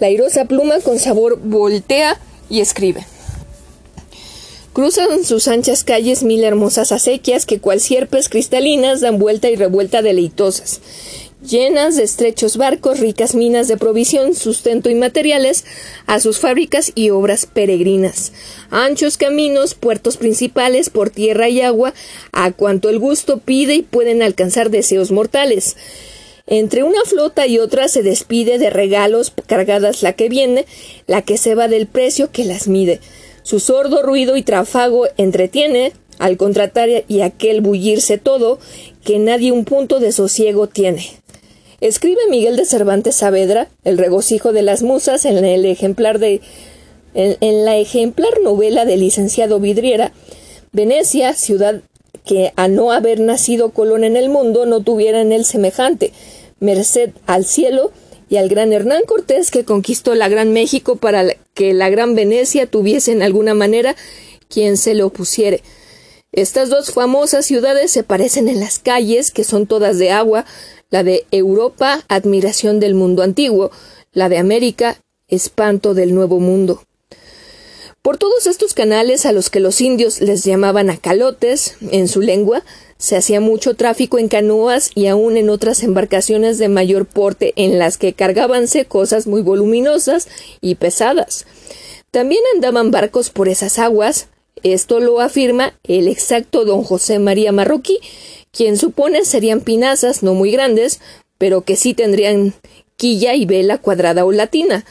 la 0.00 0.06
airosa 0.06 0.46
pluma 0.46 0.80
con 0.80 0.98
sabor 0.98 1.40
voltea 1.44 2.18
y 2.48 2.60
escribe. 2.60 3.04
Cruzan 4.72 5.24
sus 5.24 5.48
anchas 5.48 5.84
calles 5.84 6.22
mil 6.22 6.42
hermosas 6.42 6.92
acequias 6.92 7.44
que 7.44 7.58
cual 7.58 7.80
sierpes 7.80 8.30
cristalinas 8.30 9.02
dan 9.02 9.18
vuelta 9.18 9.50
y 9.50 9.56
revuelta 9.56 10.00
deleitosas 10.00 10.80
llenas 11.42 11.96
de 11.96 12.04
estrechos 12.04 12.56
barcos, 12.56 13.00
ricas 13.00 13.34
minas 13.34 13.68
de 13.68 13.76
provisión, 13.76 14.34
sustento 14.34 14.90
y 14.90 14.94
materiales, 14.94 15.64
a 16.06 16.20
sus 16.20 16.38
fábricas 16.38 16.92
y 16.94 17.10
obras 17.10 17.46
peregrinas, 17.46 18.32
anchos 18.70 19.16
caminos, 19.16 19.74
puertos 19.74 20.16
principales 20.16 20.90
por 20.90 21.10
tierra 21.10 21.48
y 21.48 21.60
agua, 21.60 21.94
a 22.32 22.52
cuanto 22.52 22.88
el 22.88 22.98
gusto 22.98 23.38
pide 23.38 23.74
y 23.74 23.82
pueden 23.82 24.22
alcanzar 24.22 24.70
deseos 24.70 25.10
mortales. 25.10 25.76
Entre 26.46 26.82
una 26.82 27.04
flota 27.04 27.46
y 27.46 27.58
otra 27.58 27.88
se 27.88 28.02
despide 28.02 28.58
de 28.58 28.70
regalos 28.70 29.32
cargadas 29.46 30.02
la 30.02 30.12
que 30.14 30.28
viene, 30.28 30.66
la 31.06 31.22
que 31.22 31.38
se 31.38 31.54
va 31.54 31.68
del 31.68 31.86
precio 31.86 32.30
que 32.30 32.44
las 32.44 32.66
mide. 32.68 33.00
Su 33.42 33.60
sordo 33.60 34.02
ruido 34.02 34.36
y 34.36 34.42
trafago 34.42 35.06
entretiene, 35.16 35.92
al 36.18 36.36
contratar 36.36 36.88
y 37.08 37.20
aquel 37.22 37.60
bullirse 37.60 38.18
todo, 38.18 38.58
que 39.04 39.18
nadie 39.18 39.50
un 39.50 39.64
punto 39.64 39.98
de 39.98 40.12
sosiego 40.12 40.68
tiene. 40.68 41.21
Escribe 41.82 42.20
Miguel 42.30 42.56
de 42.56 42.64
Cervantes 42.64 43.16
Saavedra, 43.16 43.68
El 43.82 43.98
regocijo 43.98 44.52
de 44.52 44.62
las 44.62 44.84
musas, 44.84 45.24
en 45.24 45.44
el 45.44 45.64
ejemplar 45.64 46.20
de 46.20 46.40
En, 47.12 47.64
la 47.64 47.76
ejemplar 47.76 48.40
novela 48.40 48.84
del 48.84 49.00
licenciado 49.00 49.58
Vidriera, 49.58 50.12
Venecia, 50.70 51.34
ciudad 51.34 51.82
que 52.24 52.52
a 52.54 52.68
no 52.68 52.92
haber 52.92 53.18
nacido 53.18 53.70
Colón 53.70 54.04
en 54.04 54.14
el 54.14 54.28
mundo 54.28 54.64
no 54.64 54.84
tuviera 54.84 55.20
en 55.22 55.32
él 55.32 55.44
semejante, 55.44 56.12
merced 56.60 57.10
al 57.26 57.44
cielo 57.44 57.90
y 58.30 58.36
al 58.36 58.48
gran 58.48 58.72
Hernán 58.72 59.02
Cortés 59.04 59.50
que 59.50 59.64
conquistó 59.64 60.14
la 60.14 60.28
Gran 60.28 60.52
México 60.52 60.94
para 60.94 61.34
que 61.52 61.74
la 61.74 61.90
Gran 61.90 62.14
Venecia 62.14 62.68
tuviese 62.68 63.10
en 63.10 63.22
alguna 63.22 63.54
manera 63.54 63.96
quien 64.48 64.76
se 64.76 64.94
le 64.94 65.02
opusiere. 65.02 65.62
Estas 66.30 66.70
dos 66.70 66.92
famosas 66.92 67.44
ciudades 67.44 67.90
se 67.90 68.04
parecen 68.04 68.48
en 68.48 68.60
las 68.60 68.78
calles, 68.78 69.32
que 69.32 69.44
son 69.44 69.66
todas 69.66 69.98
de 69.98 70.12
agua, 70.12 70.46
la 70.92 71.02
de 71.02 71.26
Europa, 71.32 72.04
admiración 72.06 72.78
del 72.78 72.94
mundo 72.94 73.24
antiguo, 73.24 73.72
la 74.12 74.28
de 74.28 74.38
América, 74.38 74.98
espanto 75.26 75.94
del 75.94 76.14
nuevo 76.14 76.38
mundo. 76.38 76.84
Por 78.02 78.18
todos 78.18 78.46
estos 78.46 78.74
canales 78.74 79.26
a 79.26 79.32
los 79.32 79.48
que 79.48 79.60
los 79.60 79.80
indios 79.80 80.20
les 80.20 80.44
llamaban 80.44 80.90
acalotes 80.90 81.76
en 81.90 82.08
su 82.08 82.20
lengua, 82.20 82.62
se 82.98 83.16
hacía 83.16 83.40
mucho 83.40 83.74
tráfico 83.74 84.18
en 84.18 84.28
canoas 84.28 84.90
y 84.94 85.06
aún 85.06 85.36
en 85.36 85.50
otras 85.50 85.82
embarcaciones 85.82 86.58
de 86.58 86.68
mayor 86.68 87.06
porte 87.06 87.52
en 87.56 87.78
las 87.78 87.96
que 87.96 88.12
cargábanse 88.12 88.84
cosas 88.84 89.26
muy 89.26 89.40
voluminosas 89.40 90.28
y 90.60 90.74
pesadas. 90.74 91.46
También 92.10 92.42
andaban 92.54 92.90
barcos 92.90 93.30
por 93.30 93.48
esas 93.48 93.78
aguas, 93.78 94.28
esto 94.62 95.00
lo 95.00 95.20
afirma 95.20 95.78
el 95.84 96.08
exacto 96.08 96.64
don 96.64 96.82
José 96.82 97.18
María 97.18 97.52
Marroquí, 97.52 97.98
quien 98.50 98.76
supone 98.76 99.24
serían 99.24 99.60
pinazas 99.60 100.22
no 100.22 100.34
muy 100.34 100.50
grandes, 100.50 101.00
pero 101.38 101.62
que 101.62 101.76
sí 101.76 101.94
tendrían 101.94 102.54
quilla 102.96 103.34
y 103.34 103.46
vela 103.46 103.78
cuadrada 103.78 104.24
o 104.24 104.32
latina, 104.32 104.84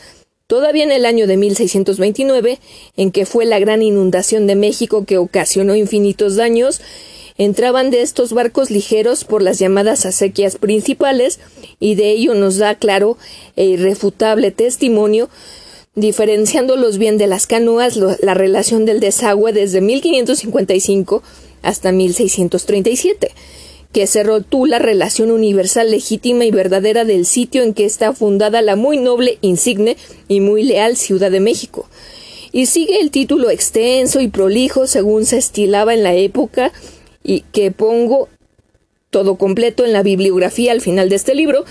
Todavía 0.51 0.83
en 0.83 0.91
el 0.91 1.05
año 1.05 1.27
de 1.27 1.37
1629, 1.37 2.59
en 2.97 3.11
que 3.13 3.25
fue 3.25 3.45
la 3.45 3.57
gran 3.57 3.81
inundación 3.81 4.47
de 4.47 4.55
México 4.57 5.05
que 5.05 5.17
ocasionó 5.17 5.75
infinitos 5.77 6.35
daños, 6.35 6.81
entraban 7.37 7.89
de 7.89 8.01
estos 8.01 8.33
barcos 8.33 8.69
ligeros 8.69 9.23
por 9.23 9.41
las 9.41 9.59
llamadas 9.59 10.05
acequias 10.05 10.57
principales, 10.57 11.39
y 11.79 11.95
de 11.95 12.09
ello 12.09 12.33
nos 12.33 12.57
da 12.57 12.75
claro 12.75 13.17
e 13.55 13.63
irrefutable 13.63 14.51
testimonio, 14.51 15.29
diferenciándolos 15.95 16.97
bien 16.97 17.17
de 17.17 17.27
las 17.27 17.47
canoas, 17.47 17.97
la 17.97 18.33
relación 18.33 18.85
del 18.85 18.99
desagüe 18.99 19.53
desde 19.53 19.81
1555 19.81 21.21
hasta 21.61 21.91
1637 21.91 23.31
que 23.91 24.07
se 24.07 24.23
rotula 24.23 24.79
relación 24.79 25.31
universal 25.31 25.91
legítima 25.91 26.45
y 26.45 26.51
verdadera 26.51 27.03
del 27.03 27.25
sitio 27.25 27.61
en 27.61 27.73
que 27.73 27.85
está 27.85 28.13
fundada 28.13 28.61
la 28.61 28.75
muy 28.75 28.97
noble, 28.97 29.37
insigne 29.41 29.97
y 30.27 30.39
muy 30.39 30.63
leal 30.63 30.95
Ciudad 30.95 31.29
de 31.29 31.41
México. 31.41 31.89
Y 32.53 32.65
sigue 32.67 33.01
el 33.01 33.11
título 33.11 33.49
extenso 33.49 34.21
y 34.21 34.27
prolijo 34.27 34.87
según 34.87 35.25
se 35.25 35.37
estilaba 35.37 35.93
en 35.93 36.03
la 36.03 36.13
época 36.13 36.71
y 37.23 37.41
que 37.51 37.71
pongo 37.71 38.29
todo 39.09 39.35
completo 39.35 39.83
en 39.85 39.93
la 39.93 40.03
bibliografía 40.03 40.71
al 40.71 40.81
final 40.81 41.09
de 41.09 41.15
este 41.15 41.35
libro, 41.35 41.65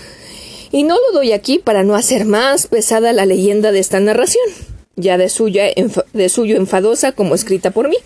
y 0.71 0.83
no 0.83 0.95
lo 0.95 1.13
doy 1.13 1.31
aquí 1.31 1.59
para 1.59 1.83
no 1.83 1.95
hacer 1.95 2.25
más 2.25 2.67
pesada 2.67 3.13
la 3.13 3.25
leyenda 3.25 3.71
de 3.71 3.79
esta 3.79 3.99
narración, 3.99 4.45
ya 4.95 5.17
de, 5.17 5.31
de 6.13 6.29
suyo 6.29 6.55
enfadosa 6.55 7.11
como 7.11 7.35
escrita 7.35 7.71
por 7.71 7.89
mí. 7.89 7.97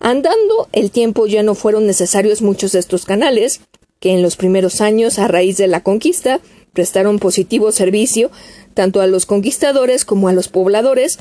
Andando 0.00 0.68
el 0.72 0.90
tiempo 0.90 1.26
ya 1.26 1.42
no 1.42 1.54
fueron 1.54 1.86
necesarios 1.86 2.42
muchos 2.42 2.72
de 2.72 2.80
estos 2.80 3.04
canales, 3.04 3.60
que 4.00 4.10
en 4.10 4.22
los 4.22 4.36
primeros 4.36 4.80
años, 4.80 5.20
a 5.20 5.28
raíz 5.28 5.56
de 5.58 5.68
la 5.68 5.82
conquista, 5.82 6.40
prestaron 6.72 7.18
positivo 7.18 7.70
servicio 7.70 8.30
tanto 8.74 9.00
a 9.00 9.06
los 9.06 9.26
conquistadores 9.26 10.04
como 10.04 10.28
a 10.28 10.32
los 10.32 10.48
pobladores, 10.48 11.18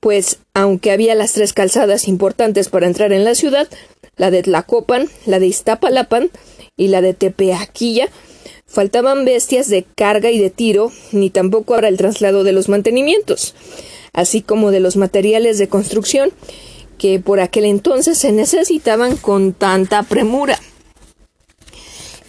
pues 0.00 0.38
aunque 0.54 0.90
había 0.92 1.14
las 1.14 1.32
tres 1.32 1.52
calzadas 1.52 2.06
importantes 2.06 2.68
para 2.68 2.86
entrar 2.86 3.12
en 3.12 3.24
la 3.24 3.34
ciudad, 3.34 3.68
la 4.16 4.30
de 4.30 4.42
Tlacopan, 4.42 5.08
la 5.26 5.38
de 5.38 5.46
Iztapalapan 5.46 6.30
y 6.76 6.88
la 6.88 7.00
de 7.00 7.14
Tepeaquilla, 7.14 8.08
faltaban 8.68 9.24
bestias 9.24 9.68
de 9.68 9.84
carga 9.96 10.30
y 10.30 10.38
de 10.38 10.50
tiro, 10.50 10.92
ni 11.10 11.30
tampoco 11.30 11.74
habrá 11.74 11.88
el 11.88 11.96
traslado 11.96 12.44
de 12.44 12.52
los 12.52 12.68
mantenimientos, 12.68 13.54
así 14.12 14.42
como 14.42 14.70
de 14.70 14.80
los 14.80 14.96
materiales 14.96 15.58
de 15.58 15.68
construcción, 15.68 16.30
que 16.98 17.18
por 17.18 17.40
aquel 17.40 17.64
entonces 17.64 18.18
se 18.18 18.30
necesitaban 18.30 19.16
con 19.16 19.54
tanta 19.54 20.02
premura. 20.02 20.60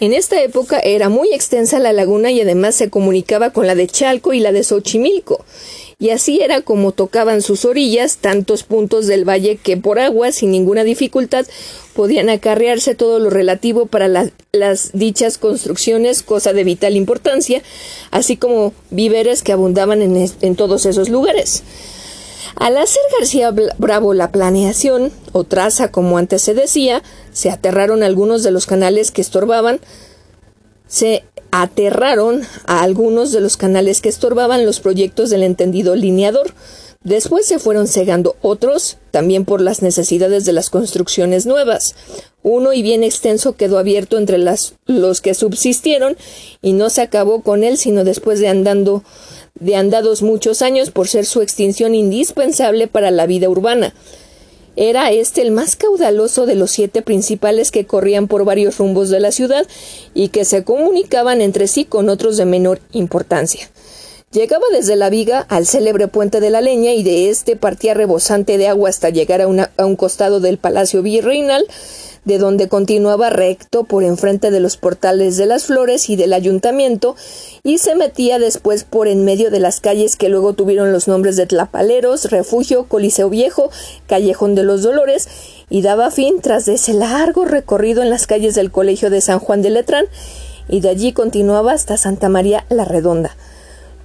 En 0.00 0.14
esta 0.14 0.42
época 0.42 0.80
era 0.80 1.10
muy 1.10 1.28
extensa 1.34 1.78
la 1.78 1.92
laguna 1.92 2.30
y 2.30 2.40
además 2.40 2.74
se 2.74 2.88
comunicaba 2.88 3.50
con 3.50 3.66
la 3.66 3.74
de 3.74 3.86
Chalco 3.86 4.32
y 4.32 4.40
la 4.40 4.50
de 4.50 4.64
Xochimilco, 4.64 5.44
y 5.98 6.08
así 6.08 6.40
era 6.40 6.62
como 6.62 6.92
tocaban 6.92 7.42
sus 7.42 7.66
orillas 7.66 8.16
tantos 8.16 8.62
puntos 8.62 9.06
del 9.06 9.28
valle 9.28 9.56
que 9.56 9.76
por 9.76 9.98
agua, 9.98 10.32
sin 10.32 10.52
ninguna 10.52 10.84
dificultad, 10.84 11.44
podían 11.92 12.30
acarrearse 12.30 12.94
todo 12.94 13.18
lo 13.18 13.28
relativo 13.28 13.84
para 13.84 14.08
las 14.08 14.92
dichas 14.94 15.36
construcciones, 15.36 16.22
cosa 16.22 16.54
de 16.54 16.64
vital 16.64 16.96
importancia, 16.96 17.62
así 18.10 18.38
como 18.38 18.72
víveres 18.88 19.42
que 19.42 19.52
abundaban 19.52 20.00
en 20.00 20.56
todos 20.56 20.86
esos 20.86 21.10
lugares. 21.10 21.62
Al 22.56 22.76
hacer 22.76 23.02
García 23.18 23.54
Bravo 23.78 24.14
la 24.14 24.32
planeación, 24.32 25.12
o 25.32 25.44
traza 25.44 25.90
como 25.90 26.18
antes 26.18 26.42
se 26.42 26.54
decía, 26.54 27.02
se 27.32 27.50
aterraron 27.50 28.02
algunos 28.02 28.42
de 28.42 28.50
los 28.50 28.66
canales 28.66 29.10
que 29.10 29.20
estorbaban, 29.20 29.80
se 30.86 31.24
aterraron 31.52 32.42
a 32.66 32.82
algunos 32.82 33.32
de 33.32 33.40
los 33.40 33.56
canales 33.56 34.00
que 34.00 34.08
estorbaban 34.08 34.66
los 34.66 34.80
proyectos 34.80 35.30
del 35.30 35.42
entendido 35.42 35.94
lineador. 35.94 36.54
Después 37.02 37.46
se 37.46 37.58
fueron 37.58 37.88
cegando 37.88 38.36
otros, 38.42 38.98
también 39.10 39.46
por 39.46 39.62
las 39.62 39.80
necesidades 39.80 40.44
de 40.44 40.52
las 40.52 40.68
construcciones 40.68 41.46
nuevas. 41.46 41.94
Uno 42.42 42.74
y 42.74 42.82
bien 42.82 43.02
extenso 43.02 43.54
quedó 43.54 43.78
abierto 43.78 44.18
entre 44.18 44.36
las, 44.36 44.74
los 44.84 45.22
que 45.22 45.32
subsistieron 45.32 46.16
y 46.60 46.74
no 46.74 46.90
se 46.90 47.00
acabó 47.00 47.40
con 47.40 47.64
él 47.64 47.78
sino 47.78 48.04
después 48.04 48.38
de 48.40 48.48
andando 48.48 49.02
de 49.54 49.76
andados 49.76 50.22
muchos 50.22 50.62
años 50.62 50.90
por 50.90 51.08
ser 51.08 51.26
su 51.26 51.42
extinción 51.42 51.94
indispensable 51.94 52.86
para 52.86 53.10
la 53.10 53.26
vida 53.26 53.48
urbana. 53.48 53.94
Era 54.76 55.10
este 55.10 55.42
el 55.42 55.50
más 55.50 55.76
caudaloso 55.76 56.46
de 56.46 56.54
los 56.54 56.70
siete 56.70 57.02
principales 57.02 57.70
que 57.70 57.86
corrían 57.86 58.28
por 58.28 58.44
varios 58.44 58.78
rumbos 58.78 59.10
de 59.10 59.20
la 59.20 59.32
ciudad 59.32 59.66
y 60.14 60.28
que 60.28 60.44
se 60.44 60.64
comunicaban 60.64 61.40
entre 61.40 61.66
sí 61.66 61.84
con 61.84 62.08
otros 62.08 62.36
de 62.36 62.44
menor 62.44 62.80
importancia. 62.92 63.68
Llegaba 64.32 64.64
desde 64.72 64.94
la 64.94 65.10
viga 65.10 65.44
al 65.48 65.66
célebre 65.66 66.06
puente 66.06 66.38
de 66.38 66.50
la 66.50 66.60
leña 66.60 66.92
y 66.92 67.02
de 67.02 67.30
este 67.30 67.56
partía 67.56 67.94
rebosante 67.94 68.58
de 68.58 68.68
agua 68.68 68.88
hasta 68.88 69.10
llegar 69.10 69.40
a, 69.40 69.72
a 69.76 69.86
un 69.86 69.96
costado 69.96 70.38
del 70.38 70.56
palacio 70.56 71.02
virreinal 71.02 71.66
de 72.24 72.38
donde 72.38 72.68
continuaba 72.68 73.30
recto 73.30 73.84
por 73.84 74.04
enfrente 74.04 74.50
de 74.50 74.60
los 74.60 74.76
portales 74.76 75.36
de 75.36 75.46
las 75.46 75.64
flores 75.64 76.10
y 76.10 76.16
del 76.16 76.32
ayuntamiento, 76.32 77.16
y 77.62 77.78
se 77.78 77.94
metía 77.94 78.38
después 78.38 78.84
por 78.84 79.08
en 79.08 79.24
medio 79.24 79.50
de 79.50 79.60
las 79.60 79.80
calles 79.80 80.16
que 80.16 80.28
luego 80.28 80.52
tuvieron 80.52 80.92
los 80.92 81.08
nombres 81.08 81.36
de 81.36 81.46
Tlapaleros, 81.46 82.30
Refugio, 82.30 82.84
Coliseo 82.84 83.30
Viejo, 83.30 83.70
Callejón 84.06 84.54
de 84.54 84.64
los 84.64 84.82
Dolores, 84.82 85.28
y 85.68 85.82
daba 85.82 86.10
fin 86.10 86.40
tras 86.40 86.68
ese 86.68 86.92
largo 86.92 87.44
recorrido 87.44 88.02
en 88.02 88.10
las 88.10 88.26
calles 88.26 88.54
del 88.54 88.70
Colegio 88.70 89.10
de 89.10 89.20
San 89.20 89.38
Juan 89.38 89.62
de 89.62 89.70
Letrán, 89.70 90.06
y 90.68 90.80
de 90.80 90.90
allí 90.90 91.12
continuaba 91.12 91.72
hasta 91.72 91.96
Santa 91.96 92.28
María 92.28 92.64
la 92.68 92.84
Redonda. 92.84 93.36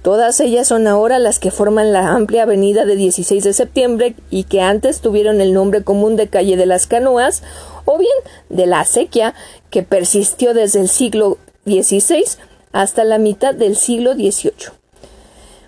Todas 0.06 0.38
ellas 0.38 0.68
son 0.68 0.86
ahora 0.86 1.18
las 1.18 1.40
que 1.40 1.50
forman 1.50 1.92
la 1.92 2.12
amplia 2.12 2.44
avenida 2.44 2.84
de 2.84 2.94
16 2.94 3.42
de 3.42 3.52
septiembre 3.52 4.14
y 4.30 4.44
que 4.44 4.60
antes 4.60 5.00
tuvieron 5.00 5.40
el 5.40 5.52
nombre 5.52 5.82
común 5.82 6.14
de 6.14 6.28
calle 6.28 6.56
de 6.56 6.64
las 6.64 6.86
Canoas 6.86 7.42
o 7.86 7.96
bien 7.96 8.12
de 8.50 8.66
la 8.66 8.80
acequia 8.80 9.34
que 9.70 9.82
persistió 9.82 10.52
desde 10.52 10.80
el 10.80 10.88
siglo 10.88 11.38
XVI 11.64 12.24
hasta 12.72 13.04
la 13.04 13.16
mitad 13.16 13.54
del 13.54 13.76
siglo 13.76 14.12
XVIII. 14.12 14.76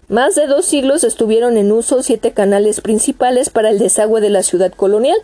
Más 0.09 0.35
de 0.35 0.47
dos 0.47 0.65
siglos 0.65 1.05
estuvieron 1.05 1.57
en 1.57 1.73
uso 1.73 2.03
siete 2.03 2.33
canales 2.33 2.81
principales 2.81 3.51
para 3.51 3.71
el 3.71 3.79
desagüe 3.79 4.21
de 4.21 4.31
la 4.31 4.43
ciudad 4.43 4.73
colonial. 4.73 5.19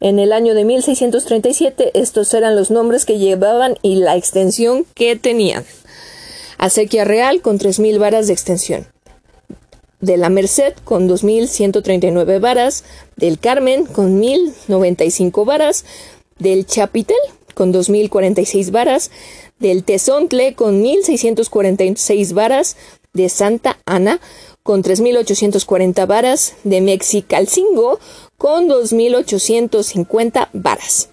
En 0.00 0.18
el 0.18 0.32
año 0.32 0.54
de 0.54 0.64
1637 0.64 1.92
estos 1.94 2.34
eran 2.34 2.56
los 2.56 2.70
nombres 2.70 3.04
que 3.04 3.18
llevaban 3.18 3.76
y 3.82 3.96
la 3.96 4.16
extensión 4.16 4.84
que 4.94 5.16
tenían. 5.16 5.64
Acequia 6.58 7.04
Real 7.04 7.40
con 7.40 7.58
3.000 7.58 7.98
varas 7.98 8.26
de 8.26 8.32
extensión. 8.32 8.86
De 10.00 10.16
la 10.16 10.28
Merced 10.28 10.74
con 10.84 11.08
2.139 11.08 12.40
varas. 12.40 12.84
Del 13.16 13.38
Carmen 13.38 13.86
con 13.86 14.20
1.095 14.20 15.44
varas. 15.44 15.84
Del 16.38 16.66
Chapitel 16.66 17.16
con 17.54 17.72
2.046 17.72 18.70
varas. 18.70 19.10
Del 19.58 19.84
Tezontle 19.84 20.54
con 20.54 20.82
1.646 20.82 22.34
varas. 22.34 22.76
De 23.12 23.28
Santa 23.28 23.78
Ana 23.86 24.20
con 24.62 24.82
3.840 24.82 26.06
varas. 26.06 26.54
De 26.64 26.80
Mexicalcingo 26.80 27.98
con 28.36 28.68
2.850 28.68 30.48
varas. 30.52 31.08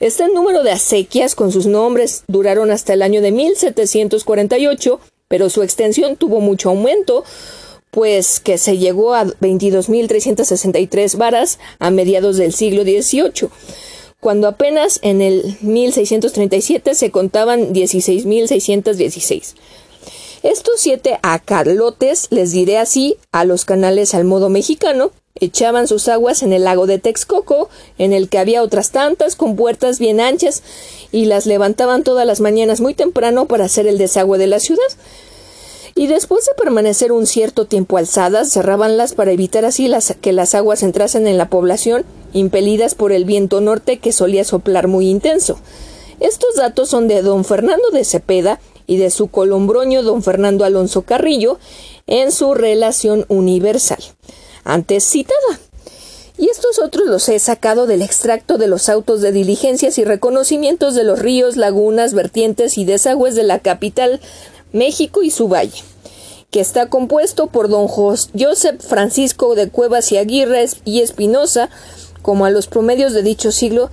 Este 0.00 0.28
número 0.28 0.62
de 0.62 0.72
acequias 0.72 1.34
con 1.34 1.52
sus 1.52 1.66
nombres 1.66 2.24
duraron 2.26 2.70
hasta 2.70 2.92
el 2.92 3.02
año 3.02 3.22
de 3.22 3.32
1748, 3.32 5.00
pero 5.28 5.50
su 5.50 5.62
extensión 5.62 6.16
tuvo 6.16 6.40
mucho 6.40 6.70
aumento, 6.70 7.24
pues 7.90 8.40
que 8.40 8.58
se 8.58 8.76
llegó 8.76 9.14
a 9.14 9.24
22.363 9.24 11.16
varas 11.16 11.58
a 11.78 11.90
mediados 11.90 12.36
del 12.36 12.52
siglo 12.52 12.82
XVIII, 12.82 13.48
cuando 14.24 14.48
apenas 14.48 15.00
en 15.02 15.20
el 15.20 15.58
1637 15.60 16.94
se 16.94 17.10
contaban 17.10 17.74
16.616. 17.74 19.52
Estos 20.42 20.80
siete 20.80 21.18
acalotes, 21.22 22.28
les 22.30 22.52
diré 22.52 22.78
así, 22.78 23.18
a 23.32 23.44
los 23.44 23.66
canales 23.66 24.14
al 24.14 24.24
modo 24.24 24.48
mexicano, 24.48 25.10
echaban 25.38 25.86
sus 25.88 26.08
aguas 26.08 26.42
en 26.42 26.54
el 26.54 26.64
lago 26.64 26.86
de 26.86 26.98
Texcoco, 26.98 27.68
en 27.98 28.14
el 28.14 28.30
que 28.30 28.38
había 28.38 28.62
otras 28.62 28.92
tantas 28.92 29.36
con 29.36 29.56
puertas 29.56 29.98
bien 29.98 30.20
anchas, 30.20 30.62
y 31.12 31.26
las 31.26 31.44
levantaban 31.44 32.02
todas 32.02 32.26
las 32.26 32.40
mañanas 32.40 32.80
muy 32.80 32.94
temprano 32.94 33.44
para 33.44 33.66
hacer 33.66 33.86
el 33.86 33.98
desagüe 33.98 34.38
de 34.38 34.46
la 34.46 34.58
ciudad. 34.58 34.80
Y 35.96 36.08
después 36.08 36.44
de 36.44 36.54
permanecer 36.54 37.12
un 37.12 37.26
cierto 37.26 37.66
tiempo 37.66 37.98
alzadas, 37.98 38.52
cerrabanlas 38.52 39.14
para 39.14 39.30
evitar 39.30 39.64
así 39.64 39.88
que 40.20 40.32
las 40.32 40.54
aguas 40.56 40.82
entrasen 40.82 41.28
en 41.28 41.38
la 41.38 41.48
población, 41.48 42.04
impelidas 42.32 42.96
por 42.96 43.12
el 43.12 43.24
viento 43.24 43.60
norte 43.60 43.98
que 43.98 44.12
solía 44.12 44.44
soplar 44.44 44.88
muy 44.88 45.08
intenso. 45.08 45.58
Estos 46.18 46.56
datos 46.56 46.88
son 46.90 47.06
de 47.06 47.22
don 47.22 47.44
Fernando 47.44 47.90
de 47.92 48.04
Cepeda 48.04 48.60
y 48.86 48.96
de 48.96 49.10
su 49.10 49.28
colombroño 49.28 50.02
don 50.02 50.22
Fernando 50.22 50.64
Alonso 50.64 51.02
Carrillo 51.02 51.58
en 52.06 52.32
su 52.32 52.54
Relación 52.54 53.24
Universal, 53.28 54.02
antes 54.64 55.04
citada. 55.04 55.60
Y 56.36 56.48
estos 56.48 56.80
otros 56.80 57.06
los 57.06 57.28
he 57.28 57.38
sacado 57.38 57.86
del 57.86 58.02
extracto 58.02 58.58
de 58.58 58.66
los 58.66 58.88
autos 58.88 59.20
de 59.20 59.30
diligencias 59.30 59.98
y 59.98 60.04
reconocimientos 60.04 60.96
de 60.96 61.04
los 61.04 61.20
ríos, 61.20 61.56
lagunas, 61.56 62.12
vertientes 62.12 62.76
y 62.76 62.84
desagües 62.84 63.36
de 63.36 63.44
la 63.44 63.60
capital 63.60 64.20
México 64.74 65.22
y 65.22 65.30
su 65.30 65.48
valle, 65.48 65.82
que 66.50 66.60
está 66.60 66.90
compuesto 66.90 67.46
por 67.46 67.68
don 67.68 67.88
Joseph 67.88 68.80
Francisco 68.80 69.54
de 69.54 69.70
Cuevas 69.70 70.12
y 70.12 70.18
Aguirre 70.18 70.66
y 70.84 71.00
Espinosa, 71.00 71.70
como 72.20 72.44
a 72.44 72.50
los 72.50 72.66
promedios 72.66 73.12
de 73.14 73.22
dicho 73.22 73.52
siglo 73.52 73.90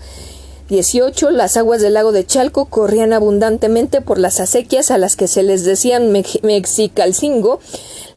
18, 0.70 1.32
las 1.32 1.58
aguas 1.58 1.82
del 1.82 1.96
lago 1.96 2.14
de 2.14 2.26
Chalco 2.26 2.66
corrían 2.66 3.12
abundantemente 3.12 4.00
por 4.00 4.18
las 4.18 4.40
acequias 4.40 4.90
a 4.90 4.98
las 4.98 5.18
que 5.18 5.28
se 5.28 5.44
les 5.44 5.66
decían 5.66 6.12
Mexicalcingo, 6.12 7.60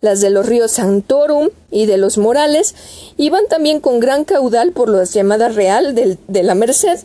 las 0.01 0.21
de 0.21 0.31
los 0.31 0.47
ríos 0.47 0.71
Santorum 0.71 1.51
y 1.73 1.87
de 1.87 1.99
los 1.99 2.17
Morales, 2.17 2.77
iban 3.17 3.47
también 3.49 3.81
con 3.81 3.99
gran 3.99 4.25
caudal 4.25 4.71
por 4.71 4.89
las 4.89 5.13
llamadas 5.13 5.57
Real 5.57 5.95
de 5.95 6.43
la 6.45 6.55
Merced, 6.55 7.01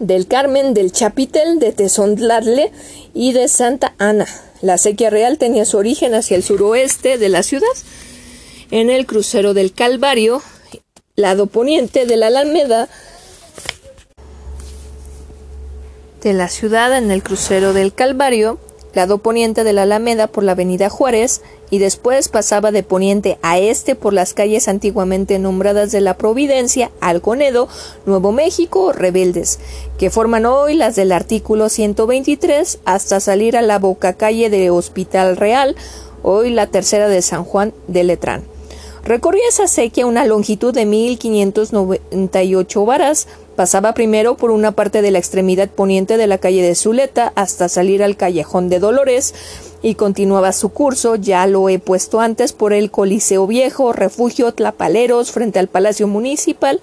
del 0.00 0.26
Carmen, 0.26 0.74
del 0.74 0.92
Chapitel, 0.92 1.58
de 1.58 1.72
Tezondladle 1.72 2.72
y 3.14 3.32
de 3.32 3.48
Santa 3.48 3.94
Ana. 3.98 4.26
La 4.60 4.74
acequia 4.74 5.10
real 5.10 5.38
tenía 5.38 5.64
su 5.64 5.76
origen 5.76 6.14
hacia 6.14 6.36
el 6.36 6.42
suroeste 6.42 7.18
de 7.18 7.28
la 7.28 7.42
ciudad, 7.42 7.66
en 8.70 8.90
el 8.90 9.06
crucero 9.06 9.54
del 9.54 9.72
Calvario, 9.72 10.42
lado 11.16 11.46
poniente 11.46 12.06
de 12.06 12.16
la 12.16 12.28
Alameda, 12.28 12.88
de 16.22 16.32
la 16.32 16.48
ciudad 16.48 16.96
en 16.96 17.10
el 17.10 17.22
crucero 17.22 17.72
del 17.72 17.94
Calvario, 17.94 18.58
lado 18.98 19.18
poniente 19.18 19.62
de 19.62 19.72
la 19.72 19.82
Alameda 19.82 20.26
por 20.26 20.42
la 20.42 20.52
avenida 20.52 20.90
Juárez, 20.90 21.40
y 21.70 21.78
después 21.78 22.28
pasaba 22.28 22.72
de 22.72 22.82
poniente 22.82 23.38
a 23.42 23.58
este 23.58 23.94
por 23.94 24.12
las 24.12 24.34
calles 24.34 24.66
antiguamente 24.66 25.38
nombradas 25.38 25.92
de 25.92 26.00
la 26.00 26.16
Providencia, 26.16 26.90
Alconedo, 27.00 27.68
Nuevo 28.06 28.32
México, 28.32 28.92
Rebeldes, 28.92 29.60
que 29.98 30.10
forman 30.10 30.46
hoy 30.46 30.74
las 30.74 30.96
del 30.96 31.12
artículo 31.12 31.68
123 31.68 32.80
hasta 32.84 33.20
salir 33.20 33.56
a 33.56 33.62
la 33.62 33.78
boca 33.78 34.14
calle 34.14 34.50
de 34.50 34.70
Hospital 34.70 35.36
Real, 35.36 35.76
hoy 36.24 36.50
la 36.50 36.66
tercera 36.66 37.08
de 37.08 37.22
San 37.22 37.44
Juan 37.44 37.72
de 37.86 38.02
Letrán. 38.02 38.57
Recorría 39.08 39.48
esa 39.48 39.66
sequía 39.68 40.04
una 40.04 40.26
longitud 40.26 40.74
de 40.74 40.84
1598 40.84 42.84
varas, 42.84 43.26
pasaba 43.56 43.94
primero 43.94 44.36
por 44.36 44.50
una 44.50 44.72
parte 44.72 45.00
de 45.00 45.10
la 45.10 45.18
extremidad 45.18 45.70
poniente 45.70 46.18
de 46.18 46.26
la 46.26 46.36
calle 46.36 46.60
de 46.60 46.74
Zuleta 46.74 47.32
hasta 47.34 47.70
salir 47.70 48.02
al 48.02 48.18
callejón 48.18 48.68
de 48.68 48.80
Dolores 48.80 49.34
y 49.80 49.94
continuaba 49.94 50.52
su 50.52 50.68
curso, 50.68 51.16
ya 51.16 51.46
lo 51.46 51.70
he 51.70 51.78
puesto 51.78 52.20
antes, 52.20 52.52
por 52.52 52.74
el 52.74 52.90
Coliseo 52.90 53.46
Viejo, 53.46 53.94
Refugio 53.94 54.52
Tlapaleros 54.52 55.32
frente 55.32 55.58
al 55.58 55.68
Palacio 55.68 56.06
Municipal, 56.06 56.82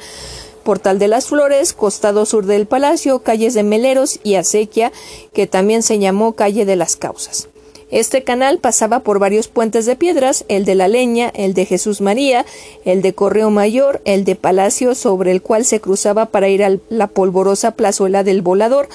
Portal 0.63 0.97
de 0.97 1.09
las 1.09 1.27
Flores, 1.27 1.73
costado 1.73 2.25
sur 2.25 2.47
del 2.47 2.65
palacio, 2.65 3.19
calles 3.19 3.53
de 3.53 3.61
Meleros 3.61 4.19
y 4.23 4.33
Acequia, 4.33 4.91
que 5.31 5.45
también 5.45 5.83
se 5.83 5.99
llamó 5.99 6.33
calle 6.33 6.65
de 6.65 6.75
las 6.75 6.95
Causas. 6.95 7.49
Este 7.91 8.23
canal 8.23 8.57
pasaba 8.57 9.01
por 9.01 9.19
varios 9.19 9.47
puentes 9.47 9.85
de 9.85 9.95
piedras, 9.95 10.43
el 10.47 10.65
de 10.65 10.73
la 10.73 10.87
Leña, 10.87 11.31
el 11.35 11.53
de 11.53 11.65
Jesús 11.65 12.01
María, 12.01 12.43
el 12.83 13.03
de 13.03 13.13
Correo 13.13 13.51
Mayor, 13.51 14.01
el 14.05 14.25
de 14.25 14.35
Palacio, 14.35 14.95
sobre 14.95 15.29
el 15.31 15.43
cual 15.43 15.65
se 15.65 15.79
cruzaba 15.79 16.25
para 16.25 16.49
ir 16.49 16.63
a 16.63 16.77
la 16.89 17.07
polvorosa 17.07 17.71
plazuela 17.71 18.23
del 18.23 18.41
Volador, 18.41 18.89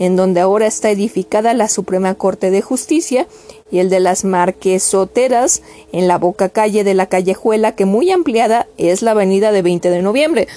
en 0.00 0.16
donde 0.16 0.40
ahora 0.40 0.66
está 0.66 0.90
edificada 0.90 1.54
la 1.54 1.68
Suprema 1.68 2.16
Corte 2.16 2.50
de 2.50 2.62
Justicia, 2.62 3.28
y 3.70 3.78
el 3.78 3.90
de 3.90 4.00
las 4.00 4.24
Marquesoteras, 4.24 5.62
en 5.92 6.08
la 6.08 6.18
boca 6.18 6.48
calle 6.48 6.82
de 6.82 6.94
la 6.94 7.06
callejuela, 7.06 7.76
que 7.76 7.84
muy 7.84 8.10
ampliada 8.10 8.66
es 8.76 9.02
la 9.02 9.12
avenida 9.12 9.52
de 9.52 9.62
20 9.62 9.88
de 9.88 10.02
noviembre, 10.02 10.48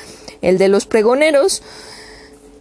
el 0.41 0.57
de 0.57 0.69
los 0.69 0.87
Pregoneros, 0.87 1.61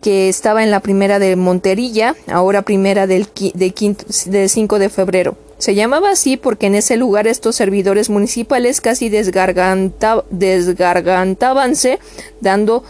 que 0.05 0.29
estaba 0.29 0.63
en 0.63 0.71
la 0.71 0.79
primera 0.81 1.19
de 1.19 1.35
Monterilla, 1.35 2.15
ahora 2.31 2.61
primera 2.61 3.07
del, 3.07 3.27
de 3.55 4.49
5 4.51 4.79
de 4.79 4.91
febrero. 4.91 5.35
Se 5.57 5.75
llamaba 5.75 6.11
así 6.11 6.37
porque 6.37 6.67
en 6.67 6.75
ese 6.75 6.99
lugar 6.99 7.27
estos 7.27 7.57
servidores 7.57 8.11
municipales 8.11 8.83
casi 8.83 9.09
desgargantábanse, 9.09 12.01
dando 12.43 12.85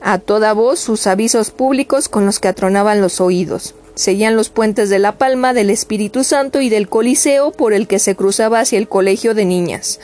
a 0.00 0.16
toda 0.16 0.54
voz 0.54 0.80
sus 0.80 1.06
avisos 1.06 1.50
públicos 1.50 2.08
con 2.08 2.24
los 2.24 2.40
que 2.40 2.48
atronaban 2.48 3.02
los 3.02 3.20
oídos. 3.20 3.74
Seguían 3.94 4.34
los 4.34 4.48
puentes 4.48 4.88
de 4.88 5.00
la 5.00 5.18
Palma, 5.18 5.52
del 5.52 5.68
Espíritu 5.68 6.24
Santo 6.24 6.62
y 6.62 6.70
del 6.70 6.88
Coliseo 6.88 7.52
por 7.52 7.74
el 7.74 7.86
que 7.86 7.98
se 7.98 8.16
cruzaba 8.16 8.60
hacia 8.60 8.78
el 8.78 8.88
colegio 8.88 9.34
de 9.34 9.44
niñas. 9.44 10.00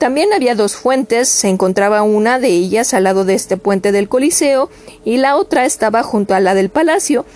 También 0.00 0.32
había 0.32 0.54
dos 0.54 0.76
fuentes, 0.76 1.28
se 1.28 1.50
encontraba 1.50 2.00
una 2.00 2.38
de 2.38 2.48
ellas 2.48 2.94
al 2.94 3.04
lado 3.04 3.26
de 3.26 3.34
este 3.34 3.58
puente 3.58 3.92
del 3.92 4.08
Coliseo 4.08 4.70
y 5.04 5.18
la 5.18 5.36
otra 5.36 5.66
estaba 5.66 6.02
junto 6.02 6.32
a 6.32 6.40
la 6.40 6.54
del 6.54 6.70
Palacio, 6.70 7.26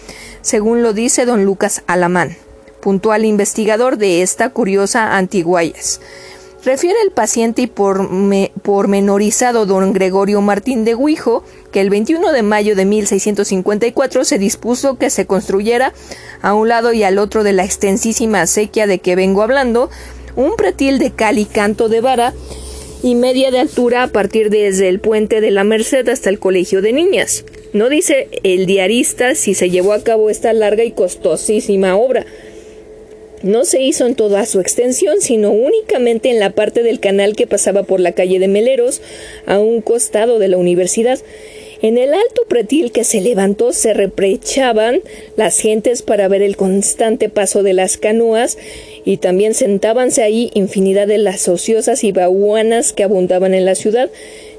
según 0.40 0.82
lo 0.82 0.94
dice 0.94 1.26
don 1.26 1.44
Lucas 1.44 1.82
Alamán, 1.86 2.38
puntual 2.80 3.26
investigador 3.26 3.98
de 3.98 4.22
esta 4.22 4.48
curiosa 4.48 5.18
antiguayas. 5.18 6.00
Refiere 6.64 6.96
el 7.04 7.10
paciente 7.10 7.60
y 7.60 7.66
pormenorizado 7.66 9.66
don 9.66 9.92
Gregorio 9.92 10.40
Martín 10.40 10.86
de 10.86 10.94
Guijo 10.94 11.44
que 11.70 11.82
el 11.82 11.90
21 11.90 12.32
de 12.32 12.42
mayo 12.42 12.74
de 12.74 12.86
1654 12.86 14.24
se 14.24 14.38
dispuso 14.38 14.96
que 14.96 15.10
se 15.10 15.26
construyera 15.26 15.92
a 16.40 16.54
un 16.54 16.70
lado 16.70 16.94
y 16.94 17.02
al 17.02 17.18
otro 17.18 17.44
de 17.44 17.52
la 17.52 17.64
extensísima 17.64 18.40
acequia 18.40 18.86
de 18.86 19.00
que 19.00 19.16
vengo 19.16 19.42
hablando 19.42 19.90
un 20.36 20.56
pretil 20.56 20.98
de 20.98 21.10
cal 21.10 21.38
y 21.38 21.44
canto 21.44 21.88
de 21.88 22.00
vara 22.00 22.34
y 23.02 23.14
media 23.14 23.50
de 23.50 23.58
altura 23.58 24.02
a 24.02 24.08
partir 24.08 24.50
desde 24.50 24.88
el 24.88 24.98
puente 24.98 25.40
de 25.40 25.50
la 25.50 25.62
Merced 25.62 26.08
hasta 26.08 26.30
el 26.30 26.38
colegio 26.38 26.80
de 26.80 26.92
niñas. 26.92 27.44
No 27.74 27.88
dice 27.88 28.28
el 28.44 28.66
diarista 28.66 29.34
si 29.34 29.54
se 29.54 29.68
llevó 29.68 29.92
a 29.92 30.02
cabo 30.02 30.30
esta 30.30 30.52
larga 30.52 30.84
y 30.84 30.92
costosísima 30.92 31.96
obra. 31.96 32.24
No 33.42 33.66
se 33.66 33.82
hizo 33.82 34.06
en 34.06 34.14
toda 34.14 34.46
su 34.46 34.58
extensión, 34.58 35.20
sino 35.20 35.50
únicamente 35.50 36.30
en 36.30 36.40
la 36.40 36.50
parte 36.50 36.82
del 36.82 36.98
canal 36.98 37.36
que 37.36 37.46
pasaba 37.46 37.82
por 37.82 38.00
la 38.00 38.12
calle 38.12 38.38
de 38.38 38.48
Meleros, 38.48 39.02
a 39.44 39.58
un 39.58 39.82
costado 39.82 40.38
de 40.38 40.48
la 40.48 40.56
universidad. 40.56 41.18
En 41.84 41.98
el 41.98 42.14
alto 42.14 42.46
pretil 42.48 42.92
que 42.92 43.04
se 43.04 43.20
levantó 43.20 43.74
se 43.74 43.92
reprechaban 43.92 45.02
las 45.36 45.58
gentes 45.58 46.00
para 46.00 46.28
ver 46.28 46.40
el 46.40 46.56
constante 46.56 47.28
paso 47.28 47.62
de 47.62 47.74
las 47.74 47.98
canoas 47.98 48.56
y 49.04 49.18
también 49.18 49.52
sentábanse 49.52 50.22
ahí 50.22 50.50
infinidad 50.54 51.06
de 51.06 51.18
las 51.18 51.46
ociosas 51.46 52.02
y 52.02 52.10
bahuanas 52.10 52.94
que 52.94 53.02
abundaban 53.02 53.52
en 53.52 53.66
la 53.66 53.74
ciudad, 53.74 54.08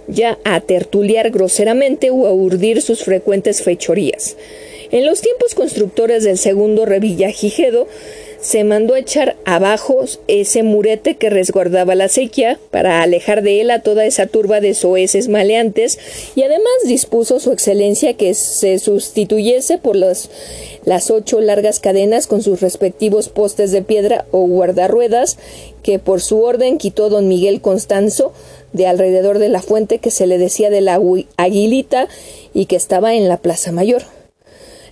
ya 0.07 0.37
a 0.43 0.61
tertuliar 0.61 1.31
groseramente 1.31 2.11
o 2.11 2.27
a 2.27 2.31
urdir 2.31 2.83
sus 2.83 3.03
frecuentes 3.03 3.63
fechorías. 3.63 4.37
En 4.91 5.07
los 5.07 5.21
tiempos 5.21 5.55
constructores 5.55 6.23
del 6.23 6.37
segundo 6.37 6.85
Revillagigedo, 6.85 7.87
se 8.45 8.63
mandó 8.63 8.95
echar 8.95 9.37
abajo 9.43 10.05
ese 10.27 10.61
murete 10.61 11.15
que 11.15 11.31
resguardaba 11.31 11.95
la 11.95 12.09
sequía 12.09 12.59
para 12.69 13.01
alejar 13.01 13.41
de 13.41 13.59
él 13.59 13.71
a 13.71 13.81
toda 13.81 14.05
esa 14.05 14.27
turba 14.27 14.61
de 14.61 14.75
soeces 14.75 15.29
maleantes 15.29 15.97
y 16.35 16.43
además 16.43 16.71
dispuso 16.85 17.39
su 17.39 17.51
excelencia 17.51 18.13
que 18.13 18.35
se 18.35 18.77
sustituyese 18.77 19.79
por 19.79 19.95
las 19.95 20.29
ocho 21.09 21.41
largas 21.41 21.79
cadenas 21.79 22.27
con 22.27 22.43
sus 22.43 22.61
respectivos 22.61 23.29
postes 23.29 23.71
de 23.71 23.81
piedra 23.81 24.25
o 24.29 24.41
guardarruedas 24.41 25.39
que 25.81 25.97
por 25.97 26.21
su 26.21 26.43
orden 26.43 26.77
quitó 26.77 27.09
don 27.09 27.27
Miguel 27.27 27.61
Constanzo 27.61 28.31
de 28.73 28.85
alrededor 28.85 29.39
de 29.39 29.49
la 29.49 29.63
fuente 29.63 29.97
que 29.97 30.11
se 30.11 30.27
le 30.27 30.37
decía 30.37 30.69
de 30.69 30.81
la 30.81 31.01
Aguilita 31.37 32.07
y 32.53 32.67
que 32.67 32.75
estaba 32.75 33.15
en 33.15 33.27
la 33.27 33.37
Plaza 33.37 33.71
Mayor. 33.71 34.03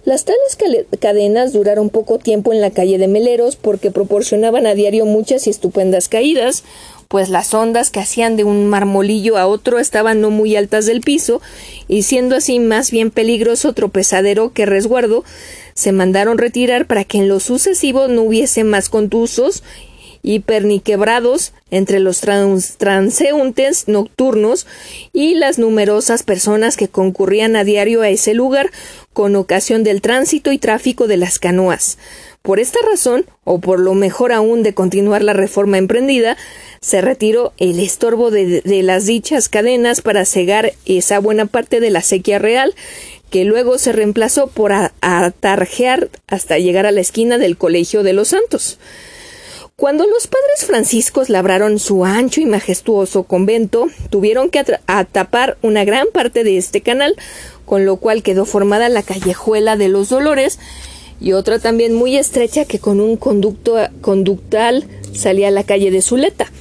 Las 0.05 0.25
tales 0.25 0.57
cadenas 0.99 1.53
duraron 1.53 1.89
poco 1.89 2.19
tiempo 2.19 2.51
en 2.51 2.59
la 2.59 2.71
calle 2.71 2.97
de 2.97 3.07
Meleros 3.07 3.55
porque 3.55 3.89
proporcionaban 3.89 4.67
a 4.67 4.75
diario 4.75 5.05
muchas 5.05 5.47
y 5.47 5.49
estupendas 5.49 6.09
caídas, 6.09 6.65
pues 7.07 7.29
las 7.29 7.53
ondas 7.53 7.89
que 7.89 8.01
hacían 8.01 8.35
de 8.35 8.43
un 8.43 8.67
marmolillo 8.67 9.37
a 9.37 9.47
otro 9.47 9.79
estaban 9.79 10.19
no 10.19 10.29
muy 10.29 10.57
altas 10.57 10.85
del 10.85 10.99
piso, 10.99 11.41
y 11.87 12.03
siendo 12.03 12.35
así 12.35 12.59
más 12.59 12.91
bien 12.91 13.11
peligroso 13.11 13.71
tropezadero 13.71 14.51
que 14.51 14.65
resguardo, 14.65 15.23
se 15.73 15.93
mandaron 15.93 16.37
retirar 16.37 16.85
para 16.85 17.05
que 17.05 17.19
en 17.19 17.29
lo 17.29 17.39
sucesivo 17.39 18.09
no 18.09 18.23
hubiese 18.23 18.65
más 18.65 18.89
contusos 18.89 19.63
y 20.23 20.39
perniquebrados 20.39 21.51
entre 21.69 21.99
los 21.99 22.21
transeúntes 22.21 23.87
nocturnos 23.87 24.65
y 25.11 25.35
las 25.35 25.59
numerosas 25.59 26.23
personas 26.23 26.77
que 26.77 26.87
concurrían 26.87 27.57
a 27.57 27.65
diario 27.65 28.01
a 28.01 28.09
ese 28.09 28.33
lugar 28.33 28.71
con 29.11 29.35
ocasión 29.35 29.83
del 29.83 30.01
tránsito 30.01 30.53
y 30.53 30.57
tráfico 30.57 31.07
de 31.07 31.17
las 31.17 31.39
canoas. 31.39 31.97
Por 32.41 32.59
esta 32.59 32.79
razón, 32.89 33.25
o 33.43 33.59
por 33.59 33.79
lo 33.79 33.93
mejor 33.93 34.31
aún 34.31 34.63
de 34.63 34.73
continuar 34.73 35.23
la 35.23 35.33
reforma 35.33 35.77
emprendida, 35.77 36.37
se 36.81 37.01
retiró 37.01 37.53
el 37.57 37.79
estorbo 37.79 38.31
de, 38.31 38.61
de, 38.61 38.83
las 38.83 39.05
dichas 39.05 39.47
cadenas 39.47 40.01
para 40.01 40.25
cegar 40.25 40.73
esa 40.85 41.19
buena 41.19 41.45
parte 41.45 41.79
de 41.79 41.89
la 41.89 42.01
sequía 42.01 42.39
real, 42.39 42.75
que 43.29 43.45
luego 43.45 43.77
se 43.77 43.93
reemplazó 43.93 44.47
por 44.47 44.73
atarjear 45.01 46.09
hasta 46.27 46.59
llegar 46.59 46.85
a 46.85 46.91
la 46.91 47.01
esquina 47.01 47.37
del 47.37 47.57
Colegio 47.57 48.03
de 48.03 48.13
los 48.13 48.29
Santos. 48.29 48.77
Cuando 49.75 50.05
los 50.05 50.27
padres 50.27 50.67
franciscos 50.67 51.29
labraron 51.29 51.79
su 51.79 52.05
ancho 52.05 52.39
y 52.39 52.45
majestuoso 52.45 53.23
convento, 53.23 53.87
tuvieron 54.11 54.51
que 54.51 54.63
atapar 54.85 55.57
una 55.63 55.83
gran 55.83 56.05
parte 56.13 56.43
de 56.43 56.57
este 56.57 56.81
canal, 56.81 57.15
con 57.65 57.83
lo 57.83 57.97
cual 57.97 58.21
quedó 58.21 58.45
formada 58.45 58.87
la 58.89 59.01
callejuela 59.01 59.75
de 59.75 59.87
los 59.89 60.09
Dolores 60.09 60.59
y 61.19 61.33
otra 61.33 61.57
también 61.57 61.95
muy 61.95 62.17
estrecha 62.17 62.65
que 62.65 62.77
con 62.77 62.99
un 62.99 63.17
conducto 63.17 63.77
conductal 64.01 64.85
salía 65.11 65.47
a 65.47 65.51
la 65.51 65.63
calle 65.63 65.89
de 65.89 66.03
Zuleta. 66.03 66.51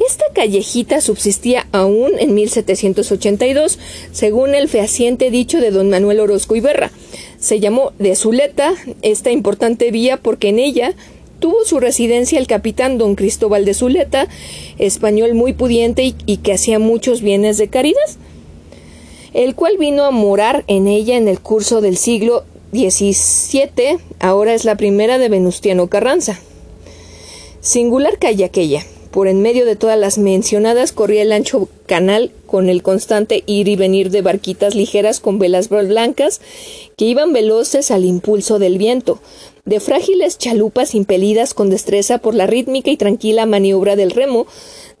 Esta 0.00 0.24
callejita 0.34 1.02
subsistía 1.02 1.66
aún 1.70 2.12
en 2.18 2.34
1782, 2.34 3.78
según 4.10 4.54
el 4.54 4.68
fehaciente 4.68 5.30
dicho 5.30 5.60
de 5.60 5.70
don 5.70 5.90
Manuel 5.90 6.20
Orozco 6.20 6.56
Iberra. 6.56 6.90
Se 7.38 7.60
llamó 7.60 7.92
de 7.98 8.16
Zuleta 8.16 8.72
esta 9.02 9.30
importante 9.30 9.90
vía 9.90 10.16
porque 10.16 10.48
en 10.48 10.58
ella 10.58 10.94
tuvo 11.44 11.66
su 11.66 11.78
residencia 11.78 12.38
el 12.38 12.46
capitán 12.46 12.96
don 12.96 13.16
Cristóbal 13.16 13.66
de 13.66 13.74
Zuleta, 13.74 14.28
español 14.78 15.34
muy 15.34 15.52
pudiente 15.52 16.14
y, 16.24 16.38
que 16.38 16.54
hacía 16.54 16.78
muchos 16.78 17.20
bienes 17.20 17.58
de 17.58 17.68
caridad, 17.68 18.00
el 19.34 19.54
cual 19.54 19.76
vino 19.76 20.04
a 20.04 20.10
morar 20.10 20.64
en 20.68 20.86
ella 20.86 21.18
en 21.18 21.28
el 21.28 21.40
curso 21.40 21.82
del 21.82 21.98
siglo 21.98 22.44
XVII, 22.72 23.98
ahora 24.20 24.54
es 24.54 24.64
la 24.64 24.78
primera 24.78 25.18
de 25.18 25.28
Venustiano 25.28 25.88
Carranza. 25.88 26.40
Singular 27.60 28.18
calle 28.18 28.46
aquella. 28.46 28.86
Por 29.10 29.28
en 29.28 29.42
medio 29.42 29.66
de 29.66 29.76
todas 29.76 29.98
las 29.98 30.16
mencionadas 30.16 30.92
corría 30.92 31.22
el 31.22 31.30
ancho 31.30 31.68
canal 31.86 32.32
con 32.46 32.68
el 32.70 32.82
constante 32.82 33.44
ir 33.46 33.68
y 33.68 33.76
venir 33.76 34.10
de 34.10 34.22
barquitas 34.22 34.74
ligeras 34.74 35.20
con 35.20 35.38
velas 35.38 35.68
blancas 35.68 36.40
que 36.96 37.04
iban 37.04 37.32
veloces 37.32 37.92
al 37.92 38.04
impulso 38.04 38.58
del 38.58 38.76
viento, 38.76 39.20
de 39.64 39.80
frágiles 39.80 40.36
chalupas 40.36 40.94
impelidas 40.94 41.54
con 41.54 41.70
destreza 41.70 42.18
por 42.18 42.34
la 42.34 42.46
rítmica 42.46 42.90
y 42.90 42.96
tranquila 42.96 43.46
maniobra 43.46 43.96
del 43.96 44.10
remo, 44.10 44.46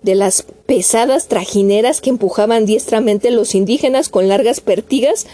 de 0.02 0.14
las 0.14 0.44
pesadas 0.66 1.28
trajineras 1.28 2.00
que 2.00 2.10
empujaban 2.10 2.64
diestramente 2.66 3.30
los 3.30 3.54
indígenas 3.54 4.08
con 4.08 4.28
largas 4.28 4.60
pertigas, 4.60 5.26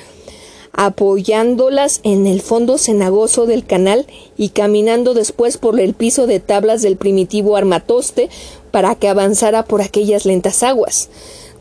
apoyándolas 0.72 2.00
en 2.04 2.26
el 2.26 2.40
fondo 2.40 2.78
cenagoso 2.78 3.46
del 3.46 3.64
canal 3.64 4.06
y 4.36 4.50
caminando 4.50 5.14
después 5.14 5.58
por 5.58 5.78
el 5.80 5.94
piso 5.94 6.26
de 6.26 6.40
tablas 6.40 6.82
del 6.82 6.96
primitivo 6.96 7.56
armatoste 7.56 8.30
para 8.70 8.94
que 8.94 9.08
avanzara 9.08 9.64
por 9.64 9.82
aquellas 9.82 10.24
lentas 10.24 10.62
aguas. 10.62 11.08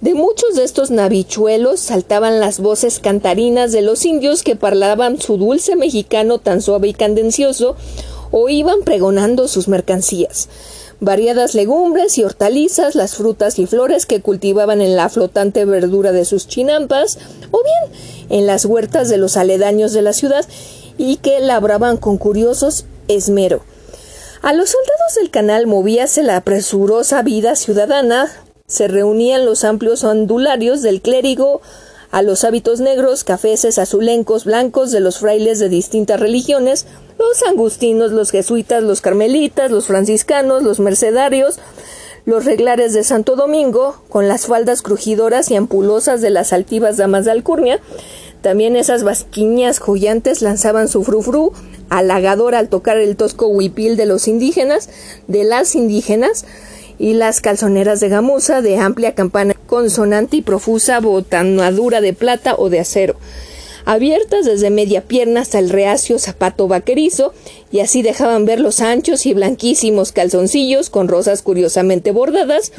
De 0.02 0.14
muchos 0.14 0.56
de 0.56 0.64
estos 0.64 0.92
navichuelos 0.92 1.82
saltaban 1.82 2.40
las 2.40 2.62
voces 2.62 3.00
cantarinas 3.00 3.74
de 3.74 3.82
los 3.82 4.06
indios 4.06 4.44
que 4.44 4.56
parlaban 4.56 5.20
su 5.20 5.36
dulce 5.38 5.76
mexicano 5.76 6.38
tan 6.40 6.62
suave 6.62 6.88
y 6.88 6.94
candencioso, 6.94 7.76
o 8.32 8.48
iban 8.48 8.82
pregonando 8.86 9.50
sus 9.50 9.68
mercancías. 9.68 10.48
Variadas 11.02 11.54
legumbres 11.54 12.18
y 12.18 12.24
hortalizas, 12.24 12.96
las 12.96 13.16
frutas 13.16 13.60
y 13.60 13.66
flores 13.66 14.06
que 14.06 14.22
cultivaban 14.22 14.80
en 14.80 14.96
la 14.96 15.10
flotante 15.10 15.66
verdura 15.66 16.14
de 16.14 16.24
sus 16.24 16.48
chinampas, 16.48 17.18
o 17.52 17.62
bien 17.62 17.94
en 18.30 18.48
las 18.48 18.64
huertas 18.64 19.10
de 19.10 19.18
los 19.18 19.36
aledaños 19.36 19.92
de 19.92 20.02
la 20.02 20.14
ciudad, 20.14 20.46
y 20.98 21.18
que 21.18 21.42
labraban 21.42 21.98
con 21.98 22.18
curiosos 22.18 22.86
esmero. 23.10 23.64
A 24.42 24.54
los 24.54 24.70
soldados 24.70 25.16
del 25.18 25.30
canal 25.30 25.68
movíase 25.68 26.24
la 26.24 26.40
presurosa 26.42 27.22
vida 27.22 27.58
ciudadana, 27.58 28.32
se 28.70 28.88
reunían 28.88 29.46
los 29.46 29.66
amplios 29.66 30.06
ondularios 30.06 30.82
del 30.82 31.02
clérigo 31.02 31.60
a 32.12 32.22
los 32.22 32.44
hábitos 32.44 32.80
negros, 32.80 33.24
cafeses, 33.24 33.78
azulencos, 33.78 34.46
blancos 34.46 34.92
de 34.92 35.02
los 35.02 35.20
frailes 35.20 35.60
de 35.60 35.68
distintas 35.68 36.20
religiones, 36.20 36.86
los 37.18 37.44
angustinos, 37.44 38.12
los 38.12 38.32
jesuitas, 38.32 38.82
los 38.82 39.02
carmelitas, 39.02 39.70
los 39.70 39.88
franciscanos, 39.88 40.64
los 40.64 40.80
mercedarios, 40.80 41.60
los 42.26 42.46
reglares 42.46 42.94
de 42.94 43.04
Santo 43.04 43.36
Domingo, 43.36 44.02
con 44.08 44.28
las 44.28 44.46
faldas 44.46 44.82
crujidoras 44.82 45.52
y 45.52 45.56
ampulosas 45.56 46.22
de 46.22 46.30
las 46.30 46.54
altivas 46.54 46.98
damas 46.98 47.26
de 47.26 47.32
Alcurnia, 47.32 47.80
también 48.42 48.76
esas 48.76 49.04
vasquiñas 49.04 49.80
joyantes 49.80 50.42
lanzaban 50.42 50.88
su 50.88 51.04
frufru 51.04 51.52
halagador 51.90 52.56
al 52.56 52.70
tocar 52.70 52.98
el 52.98 53.18
tosco 53.18 53.48
huipil 53.48 53.98
de 53.98 54.06
los 54.06 54.28
indígenas, 54.28 54.90
de 55.28 55.44
las 55.44 55.76
indígenas, 55.76 56.46
y 57.00 57.14
las 57.14 57.40
calzoneras 57.40 58.02
de 58.02 58.10
gamuza 58.10 58.62
de 58.62 58.78
amplia 58.78 59.16
campana 59.16 59.56
consonante 59.66 60.38
y 60.38 60.42
profusa 60.42 61.00
botanadura 61.00 62.02
de 62.02 62.14
plata 62.14 62.56
o 62.58 62.70
de 62.70 62.82
acero, 62.82 63.16
abiertas 63.86 64.46
desde 64.46 64.70
media 64.70 65.02
pierna 65.02 65.42
hasta 65.42 65.58
el 65.58 65.70
reacio 65.70 66.20
zapato 66.20 66.68
vaquerizo, 66.68 67.34
y 67.72 67.80
así 67.80 68.02
dejaban 68.02 68.46
ver 68.46 68.60
los 68.60 68.82
anchos 68.82 69.26
y 69.26 69.34
blanquísimos 69.34 70.12
calzoncillos 70.12 70.90
con 70.90 71.08
rosas 71.08 71.42
curiosamente 71.42 72.12
bordadas, 72.12 72.72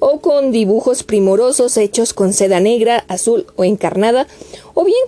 o 0.00 0.20
con 0.20 0.50
dibujos 0.50 1.04
primorosos 1.04 1.76
hechos 1.76 2.12
con 2.12 2.32
seda 2.32 2.58
negra, 2.58 3.04
azul 3.06 3.46
o 3.54 3.62
encarnada, 3.62 4.26
o 4.74 4.84
bien 4.84 4.98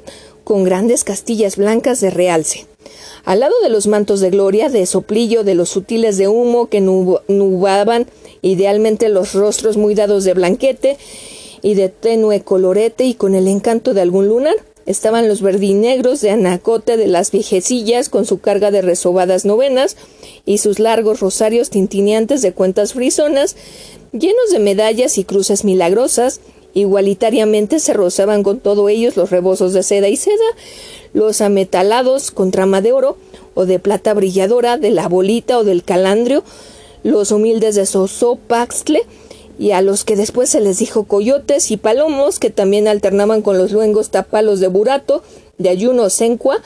con 0.44 0.62
grandes 0.62 1.02
castillas 1.02 1.56
blancas 1.56 2.00
de 2.00 2.10
realce. 2.10 2.66
Al 3.24 3.40
lado 3.40 3.54
de 3.62 3.70
los 3.70 3.88
mantos 3.88 4.20
de 4.20 4.30
gloria, 4.30 4.68
de 4.68 4.86
soplillo, 4.86 5.42
de 5.42 5.54
los 5.54 5.70
sutiles 5.70 6.16
de 6.16 6.28
humo 6.28 6.68
que 6.68 6.80
nubaban 6.80 8.06
idealmente 8.50 9.08
los 9.08 9.32
rostros 9.32 9.76
muy 9.76 9.94
dados 9.94 10.24
de 10.24 10.34
blanquete 10.34 10.98
y 11.62 11.74
de 11.74 11.88
tenue 11.88 12.42
colorete 12.42 13.04
y 13.04 13.14
con 13.14 13.34
el 13.34 13.48
encanto 13.48 13.94
de 13.94 14.02
algún 14.02 14.28
lunar. 14.28 14.54
Estaban 14.84 15.28
los 15.28 15.40
verdinegros 15.40 16.20
de 16.20 16.30
anacote 16.30 16.98
de 16.98 17.06
las 17.06 17.30
viejecillas 17.30 18.10
con 18.10 18.26
su 18.26 18.40
carga 18.40 18.70
de 18.70 18.82
resobadas 18.82 19.46
novenas 19.46 19.96
y 20.44 20.58
sus 20.58 20.78
largos 20.78 21.20
rosarios 21.20 21.70
tintineantes 21.70 22.42
de 22.42 22.52
cuentas 22.52 22.92
frisonas, 22.92 23.56
llenos 24.12 24.50
de 24.52 24.58
medallas 24.58 25.16
y 25.16 25.24
cruces 25.24 25.64
milagrosas, 25.64 26.40
igualitariamente 26.74 27.78
se 27.78 27.94
rozaban 27.94 28.42
con 28.42 28.58
todo 28.58 28.90
ellos 28.90 29.16
los 29.16 29.30
rebozos 29.30 29.72
de 29.72 29.82
seda 29.82 30.08
y 30.08 30.16
seda, 30.16 30.34
los 31.14 31.40
ametalados 31.40 32.30
con 32.30 32.50
trama 32.50 32.82
de 32.82 32.92
oro 32.92 33.16
o 33.54 33.64
de 33.64 33.78
plata 33.78 34.12
brilladora, 34.12 34.76
de 34.76 34.90
la 34.90 35.08
bolita 35.08 35.58
o 35.58 35.64
del 35.64 35.82
calandrio, 35.82 36.44
los 37.04 37.30
humildes 37.30 37.76
de 37.76 37.86
Sosopaxtle, 37.86 39.02
y 39.56 39.70
a 39.70 39.82
los 39.82 40.04
que 40.04 40.16
después 40.16 40.50
se 40.50 40.60
les 40.60 40.78
dijo 40.78 41.04
coyotes 41.04 41.70
y 41.70 41.76
palomos, 41.76 42.40
que 42.40 42.50
también 42.50 42.88
alternaban 42.88 43.40
con 43.40 43.56
los 43.56 43.70
luengos 43.70 44.10
tapalos 44.10 44.58
de 44.58 44.66
burato, 44.66 45.22
de 45.58 45.68
ayuno 45.68 46.10
sencua, 46.10 46.60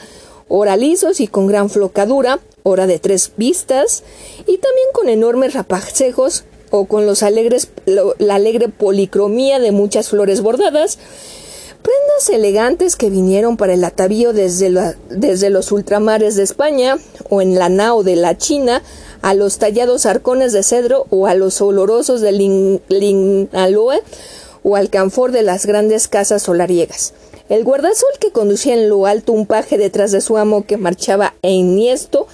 ora 0.47 0.75
lisos 0.75 1.19
y 1.19 1.27
con 1.27 1.45
gran 1.45 1.69
flocadura, 1.69 2.39
hora 2.63 2.87
de 2.87 2.97
tres 2.97 3.33
vistas, 3.37 4.03
y 4.39 4.57
también 4.57 4.87
con 4.93 5.09
enormes 5.09 5.53
rapacejos 5.53 6.45
o 6.71 6.85
con 6.85 7.05
los 7.05 7.21
alegres, 7.21 7.69
la 7.85 8.35
alegre 8.35 8.69
policromía 8.69 9.59
de 9.59 9.71
muchas 9.71 10.09
flores 10.09 10.41
bordadas, 10.41 10.97
prendas 11.81 12.29
elegantes 12.29 12.95
que 12.95 13.09
vinieron 13.09 13.57
para 13.57 13.73
el 13.73 13.83
atavío 13.83 14.33
desde, 14.33 14.95
desde 15.09 15.49
los 15.49 15.71
ultramares 15.71 16.35
de 16.35 16.43
España 16.43 16.97
o 17.29 17.41
en 17.41 17.55
la 17.55 17.69
nao 17.69 18.03
de 18.03 18.15
la 18.15 18.37
China, 18.37 18.81
a 19.21 19.33
los 19.33 19.57
tallados 19.57 20.05
arcones 20.05 20.53
de 20.53 20.63
cedro 20.63 21.05
o 21.09 21.27
a 21.27 21.35
los 21.35 21.61
olorosos 21.61 22.21
de 22.21 22.31
linaloe 22.87 24.01
o 24.63 24.75
al 24.75 24.89
canfor 24.89 25.31
de 25.31 25.43
las 25.43 25.65
grandes 25.65 26.07
casas 26.07 26.43
solariegas. 26.43 27.13
El 27.49 27.63
guardasol 27.63 28.09
que 28.19 28.31
conducía 28.31 28.75
en 28.75 28.89
lo 28.89 29.05
alto 29.05 29.33
un 29.33 29.47
paje 29.47 29.77
detrás 29.77 30.11
de 30.11 30.21
su 30.21 30.37
amo 30.37 30.65
que 30.65 30.77
marchaba 30.77 31.33
enhiesto, 31.41 32.27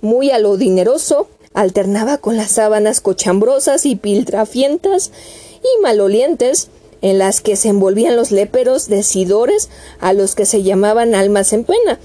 muy 0.00 0.30
a 0.30 0.38
lo 0.38 0.56
dineroso, 0.56 1.28
alternaba 1.54 2.18
con 2.18 2.36
las 2.36 2.50
sábanas 2.50 3.00
cochambrosas 3.00 3.86
y 3.86 3.96
piltrafientas 3.96 5.12
y 5.62 5.82
malolientes 5.82 6.68
en 7.02 7.18
las 7.18 7.40
que 7.40 7.56
se 7.56 7.68
envolvían 7.68 8.16
los 8.16 8.30
léperos 8.30 8.88
decidores 8.88 9.68
a 10.00 10.12
los 10.12 10.34
que 10.34 10.46
se 10.46 10.62
llamaban 10.62 11.14
almas 11.14 11.52
en 11.52 11.64
pena, 11.64 11.98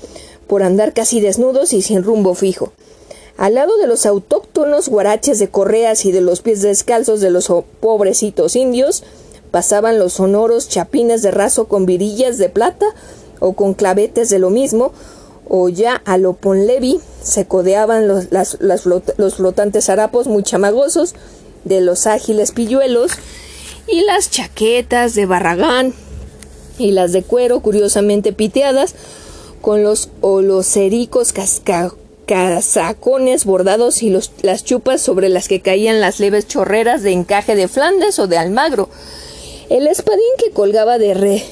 por 0.47 0.63
andar 0.63 0.93
casi 0.93 1.21
desnudos 1.21 1.73
y 1.73 1.81
sin 1.81 2.03
rumbo 2.03 2.35
fijo. 2.35 2.73
Al 3.37 3.55
lado 3.55 3.77
de 3.77 3.87
los 3.87 4.05
autóctonos 4.05 4.89
guaraches 4.89 5.39
de 5.39 5.49
correas 5.49 6.05
y 6.05 6.11
de 6.11 6.21
los 6.21 6.41
pies 6.41 6.61
descalzos 6.61 7.21
de 7.21 7.31
los 7.31 7.51
pobrecitos 7.79 8.55
indios, 8.55 9.03
pasaban 9.49 9.99
los 9.99 10.13
sonoros 10.13 10.69
chapines 10.69 11.21
de 11.21 11.31
raso 11.31 11.65
con 11.67 11.85
virillas 11.85 12.37
de 12.37 12.49
plata 12.49 12.85
o 13.39 13.53
con 13.53 13.73
clavetes 13.73 14.29
de 14.29 14.39
lo 14.39 14.49
mismo, 14.49 14.91
o 15.47 15.69
ya 15.69 16.01
a 16.05 16.17
lo 16.17 16.33
ponlevi 16.33 17.01
se 17.23 17.45
codeaban 17.45 18.07
los, 18.07 18.27
los 18.29 19.35
flotantes 19.35 19.89
harapos 19.89 20.27
muy 20.27 20.43
chamagosos 20.43 21.15
de 21.63 21.81
los 21.81 22.07
ágiles 22.07 22.51
pilluelos 22.51 23.11
y 23.87 24.01
las 24.01 24.29
chaquetas 24.29 25.15
de 25.15 25.25
barragán 25.25 25.93
y 26.77 26.91
las 26.91 27.11
de 27.11 27.23
cuero 27.23 27.59
curiosamente 27.59 28.33
piteadas 28.33 28.95
con 29.61 29.83
los 29.83 30.09
olosericos 30.21 31.33
casacones 32.25 33.45
bordados 33.45 34.01
y 34.03 34.09
los, 34.09 34.31
las 34.41 34.63
chupas 34.63 35.01
sobre 35.01 35.29
las 35.29 35.47
que 35.47 35.61
caían 35.61 36.01
las 36.01 36.19
leves 36.19 36.47
chorreras 36.47 37.03
de 37.03 37.11
encaje 37.11 37.55
de 37.55 37.67
Flandes 37.67 38.17
o 38.19 38.27
de 38.27 38.37
Almagro. 38.37 38.89
El 39.69 39.87
espadín 39.87 40.21
que 40.37 40.51
colgaba 40.51 40.97
de 40.97 41.13
re, 41.13 41.43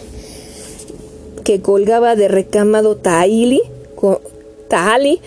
que 1.43 1.61
colgaba 1.61 2.15
de 2.15 2.27
recamado 2.27 2.97
taili, 2.97 3.61
taali 4.67 5.21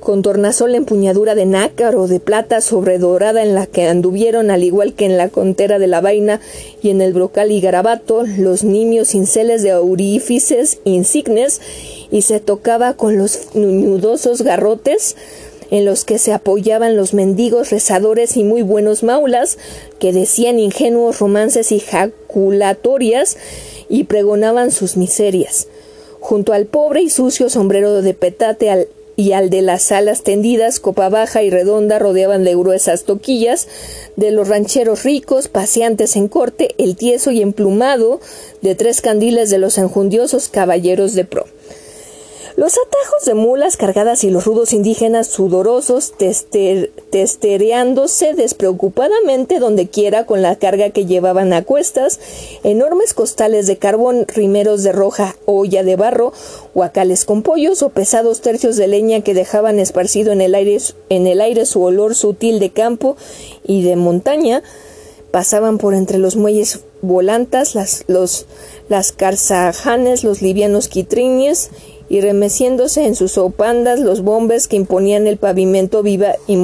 con 0.00 0.22
tornasol 0.22 0.74
empuñadura 0.74 1.34
de 1.34 1.46
nácar 1.46 1.96
o 1.96 2.06
de 2.06 2.20
plata 2.20 2.60
sobredorada 2.60 3.42
en 3.42 3.54
la 3.54 3.66
que 3.66 3.86
anduvieron, 3.86 4.50
al 4.50 4.62
igual 4.62 4.94
que 4.94 5.04
en 5.04 5.16
la 5.16 5.28
contera 5.28 5.78
de 5.78 5.86
la 5.86 6.00
vaina 6.00 6.40
y 6.82 6.90
en 6.90 7.00
el 7.00 7.12
brocal 7.12 7.50
y 7.50 7.60
garabato, 7.60 8.24
los 8.24 8.64
niños 8.64 9.08
cinceles 9.08 9.62
de 9.62 9.72
aurífices 9.72 10.78
insignes, 10.84 11.60
y 12.10 12.22
se 12.22 12.40
tocaba 12.40 12.94
con 12.94 13.18
los 13.18 13.54
nudosos 13.54 14.42
garrotes 14.42 15.16
en 15.70 15.84
los 15.84 16.04
que 16.04 16.18
se 16.18 16.32
apoyaban 16.32 16.96
los 16.96 17.12
mendigos 17.12 17.70
rezadores 17.70 18.36
y 18.36 18.44
muy 18.44 18.62
buenos 18.62 19.02
maulas, 19.02 19.58
que 19.98 20.12
decían 20.12 20.58
ingenuos 20.58 21.18
romances 21.18 21.72
y 21.72 21.80
jaculatorias 21.80 23.36
y 23.88 24.04
pregonaban 24.04 24.70
sus 24.70 24.96
miserias. 24.96 25.66
Junto 26.20 26.52
al 26.52 26.66
pobre 26.66 27.02
y 27.02 27.10
sucio 27.10 27.48
sombrero 27.48 28.00
de 28.00 28.14
petate 28.14 28.70
al 28.70 28.88
y 29.18 29.32
al 29.32 29.50
de 29.50 29.62
las 29.62 29.90
alas 29.90 30.22
tendidas, 30.22 30.78
copa 30.78 31.08
baja 31.08 31.42
y 31.42 31.50
redonda, 31.50 31.98
rodeaban 31.98 32.44
de 32.44 32.54
gruesas 32.54 33.02
toquillas, 33.02 33.66
de 34.14 34.30
los 34.30 34.46
rancheros 34.46 35.02
ricos, 35.02 35.48
paseantes 35.48 36.14
en 36.14 36.28
corte, 36.28 36.76
el 36.78 36.94
tieso 36.94 37.32
y 37.32 37.42
emplumado 37.42 38.20
de 38.62 38.76
tres 38.76 39.00
candiles 39.00 39.50
de 39.50 39.58
los 39.58 39.76
enjundiosos 39.76 40.48
caballeros 40.48 41.14
de 41.14 41.24
pro. 41.24 41.46
Los 42.58 42.72
atajos 42.72 43.24
de 43.24 43.34
mulas 43.34 43.76
cargadas 43.76 44.24
y 44.24 44.30
los 44.32 44.44
rudos 44.44 44.72
indígenas 44.72 45.28
sudorosos 45.28 46.12
testereándose 47.10 48.34
despreocupadamente 48.34 49.60
dondequiera 49.60 50.26
con 50.26 50.42
la 50.42 50.56
carga 50.56 50.90
que 50.90 51.06
llevaban 51.06 51.52
a 51.52 51.62
cuestas, 51.62 52.18
enormes 52.64 53.14
costales 53.14 53.68
de 53.68 53.76
carbón, 53.76 54.26
rimeros 54.26 54.82
de 54.82 54.90
roja 54.90 55.36
olla 55.46 55.84
de 55.84 55.94
barro, 55.94 56.32
huacales 56.74 57.24
con 57.24 57.44
pollos 57.44 57.82
o 57.82 57.90
pesados 57.90 58.40
tercios 58.40 58.74
de 58.74 58.88
leña 58.88 59.20
que 59.20 59.34
dejaban 59.34 59.78
esparcido 59.78 60.32
en 60.32 60.40
el 60.40 60.56
aire, 60.56 60.78
en 61.10 61.28
el 61.28 61.40
aire 61.40 61.64
su 61.64 61.80
olor 61.80 62.16
sutil 62.16 62.58
de 62.58 62.70
campo 62.70 63.16
y 63.62 63.84
de 63.84 63.94
montaña, 63.94 64.64
pasaban 65.30 65.78
por 65.78 65.94
entre 65.94 66.18
los 66.18 66.34
muelles 66.34 66.80
volantas, 67.02 67.76
las, 67.76 68.02
los, 68.08 68.46
las 68.88 69.12
carzajanes, 69.12 70.24
los 70.24 70.42
livianos 70.42 70.88
quitriñes 70.88 71.70
y 72.08 72.20
remeciéndose 72.20 73.04
en 73.04 73.14
sus 73.14 73.38
opandas 73.38 74.00
los 74.00 74.22
bombes 74.22 74.68
que 74.68 74.76
imponían 74.76 75.26
el 75.26 75.36
pavimento 75.36 76.02
viva 76.02 76.34
y, 76.46 76.58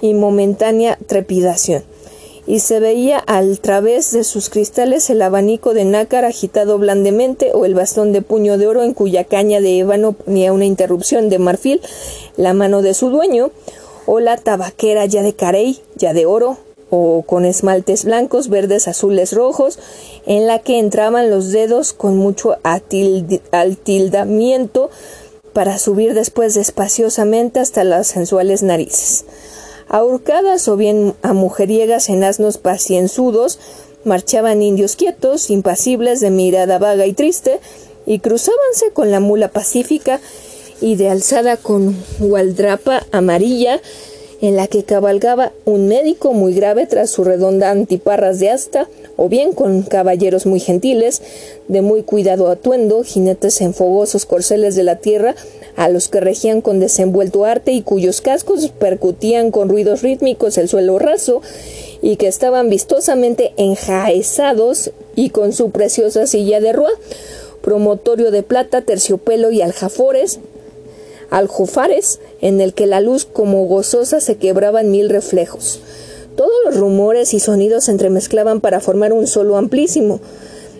y 0.00 0.14
momentánea 0.14 0.98
trepidación. 1.06 1.84
Y 2.46 2.60
se 2.60 2.80
veía 2.80 3.18
al 3.18 3.60
través 3.60 4.12
de 4.12 4.24
sus 4.24 4.48
cristales 4.48 5.10
el 5.10 5.20
abanico 5.20 5.74
de 5.74 5.84
nácar 5.84 6.24
agitado 6.24 6.78
blandamente 6.78 7.50
o 7.52 7.66
el 7.66 7.74
bastón 7.74 8.12
de 8.12 8.22
puño 8.22 8.56
de 8.56 8.66
oro 8.66 8.82
en 8.82 8.94
cuya 8.94 9.24
caña 9.24 9.60
de 9.60 9.78
ébano 9.78 10.12
ponía 10.12 10.52
una 10.54 10.64
interrupción 10.64 11.28
de 11.28 11.38
marfil 11.38 11.82
la 12.38 12.54
mano 12.54 12.80
de 12.80 12.94
su 12.94 13.10
dueño, 13.10 13.50
o 14.06 14.20
la 14.20 14.38
tabaquera 14.38 15.04
ya 15.04 15.22
de 15.22 15.34
carey, 15.34 15.80
ya 15.94 16.14
de 16.14 16.24
oro, 16.24 16.56
o 16.90 17.22
con 17.26 17.44
esmaltes 17.44 18.04
blancos, 18.04 18.48
verdes, 18.48 18.88
azules, 18.88 19.32
rojos, 19.32 19.78
en 20.26 20.46
la 20.46 20.58
que 20.60 20.78
entraban 20.78 21.30
los 21.30 21.52
dedos 21.52 21.92
con 21.92 22.16
mucho 22.16 22.56
atildamiento 23.52 24.90
para 25.52 25.78
subir 25.78 26.14
después 26.14 26.54
despaciosamente 26.54 27.60
hasta 27.60 27.84
las 27.84 28.06
sensuales 28.06 28.62
narices. 28.62 29.24
Ahorcadas 29.88 30.68
o 30.68 30.76
bien 30.76 31.14
a 31.22 31.32
mujeriegas 31.32 32.08
en 32.10 32.22
asnos 32.22 32.58
pacienzudos, 32.58 33.58
marchaban 34.04 34.62
indios 34.62 34.96
quietos, 34.96 35.50
impasibles, 35.50 36.20
de 36.20 36.30
mirada 36.30 36.78
vaga 36.78 37.06
y 37.06 37.12
triste, 37.12 37.60
y 38.06 38.20
cruzábanse 38.20 38.92
con 38.92 39.10
la 39.10 39.20
mula 39.20 39.48
pacífica 39.48 40.20
y 40.80 40.96
de 40.96 41.10
alzada 41.10 41.56
con 41.56 41.96
gualdrapa 42.18 43.06
amarilla, 43.12 43.80
en 44.40 44.56
la 44.56 44.68
que 44.68 44.84
cabalgaba 44.84 45.52
un 45.64 45.88
médico 45.88 46.32
muy 46.32 46.54
grave 46.54 46.86
tras 46.86 47.10
su 47.10 47.24
redonda 47.24 47.70
antiparras 47.70 48.38
de 48.38 48.50
asta, 48.50 48.88
o 49.16 49.28
bien 49.28 49.52
con 49.52 49.82
caballeros 49.82 50.46
muy 50.46 50.60
gentiles, 50.60 51.22
de 51.66 51.82
muy 51.82 52.02
cuidado 52.04 52.48
atuendo, 52.48 53.02
jinetes 53.02 53.60
en 53.60 53.74
fogosos 53.74 54.26
corceles 54.26 54.76
de 54.76 54.84
la 54.84 54.96
tierra, 54.96 55.34
a 55.74 55.88
los 55.88 56.08
que 56.08 56.20
regían 56.20 56.60
con 56.60 56.78
desenvuelto 56.78 57.44
arte 57.44 57.72
y 57.72 57.82
cuyos 57.82 58.20
cascos 58.20 58.68
percutían 58.78 59.50
con 59.50 59.68
ruidos 59.68 60.02
rítmicos 60.02 60.56
el 60.56 60.68
suelo 60.68 60.98
raso, 60.98 61.42
y 62.00 62.16
que 62.16 62.28
estaban 62.28 62.70
vistosamente 62.70 63.52
enjaezados 63.56 64.92
y 65.16 65.30
con 65.30 65.52
su 65.52 65.70
preciosa 65.70 66.28
silla 66.28 66.60
de 66.60 66.72
rua, 66.72 66.90
promotorio 67.60 68.30
de 68.30 68.44
plata, 68.44 68.82
terciopelo 68.82 69.50
y 69.50 69.62
aljafores, 69.62 70.38
aljofares, 71.30 72.20
en 72.40 72.60
el 72.60 72.74
que 72.74 72.86
la 72.86 73.00
luz 73.00 73.24
como 73.24 73.64
gozosa 73.66 74.20
se 74.20 74.36
quebraba 74.36 74.80
en 74.80 74.90
mil 74.90 75.08
reflejos. 75.08 75.80
Todos 76.36 76.54
los 76.64 76.76
rumores 76.76 77.34
y 77.34 77.40
sonidos 77.40 77.86
se 77.86 77.90
entremezclaban 77.90 78.60
para 78.60 78.80
formar 78.80 79.12
un 79.12 79.26
solo 79.26 79.56
amplísimo. 79.56 80.20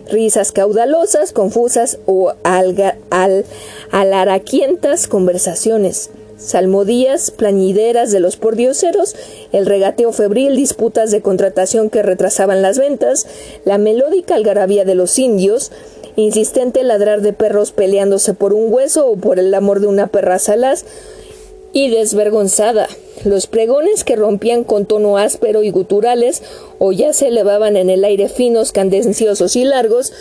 Risas 0.09 0.51
caudalosas, 0.53 1.33
confusas 1.33 1.99
o 2.05 2.33
al, 2.43 3.45
alaraquientas 3.91 5.07
conversaciones, 5.07 6.11
salmodías 6.37 7.31
plañideras 7.31 8.11
de 8.11 8.21
los 8.21 8.37
pordioseros, 8.37 9.15
el 9.51 9.65
regateo 9.65 10.13
febril, 10.13 10.55
disputas 10.55 11.11
de 11.11 11.21
contratación 11.21 11.89
que 11.89 12.03
retrasaban 12.03 12.61
las 12.61 12.79
ventas, 12.79 13.27
la 13.65 13.77
melódica 13.77 14.35
algarabía 14.35 14.85
de 14.85 14.95
los 14.95 15.19
indios, 15.19 15.71
insistente 16.15 16.83
ladrar 16.83 17.21
de 17.21 17.33
perros 17.33 17.71
peleándose 17.71 18.33
por 18.33 18.53
un 18.53 18.73
hueso 18.73 19.07
o 19.07 19.17
por 19.17 19.39
el 19.39 19.53
amor 19.53 19.81
de 19.81 19.87
una 19.87 20.07
perra 20.07 20.39
salaz, 20.39 20.85
y 21.73 21.89
desvergonzada. 21.89 22.87
Los 23.25 23.47
pregones 23.47 24.03
que 24.03 24.15
rompían 24.15 24.63
con 24.63 24.85
tono 24.85 25.17
áspero 25.17 25.63
y 25.63 25.71
guturales 25.71 26.41
o 26.79 26.91
ya 26.93 27.11
se 27.11 27.27
elevaban 27.27 27.75
en 27.75 27.89
el 27.89 28.05
aire 28.05 28.29
finos, 28.29 28.71
candenciosos 28.71 29.55
y 29.55 29.65
largos, 29.65 30.13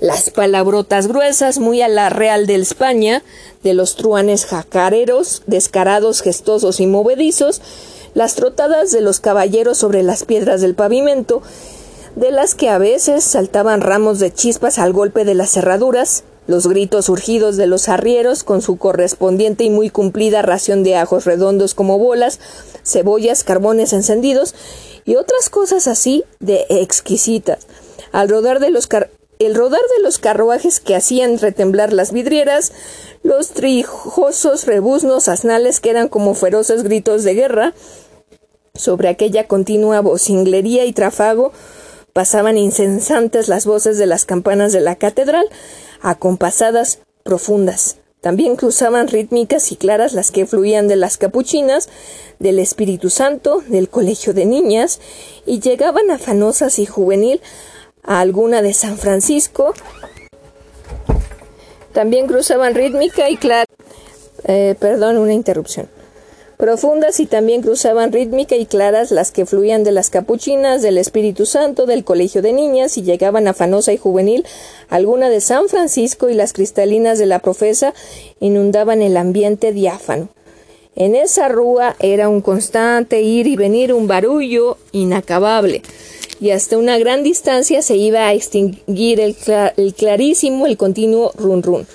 las 0.00 0.30
palabrotas 0.30 1.06
gruesas 1.06 1.58
muy 1.58 1.82
a 1.82 1.88
la 1.88 2.08
real 2.08 2.46
de 2.46 2.54
España, 2.54 3.22
de 3.62 3.74
los 3.74 3.96
truanes 3.96 4.46
jacareros, 4.46 5.42
descarados, 5.46 6.22
gestosos 6.22 6.80
y 6.80 6.86
movedizos, 6.86 7.60
las 8.14 8.34
trotadas 8.34 8.92
de 8.92 9.02
los 9.02 9.20
caballeros 9.20 9.76
sobre 9.76 10.02
las 10.02 10.24
piedras 10.24 10.62
del 10.62 10.74
pavimento, 10.74 11.42
de 12.14 12.30
las 12.30 12.54
que 12.54 12.70
a 12.70 12.78
veces 12.78 13.22
saltaban 13.22 13.82
ramos 13.82 14.18
de 14.18 14.32
chispas 14.32 14.78
al 14.78 14.94
golpe 14.94 15.26
de 15.26 15.34
las 15.34 15.50
cerraduras, 15.50 16.24
los 16.46 16.66
gritos 16.66 17.08
urgidos 17.08 17.56
de 17.56 17.66
los 17.66 17.88
arrieros 17.88 18.44
con 18.44 18.62
su 18.62 18.76
correspondiente 18.76 19.64
y 19.64 19.70
muy 19.70 19.90
cumplida 19.90 20.42
ración 20.42 20.82
de 20.82 20.96
ajos 20.96 21.24
redondos 21.24 21.74
como 21.74 21.98
bolas, 21.98 22.40
cebollas, 22.84 23.44
carbones 23.44 23.92
encendidos 23.92 24.54
y 25.04 25.16
otras 25.16 25.50
cosas 25.50 25.88
así 25.88 26.24
de 26.40 26.66
exquisitas. 26.68 27.66
Al 28.12 28.28
rodar 28.28 28.60
de 28.60 28.70
los 28.70 28.88
el 29.38 29.54
rodar 29.54 29.82
de 29.96 30.02
los 30.02 30.18
carruajes 30.18 30.80
que 30.80 30.96
hacían 30.96 31.38
retemblar 31.38 31.92
las 31.92 32.12
vidrieras, 32.12 32.72
los 33.22 33.50
trijosos 33.50 34.64
rebuznos 34.66 35.28
asnales 35.28 35.80
que 35.80 35.90
eran 35.90 36.08
como 36.08 36.34
feroces 36.34 36.82
gritos 36.82 37.22
de 37.22 37.34
guerra, 37.34 37.74
sobre 38.74 39.08
aquella 39.08 39.46
continua 39.46 40.00
vocinglería 40.00 40.84
y 40.84 40.92
trafago 40.92 41.52
pasaban 42.12 42.56
incesantes 42.56 43.48
las 43.48 43.66
voces 43.66 43.98
de 43.98 44.06
las 44.06 44.24
campanas 44.24 44.72
de 44.72 44.80
la 44.80 44.96
catedral, 44.96 45.46
acompasadas, 46.00 47.00
profundas. 47.22 47.96
También 48.20 48.56
cruzaban 48.56 49.08
rítmicas 49.08 49.70
y 49.72 49.76
claras 49.76 50.12
las 50.12 50.30
que 50.30 50.46
fluían 50.46 50.88
de 50.88 50.96
las 50.96 51.16
capuchinas, 51.16 51.88
del 52.38 52.58
Espíritu 52.58 53.08
Santo, 53.08 53.62
del 53.68 53.88
Colegio 53.88 54.34
de 54.34 54.46
Niñas, 54.46 55.00
y 55.46 55.60
llegaban 55.60 56.10
afanosas 56.10 56.78
y 56.78 56.86
juvenil 56.86 57.40
a 58.02 58.20
alguna 58.20 58.62
de 58.62 58.72
San 58.72 58.98
Francisco. 58.98 59.74
También 61.92 62.26
cruzaban 62.26 62.74
rítmica 62.74 63.30
y 63.30 63.36
clara 63.36 63.66
Eh, 64.44 64.76
perdón, 64.78 65.16
una 65.16 65.32
interrupción. 65.32 65.88
Profundas 66.56 67.20
y 67.20 67.26
también 67.26 67.60
cruzaban 67.60 68.12
rítmica 68.12 68.56
y 68.56 68.64
claras 68.64 69.10
las 69.10 69.30
que 69.30 69.44
fluían 69.44 69.84
de 69.84 69.92
las 69.92 70.08
capuchinas, 70.08 70.80
del 70.80 70.96
Espíritu 70.96 71.44
Santo, 71.44 71.84
del 71.84 72.02
Colegio 72.02 72.40
de 72.40 72.54
Niñas 72.54 72.96
y 72.96 73.02
llegaban 73.02 73.46
afanosa 73.46 73.92
y 73.92 73.98
juvenil 73.98 74.46
alguna 74.88 75.28
de 75.28 75.42
San 75.42 75.68
Francisco 75.68 76.30
y 76.30 76.34
las 76.34 76.54
cristalinas 76.54 77.18
de 77.18 77.26
la 77.26 77.40
profesa 77.40 77.92
inundaban 78.40 79.02
el 79.02 79.18
ambiente 79.18 79.72
diáfano. 79.72 80.30
En 80.94 81.14
esa 81.14 81.48
rúa 81.48 81.94
era 81.98 82.30
un 82.30 82.40
constante 82.40 83.20
ir 83.20 83.46
y 83.46 83.56
venir 83.56 83.92
un 83.92 84.06
barullo 84.06 84.78
inacabable 84.92 85.82
y 86.40 86.50
hasta 86.50 86.78
una 86.78 86.98
gran 86.98 87.22
distancia 87.22 87.82
se 87.82 87.96
iba 87.96 88.26
a 88.26 88.32
extinguir 88.32 89.20
el, 89.20 89.36
clarísimo, 89.94 90.66
el 90.66 90.78
continuo 90.78 91.32
run 91.36 91.62
run. 91.62 91.86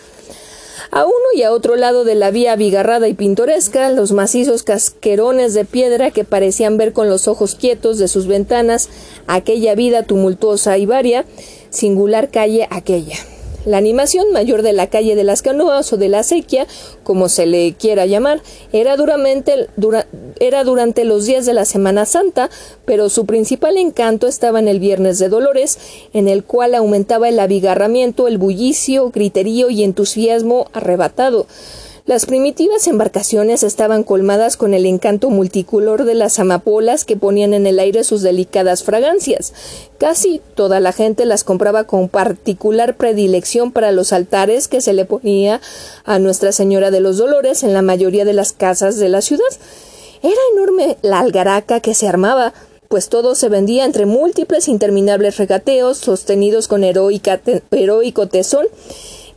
A 0.94 1.06
uno 1.06 1.16
y 1.34 1.44
a 1.44 1.54
otro 1.54 1.78
lado 1.78 2.04
de 2.04 2.16
la 2.16 2.32
vía 2.32 2.52
abigarrada 2.52 3.08
y 3.08 3.14
pintoresca, 3.14 3.90
los 3.92 4.12
macizos 4.12 4.64
casquerones 4.64 5.54
de 5.54 5.64
piedra 5.64 6.12
que 6.12 6.26
parecían 6.26 6.76
ver 6.76 6.92
con 6.92 7.08
los 7.08 7.30
ojos 7.30 7.56
quietos 7.56 7.98
de 7.98 8.10
sus 8.10 8.28
ventanas 8.28 8.90
aquella 9.26 9.74
vida 9.74 10.04
tumultuosa 10.04 10.78
y 10.78 10.86
varia, 10.86 11.24
singular 11.70 12.30
calle 12.30 12.68
aquella. 12.70 13.16
La 13.66 13.78
animación 13.78 14.32
mayor 14.32 14.64
de 14.64 14.74
la 14.74 14.88
calle 14.88 15.16
de 15.16 15.24
las 15.24 15.44
canoas 15.44 15.94
o 15.94 15.98
de 15.98 16.10
la 16.10 16.20
acequia, 16.20 16.66
como 17.04 17.30
se 17.30 17.46
le 17.46 17.74
quiera 17.74 18.08
llamar, 18.08 18.42
era, 18.72 18.98
duramente, 18.98 19.68
era 20.40 20.64
durante 20.64 21.06
los 21.06 21.26
días 21.26 21.46
de 21.46 21.54
la 21.54 21.66
Semana 21.66 22.06
Santa, 22.06 22.50
pero 22.86 23.10
su 23.10 23.28
principal 23.28 23.78
encanto 23.78 24.28
estaba 24.28 24.60
en 24.60 24.68
el 24.68 24.80
Viernes 24.80 25.20
de 25.20 25.30
Dolores, 25.30 25.78
en 26.14 26.28
el 26.28 26.44
cual 26.44 26.74
aumentaba 26.74 27.30
el 27.30 27.40
abigarramiento, 27.40 28.28
el 28.28 28.40
bullicio, 28.40 29.12
griterío 29.12 29.70
y 29.70 29.84
entusiasmo 29.84 30.68
arrebatado. 30.74 31.46
Las 32.08 32.26
primitivas 32.26 32.88
embarcaciones 32.88 33.62
estaban 33.62 34.04
colmadas 34.04 34.58
con 34.58 34.74
el 34.74 34.88
encanto 34.88 35.30
multicolor 35.30 36.04
de 36.04 36.16
las 36.16 36.40
amapolas 36.40 37.06
que 37.06 37.16
ponían 37.16 37.54
en 37.54 37.68
el 37.68 37.78
aire 37.78 38.04
sus 38.04 38.24
delicadas 38.24 38.84
fragancias. 38.84 39.54
Casi 40.00 40.42
toda 40.56 40.80
la 40.80 40.94
gente 40.94 41.26
las 41.26 41.44
compraba 41.44 41.84
con 41.84 42.10
particular 42.10 42.98
predilección 42.98 43.72
para 43.72 43.92
los 43.92 44.14
altares 44.14 44.68
que 44.68 44.82
se 44.82 44.94
le 44.94 45.06
ponía 45.06 45.62
a 46.04 46.18
Nuestra 46.18 46.52
Señora 46.52 46.90
de 46.90 47.02
los 47.02 47.18
Dolores 47.18 47.62
en 47.62 47.74
la 47.74 47.84
mayoría 47.84 48.26
de 48.26 48.34
las 48.34 48.52
casas 48.52 48.98
de 48.98 49.08
la 49.08 49.22
ciudad. 49.22 49.46
Era 50.24 50.42
enorme 50.54 50.98
la 51.04 51.20
algaraca 51.20 51.82
que 51.82 51.94
se 51.94 52.08
armaba, 52.08 52.54
pues 52.88 53.10
todo 53.10 53.36
se 53.36 53.48
vendía 53.48 53.86
entre 53.86 54.08
múltiples 54.08 54.68
interminables 54.68 55.38
regateos 55.38 56.00
sostenidos 56.00 56.68
con 56.68 56.84
heroico 56.84 58.28
tesón 58.28 58.66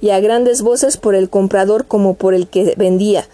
y 0.05 0.11
a 0.11 0.21
grandes 0.21 0.61
voces 0.61 0.99
por 0.99 1.15
el 1.15 1.31
comprador 1.31 1.87
como 1.87 2.13
por 2.13 2.35
el 2.35 2.47
que 2.47 2.75
vendía. 2.77 3.27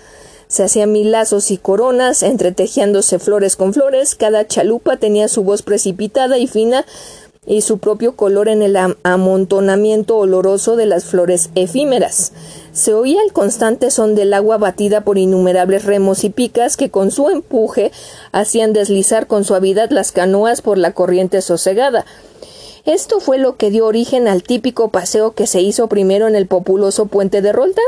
Se 0.47 0.62
hacían 0.62 0.93
mil 0.93 1.11
lazos 1.11 1.51
y 1.51 1.57
coronas, 1.57 2.23
entretejiándose 2.23 3.18
flores 3.18 3.57
con 3.57 3.75
flores, 3.75 4.14
cada 4.14 4.47
chalupa 4.47 4.97
tenía 4.97 5.27
su 5.27 5.43
voz 5.43 5.62
precipitada 5.62 6.39
y 6.39 6.47
fina 6.47 6.87
y 7.45 7.62
su 7.62 7.79
propio 7.79 8.14
color 8.14 8.49
en 8.49 8.62
el 8.62 8.77
amontonamiento 9.03 10.16
oloroso 10.16 10.77
de 10.77 10.87
las 10.87 11.07
flores 11.07 11.51
efímeras. 11.57 12.31
Se 12.73 12.95
oía 12.95 13.21
el 13.27 13.33
constante 13.33 13.91
son 13.91 14.14
del 14.14 14.33
agua 14.33 14.57
batida 14.57 15.01
por 15.01 15.18
innumerables 15.18 15.85
remos 15.85 16.23
y 16.23 16.31
picas 16.31 16.77
que 16.77 16.89
con 16.89 17.11
su 17.11 17.31
empuje 17.31 17.91
hacían 18.31 18.73
deslizar 18.73 19.27
con 19.27 19.43
suavidad 19.43 19.91
las 19.91 20.12
canoas 20.12 20.62
por 20.62 20.79
la 20.79 20.93
corriente 20.93 21.43
sosegada. 21.43 22.05
Esto 22.85 23.20
fue 23.20 23.39
lo 23.39 23.57
que 23.57 23.70
dio 23.70 23.87
origen 23.87 24.26
al 24.26 24.43
típico 24.43 24.91
paseo 24.91 25.33
que 25.33 25.47
se 25.47 25.61
hizo 25.61 25.89
primero 25.89 26.28
en 26.28 26.35
el 26.35 26.47
populoso 26.47 27.07
puente 27.07 27.43
de 27.43 27.53
Roldán, 27.53 27.85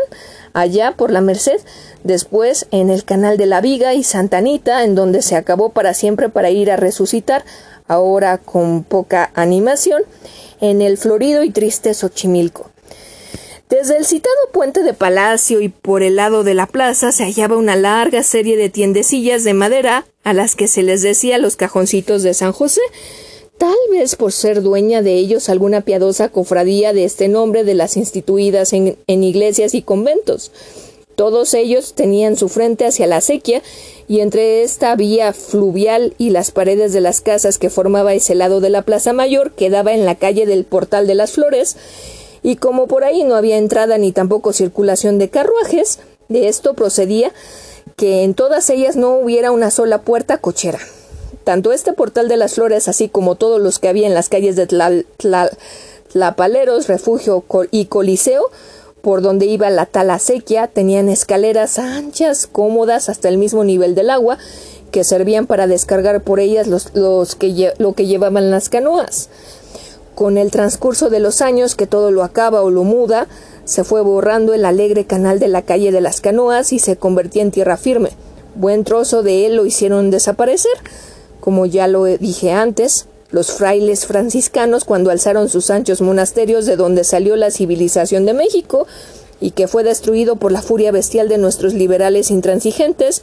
allá 0.53 0.93
por 0.93 1.11
la 1.11 1.21
Merced, 1.21 1.61
después 2.05 2.67
en 2.71 2.91
el 2.91 3.05
canal 3.05 3.37
de 3.37 3.47
la 3.47 3.61
Viga 3.61 3.95
y 3.95 4.05
Santa 4.05 4.39
Anita, 4.39 4.85
en 4.85 4.95
donde 4.95 5.23
se 5.23 5.37
acabó 5.37 5.71
para 5.71 5.95
siempre 5.95 6.29
para 6.29 6.51
ir 6.51 6.71
a 6.71 6.77
resucitar, 6.77 7.45
ahora 7.89 8.39
con 8.39 8.85
poca 8.85 9.31
animación, 9.35 10.03
en 10.61 10.83
el 10.83 10.99
florido 10.99 11.43
y 11.43 11.51
triste 11.51 11.95
Xochimilco. 11.95 12.71
Desde 13.69 13.97
el 13.97 14.05
citado 14.05 14.37
puente 14.53 14.83
de 14.83 14.93
Palacio 14.93 15.63
y 15.63 15.71
por 15.71 16.03
el 16.03 16.17
lado 16.17 16.45
de 16.45 16.53
la 16.53 16.67
plaza 16.67 17.11
se 17.11 17.25
hallaba 17.25 17.57
una 17.57 17.75
larga 17.75 18.23
serie 18.23 18.59
de 18.59 18.69
tiendecillas 18.69 19.45
de 19.45 19.55
madera 19.55 20.05
a 20.25 20.35
las 20.35 20.55
que 20.55 20.69
se 20.69 20.83
les 20.83 21.01
decía 21.01 21.39
los 21.39 21.57
cajoncitos 21.57 22.23
de 22.23 22.35
San 22.35 22.53
José, 22.53 22.83
tal 23.59 23.77
vez 23.91 24.17
por 24.17 24.33
ser 24.33 24.63
dueña 24.63 25.03
de 25.03 25.15
ellos 25.15 25.49
alguna 25.49 25.83
piadosa 25.83 26.29
cofradía 26.29 26.93
de 26.93 27.05
este 27.05 27.29
nombre 27.29 27.65
de 27.65 27.75
las 27.75 27.97
instituidas 27.97 28.73
en, 28.73 28.97
iglesias 29.07 29.75
y 29.75 29.83
conventos. 29.83 30.51
Todos 31.15 31.55
ellos 31.55 31.95
tenían 31.95 32.37
su 32.37 32.49
frente 32.49 32.87
hacia 32.87 33.07
la 33.07 33.19
acequia, 33.19 33.63
y 34.09 34.21
entre 34.21 34.63
esta 34.63 34.97
vía 34.97 35.33
fluvial 35.33 36.15
y 36.19 36.31
las 36.31 36.51
paredes 36.51 36.93
de 36.93 37.01
las 37.01 37.21
casas 37.21 37.59
que 37.59 37.71
formaba 37.71 38.15
ese 38.15 38.35
lado 38.35 38.61
de 38.61 38.71
la 38.71 38.83
Plaza 38.83 39.13
Mayor 39.13 39.53
quedaba 39.53 39.93
en 39.93 40.05
la 40.05 40.17
calle 40.17 40.47
del 40.47 40.65
Portal 40.65 41.07
de 41.07 41.15
las 41.15 41.33
Flores, 41.33 41.77
y 42.43 42.57
como 42.57 42.89
por 42.89 43.05
ahí 43.05 43.25
no 43.25 43.37
había 43.37 43.59
entrada 43.59 43.99
ni 43.99 44.13
tampoco 44.13 44.53
circulación 44.53 45.19
de 45.19 45.31
carruajes, 45.31 46.01
de 46.29 46.49
esto 46.49 46.75
procedía 46.75 47.33
que 47.97 48.25
en 48.25 48.35
todas 48.35 48.69
ellas 48.71 48.97
no 48.97 49.17
hubiera 49.17 49.51
una 49.51 49.71
sola 49.71 50.03
puerta 50.03 50.39
cochera. 50.39 50.81
Tanto 51.45 51.73
este 51.73 51.93
portal 51.93 52.29
de 52.29 52.37
las 52.37 52.55
flores, 52.55 52.89
así 52.89 53.09
como 53.09 53.35
todos 53.35 53.61
los 53.61 53.79
que 53.79 53.89
había 53.89 54.07
en 54.07 54.15
las 54.15 54.29
calles 54.29 54.57
de 54.57 54.67
Tlapaleros, 56.13 56.89
Refugio 56.89 57.45
y 57.71 57.87
Coliseo, 57.87 58.51
por 59.03 59.21
donde 59.21 59.47
iba 59.47 59.69
la 59.71 59.87
talasequia, 59.87 60.69
tenían 60.69 61.09
escaleras 61.09 61.79
anchas, 61.79 62.47
cómodas, 62.47 63.09
hasta 63.09 63.29
el 63.29 63.37
mismo 63.37 63.65
nivel 63.65 63.97
del 63.97 64.11
agua, 64.11 64.39
que 64.93 65.03
servían 65.03 65.47
para 65.47 65.67
descargar 65.67 66.23
por 66.23 66.39
ellas 66.39 66.69
los, 66.69 66.95
los 66.95 67.35
que 67.35 67.73
lo 67.79 67.95
que 67.95 68.07
llevaban 68.07 68.51
las 68.51 68.69
canoas. 68.69 69.29
Con 70.15 70.39
el 70.39 70.51
transcurso 70.51 71.11
de 71.11 71.19
los 71.19 71.41
años, 71.41 71.75
que 71.75 71.87
todo 71.87 72.11
lo 72.11 72.23
acaba 72.23 72.63
o 72.63 72.71
lo 72.71 72.85
muda, 72.85 73.27
se 73.65 73.83
fue 73.83 74.03
borrando 74.03 74.55
el 74.55 74.65
alegre 74.65 75.05
canal 75.05 75.41
de 75.41 75.49
la 75.49 75.63
calle 75.63 75.91
de 75.91 76.01
las 76.01 76.21
canoas 76.21 76.73
y 76.73 76.79
se 76.79 76.97
convertía 76.97 77.43
en 77.43 77.51
tierra 77.51 77.77
firme. 77.77 78.11
Buen 78.55 78.85
trozo 78.85 79.23
de 79.23 79.47
él 79.47 79.57
lo 79.57 79.65
hicieron 79.65 80.11
desaparecer, 80.11 80.73
como 81.43 81.67
ya 81.67 81.89
lo 81.89 82.05
dije 82.05 82.53
antes, 82.53 83.07
los 83.33 83.51
frailes 83.51 84.07
franciscanos 84.07 84.85
cuando 84.85 85.11
alzaron 85.11 85.49
sus 85.49 85.71
anchos 85.71 86.01
monasterios 86.01 86.67
de 86.67 86.77
donde 86.77 87.03
salió 87.03 87.35
la 87.35 87.51
civilización 87.51 88.27
de 88.27 88.33
México 88.33 88.87
y 89.41 89.51
que 89.51 89.67
fue 89.67 89.83
destruido 89.83 90.37
por 90.37 90.53
la 90.53 90.63
furia 90.63 90.93
bestial 90.93 91.29
de 91.29 91.39
nuestros 91.39 91.75
liberales 91.75 92.31
intransigentes, 92.31 93.23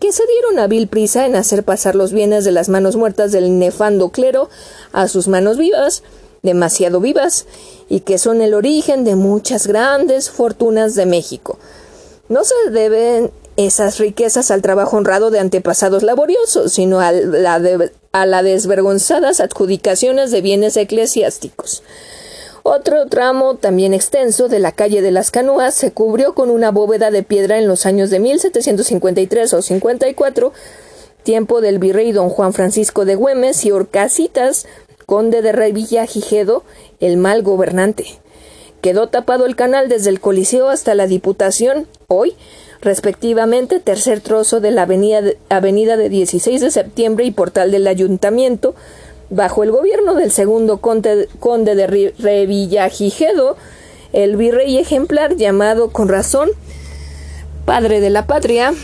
que 0.00 0.10
se 0.10 0.24
dieron 0.26 0.58
a 0.58 0.66
vil 0.66 0.88
prisa 0.88 1.26
en 1.26 1.36
hacer 1.36 1.62
pasar 1.62 1.94
los 1.94 2.12
bienes 2.12 2.44
de 2.44 2.50
las 2.50 2.68
manos 2.68 2.96
muertas 2.96 3.30
del 3.30 3.56
nefando 3.60 4.08
clero 4.08 4.50
a 4.90 5.06
sus 5.06 5.28
manos 5.28 5.56
vivas, 5.56 6.02
demasiado 6.42 6.98
vivas, 6.98 7.46
y 7.88 8.00
que 8.00 8.18
son 8.18 8.42
el 8.42 8.52
origen 8.52 9.04
de 9.04 9.14
muchas 9.14 9.68
grandes 9.68 10.28
fortunas 10.28 10.96
de 10.96 11.06
México. 11.06 11.56
No 12.28 12.42
se 12.42 12.70
deben 12.72 13.30
esas 13.66 13.98
riquezas 13.98 14.50
al 14.50 14.62
trabajo 14.62 14.96
honrado 14.96 15.30
de 15.30 15.38
antepasados 15.38 16.02
laboriosos, 16.02 16.72
sino 16.72 17.00
a 17.00 17.12
la, 17.12 17.60
a 18.12 18.42
desvergonzadas 18.42 19.40
adjudicaciones 19.40 20.30
de 20.30 20.40
bienes 20.40 20.76
eclesiásticos. 20.76 21.82
Otro 22.62 23.06
tramo, 23.06 23.54
también 23.56 23.94
extenso, 23.94 24.48
de 24.48 24.58
la 24.58 24.72
calle 24.72 25.00
de 25.00 25.10
las 25.10 25.30
Canoas 25.30 25.74
se 25.74 25.92
cubrió 25.92 26.34
con 26.34 26.50
una 26.50 26.70
bóveda 26.70 27.10
de 27.10 27.22
piedra 27.22 27.58
en 27.58 27.66
los 27.66 27.86
años 27.86 28.10
de 28.10 28.20
1753 28.20 29.54
o 29.54 29.62
54, 29.62 30.52
tiempo 31.22 31.60
del 31.60 31.78
virrey 31.78 32.12
don 32.12 32.28
Juan 32.28 32.52
Francisco 32.52 33.06
de 33.06 33.14
Güemes 33.14 33.64
y 33.64 33.72
Orcasitas, 33.72 34.66
conde 35.06 35.40
de 35.40 35.52
Revilla 35.52 36.04
Gijedo, 36.04 36.62
el 37.00 37.16
mal 37.16 37.42
gobernante. 37.42 38.06
Quedó 38.82 39.08
tapado 39.08 39.46
el 39.46 39.56
canal 39.56 39.88
desde 39.88 40.10
el 40.10 40.20
Coliseo 40.20 40.68
hasta 40.68 40.94
la 40.94 41.06
Diputación, 41.06 41.86
hoy 42.08 42.36
respectivamente 42.82 43.80
tercer 43.80 44.20
trozo 44.20 44.60
de 44.60 44.70
la 44.70 44.82
avenida 44.82 45.22
de, 45.22 45.38
avenida 45.48 45.96
de 45.96 46.08
16 46.08 46.60
de 46.60 46.70
septiembre 46.70 47.24
y 47.24 47.30
portal 47.30 47.70
del 47.70 47.86
ayuntamiento, 47.86 48.74
bajo 49.28 49.62
el 49.62 49.70
gobierno 49.70 50.14
del 50.14 50.30
segundo 50.30 50.78
conde, 50.78 51.28
conde 51.38 51.74
de 51.74 52.12
Revillagigedo, 52.18 53.56
el 54.12 54.36
virrey 54.36 54.78
ejemplar 54.78 55.36
llamado 55.36 55.90
con 55.90 56.08
razón 56.08 56.50
padre 57.64 58.00
de 58.00 58.10
la 58.10 58.26
patria, 58.26 58.74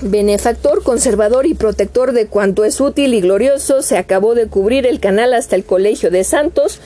benefactor, 0.00 0.82
conservador 0.82 1.46
y 1.46 1.54
protector 1.54 2.12
de 2.12 2.26
cuanto 2.26 2.64
es 2.64 2.80
útil 2.80 3.14
y 3.14 3.20
glorioso, 3.20 3.82
se 3.82 3.96
acabó 3.96 4.34
de 4.34 4.48
cubrir 4.48 4.86
el 4.86 4.98
canal 4.98 5.34
hasta 5.34 5.54
el 5.54 5.64
Colegio 5.64 6.10
de 6.10 6.24
Santos, 6.24 6.80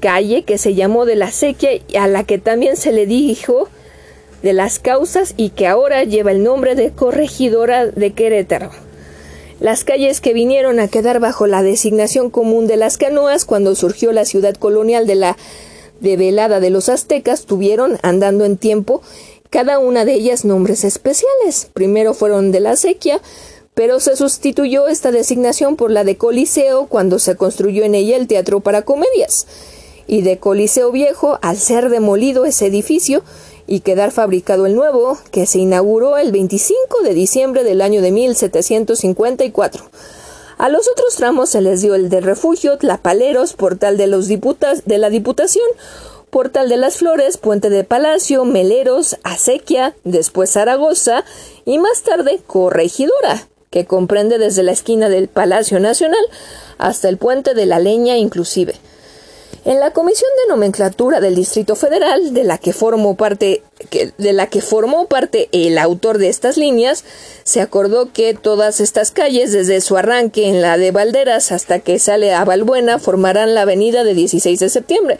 calle 0.00 0.42
que 0.42 0.58
se 0.58 0.74
llamó 0.74 1.06
de 1.06 1.14
la 1.14 1.30
Sequia, 1.30 1.70
a 1.98 2.08
la 2.08 2.24
que 2.24 2.38
también 2.38 2.76
se 2.76 2.90
le 2.90 3.06
dijo 3.06 3.68
de 4.44 4.52
las 4.52 4.78
causas 4.78 5.32
y 5.38 5.48
que 5.50 5.66
ahora 5.66 6.04
lleva 6.04 6.30
el 6.30 6.44
nombre 6.44 6.74
de 6.74 6.92
Corregidora 6.92 7.86
de 7.86 8.12
Querétaro. 8.12 8.70
Las 9.58 9.84
calles 9.84 10.20
que 10.20 10.34
vinieron 10.34 10.80
a 10.80 10.88
quedar 10.88 11.18
bajo 11.18 11.46
la 11.46 11.62
designación 11.62 12.28
común 12.28 12.66
de 12.66 12.76
las 12.76 12.98
canoas 12.98 13.46
cuando 13.46 13.74
surgió 13.74 14.12
la 14.12 14.26
ciudad 14.26 14.54
colonial 14.54 15.06
de 15.06 15.14
la 15.14 15.38
develada 16.00 16.60
de 16.60 16.68
los 16.68 16.90
aztecas 16.90 17.46
tuvieron, 17.46 17.98
andando 18.02 18.44
en 18.44 18.58
tiempo, 18.58 19.00
cada 19.48 19.78
una 19.78 20.04
de 20.04 20.12
ellas 20.12 20.44
nombres 20.44 20.84
especiales. 20.84 21.70
Primero 21.72 22.12
fueron 22.12 22.52
de 22.52 22.60
la 22.60 22.72
acequia, 22.72 23.22
pero 23.72 23.98
se 23.98 24.14
sustituyó 24.14 24.88
esta 24.88 25.10
designación 25.10 25.76
por 25.76 25.90
la 25.90 26.04
de 26.04 26.18
Coliseo 26.18 26.84
cuando 26.86 27.18
se 27.18 27.34
construyó 27.36 27.84
en 27.84 27.94
ella 27.94 28.18
el 28.18 28.26
teatro 28.26 28.60
para 28.60 28.82
comedias. 28.82 29.46
Y 30.06 30.20
de 30.20 30.36
Coliseo 30.36 30.92
Viejo, 30.92 31.38
al 31.40 31.56
ser 31.56 31.88
demolido 31.88 32.44
ese 32.44 32.66
edificio 32.66 33.22
y 33.66 33.80
quedar 33.80 34.10
fabricado 34.10 34.66
el 34.66 34.74
nuevo, 34.74 35.18
que 35.30 35.46
se 35.46 35.58
inauguró 35.58 36.18
el 36.18 36.32
25 36.32 37.02
de 37.02 37.14
diciembre 37.14 37.64
del 37.64 37.80
año 37.80 38.02
de 38.02 38.12
1754. 38.12 39.84
A 40.58 40.68
los 40.68 40.88
otros 40.88 41.16
tramos 41.16 41.50
se 41.50 41.60
les 41.60 41.80
dio 41.80 41.94
el 41.94 42.08
de 42.08 42.20
refugio, 42.20 42.78
Tlapaleros, 42.78 43.54
portal 43.54 43.96
de, 43.96 44.06
los 44.06 44.28
diputas, 44.28 44.84
de 44.84 44.98
la 44.98 45.10
Diputación, 45.10 45.66
Portal 46.30 46.68
de 46.68 46.76
las 46.76 46.96
Flores, 46.96 47.36
Puente 47.36 47.70
de 47.70 47.84
Palacio, 47.84 48.44
Meleros, 48.44 49.16
Acequia, 49.22 49.94
después 50.04 50.50
Zaragoza 50.50 51.24
y 51.64 51.78
más 51.78 52.02
tarde 52.02 52.40
Corregidora, 52.46 53.46
que 53.70 53.86
comprende 53.86 54.38
desde 54.38 54.62
la 54.62 54.72
esquina 54.72 55.08
del 55.08 55.28
Palacio 55.28 55.80
Nacional 55.80 56.24
hasta 56.78 57.08
el 57.08 57.18
Puente 57.18 57.54
de 57.54 57.66
la 57.66 57.78
Leña 57.78 58.16
inclusive. 58.16 58.74
En 59.64 59.80
la 59.80 59.92
Comisión 59.92 60.28
de 60.42 60.52
Nomenclatura 60.52 61.20
del 61.20 61.34
Distrito 61.34 61.74
Federal, 61.74 62.34
de 62.34 62.44
la 62.44 62.58
que 62.58 62.74
formó 62.74 63.16
parte, 63.16 63.62
de 64.18 64.32
la 64.34 64.48
que 64.48 64.60
formó 64.60 65.06
parte 65.06 65.48
el 65.52 65.78
autor 65.78 66.18
de 66.18 66.28
estas 66.28 66.58
líneas, 66.58 67.02
se 67.44 67.62
acordó 67.62 68.12
que 68.12 68.34
todas 68.34 68.80
estas 68.80 69.10
calles, 69.10 69.52
desde 69.52 69.80
su 69.80 69.96
arranque 69.96 70.48
en 70.48 70.60
la 70.60 70.76
de 70.76 70.90
Valderas 70.90 71.50
hasta 71.50 71.78
que 71.78 71.98
sale 71.98 72.34
a 72.34 72.44
Valbuena, 72.44 72.98
formarán 72.98 73.54
la 73.54 73.62
avenida 73.62 74.04
de 74.04 74.12
16 74.12 74.60
de 74.60 74.68
septiembre 74.68 75.18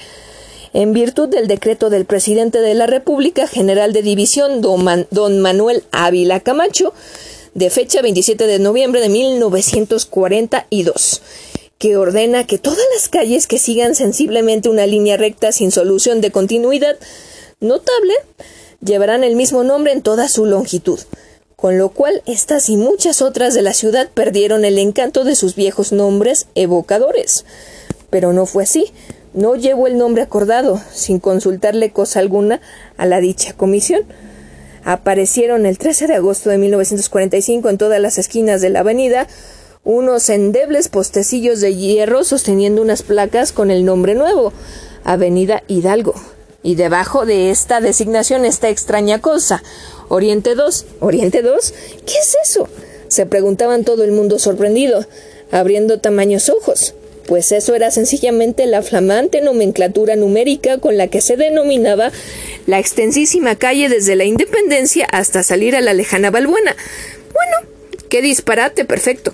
en 0.75 0.93
virtud 0.93 1.29
del 1.29 1.49
decreto 1.49 1.89
del 1.89 2.05
presidente 2.05 2.61
de 2.61 2.75
la 2.75 2.87
República 2.87 3.47
General 3.47 3.95
de 3.95 4.03
División, 4.03 4.61
don, 4.61 4.85
Manuel 5.41 5.85
Ávila 5.93 6.41
Camacho, 6.41 6.93
de 7.55 7.71
fecha 7.71 8.03
27 8.03 8.47
de 8.47 8.59
noviembre 8.59 9.01
de 9.01 9.09
1942, 9.09 11.23
que 11.85 11.99
ordena 11.99 12.47
que 12.47 12.57
todas 12.57 12.87
las 12.95 13.11
calles 13.11 13.47
que 13.47 13.59
sigan 13.59 13.95
sensiblemente 13.95 14.70
una 14.70 14.87
línea 14.87 15.18
recta 15.18 15.53
sin 15.53 15.70
solución 15.70 16.22
de 16.22 16.30
continuidad 16.30 16.97
notable 17.61 18.14
llevarán 18.82 19.22
el 19.22 19.37
mismo 19.37 19.64
nombre 19.64 19.93
en 19.93 20.01
toda 20.01 20.28
su 20.28 20.47
longitud, 20.47 20.99
con 21.57 21.76
lo 21.76 21.91
cual 21.91 22.22
estas 22.24 22.70
y 22.70 22.78
muchas 22.78 23.20
otras 23.20 23.53
de 23.53 23.61
la 23.61 23.74
ciudad 23.74 24.09
perdieron 24.14 24.64
el 24.64 24.78
encanto 24.78 25.24
de 25.24 25.37
sus 25.37 25.57
viejos 25.57 25.93
nombres 25.93 26.47
evocadores. 26.55 27.45
Pero 28.09 28.32
no 28.32 28.47
fue 28.47 28.62
así, 28.62 28.87
no 29.35 29.55
llevó 29.55 29.87
el 29.87 29.99
nombre 29.99 30.22
acordado, 30.22 30.80
sin 30.91 31.20
consultarle 31.20 31.93
cosa 31.93 32.18
alguna 32.18 32.62
a 32.97 33.05
la 33.05 33.20
dicha 33.20 33.53
comisión. 33.53 34.05
Aparecieron 34.85 35.66
el 35.66 35.76
13 35.76 36.07
de 36.07 36.14
agosto 36.14 36.49
de 36.49 36.57
1945 36.57 37.68
en 37.68 37.76
todas 37.76 38.01
las 38.01 38.16
esquinas 38.16 38.62
de 38.62 38.70
la 38.70 38.80
avenida 38.80 39.28
unos 39.85 40.28
endebles 40.30 40.89
postecillos 40.89 41.61
de 41.61 41.74
hierro 41.74 42.24
sosteniendo 42.24 42.82
unas 42.82 43.03
placas 43.03 43.53
con 43.53 43.70
el 43.70 43.85
nombre 43.85 44.14
nuevo, 44.14 44.53
Avenida 45.05 45.62
Hidalgo. 45.68 46.14
Y 46.62 46.76
debajo 46.76 47.26
de 47.26 47.51
esta 47.51 47.80
designación 47.80 48.45
esta 48.45 48.70
extraña 48.70 49.20
cosa, 49.20 49.62
Oriente 50.09 50.55
2. 50.55 50.87
¿Oriente 51.01 51.43
2? 51.43 51.74
¿Qué 52.07 52.14
es 52.18 52.37
eso? 52.43 52.68
se 53.09 53.26
preguntaban 53.26 53.85
todo 53.85 54.03
el 54.03 54.11
mundo 54.11 54.41
sorprendido, 54.41 55.07
abriendo 55.53 56.01
tamaños 56.01 56.49
ojos 56.49 56.95
pues 57.26 57.53
eso 57.53 57.74
era 57.74 57.91
sencillamente 57.91 58.66
la 58.66 58.82
flamante 58.82 59.41
nomenclatura 59.41 60.16
numérica 60.16 60.78
con 60.78 60.97
la 60.97 61.09
que 61.09 61.20
se 61.20 61.37
denominaba 61.37 62.12
la 62.66 62.78
extensísima 62.78 63.57
calle 63.57 63.89
desde 63.89 64.16
la 64.16 64.24
Independencia 64.24 65.07
hasta 65.11 65.43
salir 65.43 65.74
a 65.74 65.80
la 65.80 65.95
lejana 65.95 66.30
Balbuena. 66.30 66.76
Bueno, 67.32 67.70
qué 68.11 68.20
disparate 68.20 68.85
perfecto. 68.85 69.32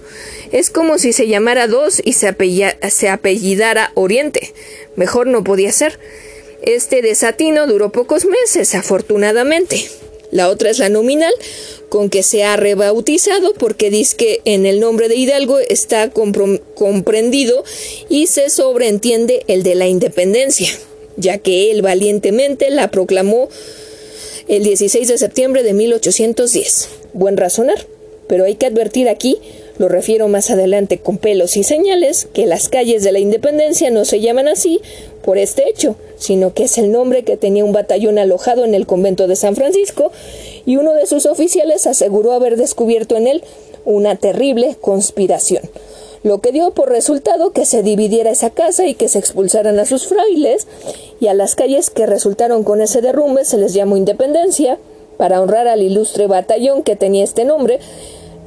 Es 0.53 0.70
como 0.70 0.98
si 0.98 1.12
se 1.12 1.28
llamara 1.28 1.68
dos 1.68 2.03
y 2.05 2.14
se, 2.14 3.09
apellidara 3.09 3.92
Oriente. 3.94 4.53
Mejor 4.96 5.26
no 5.28 5.44
podía 5.44 5.72
ser. 5.72 5.98
Este 6.62 7.03
desatino 7.03 7.66
duró 7.66 7.92
pocos 7.92 8.26
meses, 8.26 8.74
afortunadamente. 8.74 9.88
La 10.32 10.48
otra 10.48 10.70
es 10.70 10.78
la 10.78 10.88
nominal, 10.88 11.32
con 11.88 12.11
que 12.11 12.22
se 12.22 12.44
ha 12.44 12.57
rebautizado 12.57 13.55
porque 13.55 13.90
dice 13.90 14.16
que 14.16 14.40
en 14.44 14.66
el 14.66 14.78
nombre 14.78 15.09
de 15.09 15.16
Hidalgo 15.16 15.59
está 15.59 16.11
comprendido 16.11 17.64
y 18.09 18.26
se 18.26 18.51
sobreentiende 18.51 19.44
el 19.48 19.62
de 19.62 19.74
la 19.74 19.88
independencia, 19.88 20.68
ya 21.16 21.38
que 21.38 21.70
él 21.72 21.82
valientemente 21.82 22.70
la 22.70 22.90
proclamó 22.90 23.48
el 24.46 24.62
16 24.62 25.09
de 25.09 25.18
septiembre 25.18 25.62
de 25.62 25.72
1810. 25.72 26.88
Buen 27.12 27.36
razonar, 27.36 27.86
pero 28.28 28.44
hay 28.44 28.55
que 28.55 28.66
advertir 28.66 29.09
aquí 29.09 29.38
lo 29.81 29.89
refiero 29.89 30.28
más 30.28 30.51
adelante 30.51 30.99
con 30.99 31.16
pelos 31.16 31.57
y 31.57 31.62
señales, 31.62 32.28
que 32.35 32.45
las 32.45 32.68
calles 32.68 33.03
de 33.03 33.12
la 33.12 33.18
Independencia 33.18 33.89
no 33.89 34.05
se 34.05 34.20
llaman 34.20 34.47
así 34.47 34.78
por 35.24 35.39
este 35.39 35.70
hecho, 35.70 35.97
sino 36.18 36.53
que 36.53 36.64
es 36.64 36.76
el 36.76 36.93
nombre 36.93 37.24
que 37.24 37.39
tenía 37.39 37.64
un 37.64 37.72
batallón 37.72 38.18
alojado 38.18 38.66
en 38.66 38.74
el 38.74 38.87
convento 38.87 39.26
de 39.26 39.37
San 39.37 39.57
Francisco, 39.57 40.12
y 40.66 40.76
uno 40.76 40.93
de 40.93 41.07
sus 41.07 41.24
oficiales 41.24 41.87
aseguró 41.87 42.33
haber 42.33 42.59
descubierto 42.59 43.16
en 43.16 43.26
él 43.26 43.43
una 43.87 44.16
terrible 44.16 44.76
conspiración, 44.78 45.62
lo 46.24 46.43
que 46.43 46.53
dio 46.53 46.72
por 46.72 46.91
resultado 46.91 47.53
que 47.53 47.64
se 47.64 47.83
dividiera 47.83 48.33
esa 48.33 48.51
casa 48.51 48.87
y 48.87 48.93
que 48.93 49.09
se 49.09 49.18
expulsaran 49.18 49.78
a 49.78 49.87
sus 49.87 50.07
frailes, 50.07 50.66
y 51.20 51.28
a 51.28 51.33
las 51.33 51.55
calles 51.55 51.89
que 51.89 52.05
resultaron 52.05 52.64
con 52.64 52.83
ese 52.83 53.01
derrumbe 53.01 53.47
se 53.47 53.57
les 53.57 53.72
llamó 53.72 53.97
Independencia, 53.97 54.78
para 55.16 55.41
honrar 55.41 55.68
al 55.68 55.81
ilustre 55.81 56.26
batallón 56.26 56.83
que 56.83 56.97
tenía 56.97 57.24
este 57.24 57.47
nombre, 57.47 57.78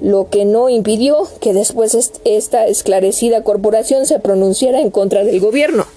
lo 0.03 0.29
que 0.29 0.43
no 0.43 0.69
impidió 0.69 1.29
que 1.41 1.53
después 1.53 1.97
esta 2.25 2.67
esclarecida 2.67 3.41
corporación 3.41 4.05
se 4.05 4.19
pronunciara 4.19 4.81
en 4.81 4.91
contra 4.91 5.23
del 5.23 5.39
gobierno. 5.39 5.87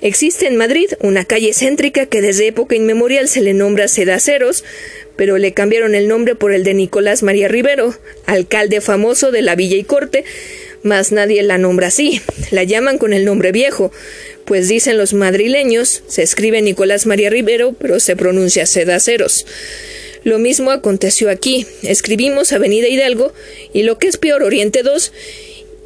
Existe 0.00 0.48
en 0.48 0.56
Madrid 0.56 0.90
una 1.00 1.24
calle 1.24 1.54
céntrica 1.54 2.06
que 2.06 2.20
desde 2.20 2.48
época 2.48 2.74
inmemorial 2.74 3.28
se 3.28 3.40
le 3.40 3.54
nombra 3.54 3.86
Sedaceros, 3.86 4.64
pero 5.14 5.38
le 5.38 5.52
cambiaron 5.52 5.94
el 5.94 6.08
nombre 6.08 6.34
por 6.34 6.52
el 6.52 6.64
de 6.64 6.74
Nicolás 6.74 7.22
María 7.22 7.46
Rivero, 7.46 7.94
alcalde 8.26 8.80
famoso 8.80 9.30
de 9.30 9.42
la 9.42 9.54
Villa 9.54 9.76
y 9.76 9.84
Corte, 9.84 10.24
mas 10.82 11.12
nadie 11.12 11.40
la 11.44 11.58
nombra 11.58 11.86
así, 11.86 12.20
la 12.50 12.64
llaman 12.64 12.98
con 12.98 13.12
el 13.12 13.24
nombre 13.24 13.52
viejo, 13.52 13.92
pues 14.44 14.68
dicen 14.68 14.98
los 14.98 15.14
madrileños, 15.14 16.02
se 16.08 16.24
escribe 16.24 16.60
Nicolás 16.60 17.06
María 17.06 17.30
Rivero, 17.30 17.72
pero 17.72 18.00
se 18.00 18.16
pronuncia 18.16 18.66
Sedaceros. 18.66 19.46
Lo 20.24 20.38
mismo 20.38 20.70
aconteció 20.70 21.30
aquí. 21.30 21.66
Escribimos 21.82 22.52
Avenida 22.52 22.88
Hidalgo 22.88 23.32
y 23.72 23.82
lo 23.82 23.98
que 23.98 24.08
es 24.08 24.16
peor 24.16 24.42
Oriente 24.42 24.82
2 24.82 25.12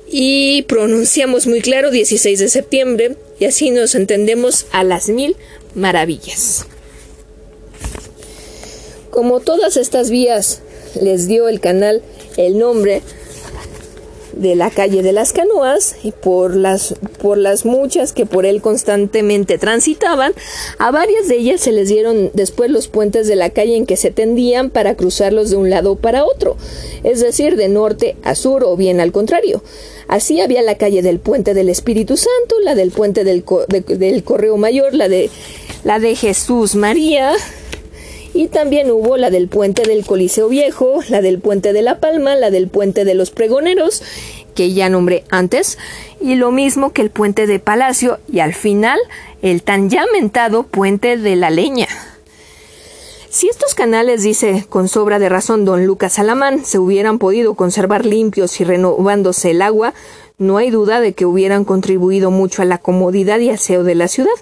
y 0.09 0.63
pronunciamos 0.63 1.47
muy 1.47 1.61
claro 1.61 1.91
16 1.91 2.39
de 2.39 2.49
septiembre 2.49 3.17
y 3.41 3.47
así 3.47 3.71
nos 3.71 3.95
entendemos 3.95 4.67
a 4.73 4.85
las 4.85 5.09
mil 5.09 5.37
maravillas. 5.75 6.67
Como 9.11 9.41
todas 9.41 9.77
estas 9.77 10.11
vías 10.11 10.61
les 11.01 11.27
dio 11.27 11.49
el 11.49 11.61
canal 11.61 12.03
el 12.37 12.59
nombre 12.59 13.03
de 14.37 14.55
la 14.55 14.71
calle 14.71 15.03
de 15.03 15.13
las 15.13 15.33
canoas 15.33 15.97
y 16.03 16.13
por 16.13 16.55
las, 16.55 16.95
por 17.21 17.39
las 17.39 17.65
muchas 17.65 18.13
que 18.13 18.27
por 18.27 18.47
él 18.47 18.61
constantemente 18.61 19.59
transitaban, 19.59 20.33
a 20.79 20.91
varias 20.91 21.27
de 21.29 21.37
ellas 21.37 21.61
se 21.61 21.73
les 21.73 21.89
dieron 21.89 22.31
después 22.35 22.71
los 22.71 22.89
puentes 22.89 23.27
de 23.27 23.37
la 23.37 23.51
calle 23.51 23.77
en 23.77 23.87
que 23.87 23.97
se 23.97 24.11
tendían 24.11 24.71
para 24.71 24.95
cruzarlos 24.95 25.51
de 25.51 25.57
un 25.57 25.71
lado 25.71 25.97
para 25.97 26.25
otro, 26.25 26.57
es 27.03 27.21
decir, 27.21 27.57
de 27.57 27.69
norte 27.69 28.17
a 28.23 28.35
sur 28.35 28.63
o 28.65 28.77
bien 28.77 29.01
al 29.01 29.13
contrario. 29.13 29.63
Así 30.09 30.41
había 30.41 30.63
la 30.63 30.77
calle 30.77 31.03
del 31.03 31.19
puente 31.19 31.55
del 31.55 31.69
Espíritu 31.69 32.17
Santo, 32.17 32.61
la 32.63 32.75
del 32.75 32.91
puente 32.91 33.25
del, 33.25 33.45
del 33.69 34.23
Correo 34.23 34.57
Mayor, 34.57 34.95
la 34.95 35.09
de, 35.09 35.31
la 35.83 35.99
de 35.99 36.15
Jesús 36.15 36.77
María, 36.77 37.33
y 38.37 38.49
también 38.49 38.91
hubo 38.91 39.17
la 39.17 39.31
del 39.31 39.49
puente 39.49 39.83
del 39.83 40.05
Coliseo 40.05 40.49
Viejo, 40.49 41.01
la 41.09 41.23
del 41.23 41.39
puente 41.39 41.73
de 41.73 41.81
La 41.81 42.01
Palma, 42.01 42.37
la 42.37 42.51
del 42.51 42.69
puente 42.69 43.07
de 43.07 43.15
los 43.15 43.31
Pregoneros, 43.31 44.03
que 44.55 44.75
ya 44.75 44.91
nombré 44.91 45.25
antes, 45.31 45.79
y 46.21 46.35
lo 46.35 46.51
mismo 46.51 46.93
que 46.93 47.01
el 47.01 47.09
puente 47.09 47.47
de 47.47 47.59
Palacio 47.59 48.19
y 48.31 48.41
al 48.41 48.53
final 48.53 48.99
el 49.41 49.63
tan 49.63 49.89
ya 49.89 50.05
mentado 50.13 50.65
puente 50.65 51.17
de 51.17 51.35
la 51.35 51.49
Leña. 51.49 51.89
Si 53.31 53.49
estos 53.49 53.75
canales, 53.75 54.23
dice 54.23 54.67
con 54.69 54.89
sobra 54.89 55.19
de 55.19 55.31
razón 55.31 55.65
don 55.65 55.87
Lucas 55.87 56.19
Alamán, 56.19 56.65
se 56.65 56.79
hubieran 56.79 57.19
podido 57.19 57.55
conservar 57.55 58.05
limpios 58.05 58.61
y 58.61 58.65
renovándose 58.65 59.53
el 59.53 59.63
agua, 59.63 59.95
no 60.37 60.59
hay 60.59 60.71
duda 60.71 61.01
de 61.01 61.15
que 61.15 61.25
hubieran 61.25 61.65
contribuido 61.65 62.31
mucho 62.31 62.61
a 62.61 62.67
la 62.67 62.77
comodidad 62.77 63.39
y 63.39 63.49
aseo 63.49 63.83
de 63.83 63.95
la 63.95 64.09
ciudad, 64.09 64.35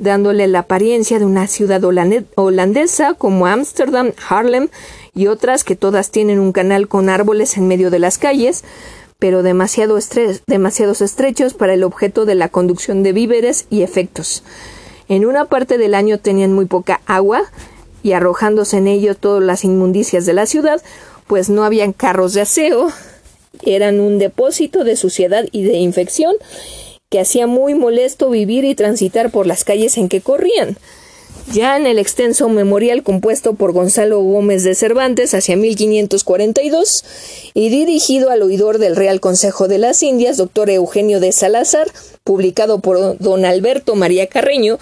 dándole 0.00 0.48
la 0.48 0.60
apariencia 0.60 1.18
de 1.18 1.26
una 1.26 1.46
ciudad 1.46 1.82
holandesa 2.34 3.14
como 3.14 3.46
Ámsterdam, 3.46 4.12
Harlem 4.28 4.68
y 5.14 5.26
otras 5.26 5.62
que 5.62 5.76
todas 5.76 6.10
tienen 6.10 6.38
un 6.38 6.52
canal 6.52 6.88
con 6.88 7.08
árboles 7.08 7.56
en 7.56 7.68
medio 7.68 7.90
de 7.90 7.98
las 7.98 8.18
calles, 8.18 8.64
pero 9.18 9.42
demasiado 9.42 9.98
estrechos 9.98 11.54
para 11.54 11.74
el 11.74 11.84
objeto 11.84 12.24
de 12.24 12.34
la 12.34 12.48
conducción 12.48 13.02
de 13.02 13.12
víveres 13.12 13.66
y 13.68 13.82
efectos. 13.82 14.42
En 15.08 15.26
una 15.26 15.44
parte 15.44 15.76
del 15.76 15.94
año 15.94 16.18
tenían 16.18 16.52
muy 16.52 16.64
poca 16.64 17.00
agua, 17.06 17.42
y 18.02 18.12
arrojándose 18.12 18.78
en 18.78 18.86
ello 18.86 19.14
todas 19.14 19.42
las 19.42 19.62
inmundicias 19.62 20.24
de 20.24 20.32
la 20.32 20.46
ciudad, 20.46 20.80
pues 21.26 21.50
no 21.50 21.64
habían 21.64 21.92
carros 21.92 22.32
de 22.32 22.40
aseo, 22.40 22.88
eran 23.62 24.00
un 24.00 24.18
depósito 24.18 24.84
de 24.84 24.96
suciedad 24.96 25.44
y 25.52 25.64
de 25.64 25.74
infección 25.74 26.34
que 27.10 27.20
hacía 27.20 27.48
muy 27.48 27.74
molesto 27.74 28.30
vivir 28.30 28.64
y 28.64 28.76
transitar 28.76 29.30
por 29.30 29.46
las 29.46 29.64
calles 29.64 29.98
en 29.98 30.08
que 30.08 30.20
corrían. 30.20 30.78
Ya 31.52 31.76
en 31.76 31.86
el 31.88 31.98
extenso 31.98 32.48
memorial 32.48 33.02
compuesto 33.02 33.54
por 33.54 33.72
Gonzalo 33.72 34.20
Gómez 34.20 34.62
de 34.62 34.76
Cervantes 34.76 35.34
hacia 35.34 35.56
1542 35.56 37.04
y 37.54 37.68
dirigido 37.70 38.30
al 38.30 38.42
oidor 38.42 38.78
del 38.78 38.94
Real 38.94 39.18
Consejo 39.20 39.66
de 39.66 39.78
las 39.78 40.04
Indias, 40.04 40.36
doctor 40.36 40.70
Eugenio 40.70 41.18
de 41.18 41.32
Salazar, 41.32 41.88
publicado 42.22 42.78
por 42.78 43.18
don 43.18 43.44
Alberto 43.44 43.96
María 43.96 44.28
Carreño, 44.28 44.78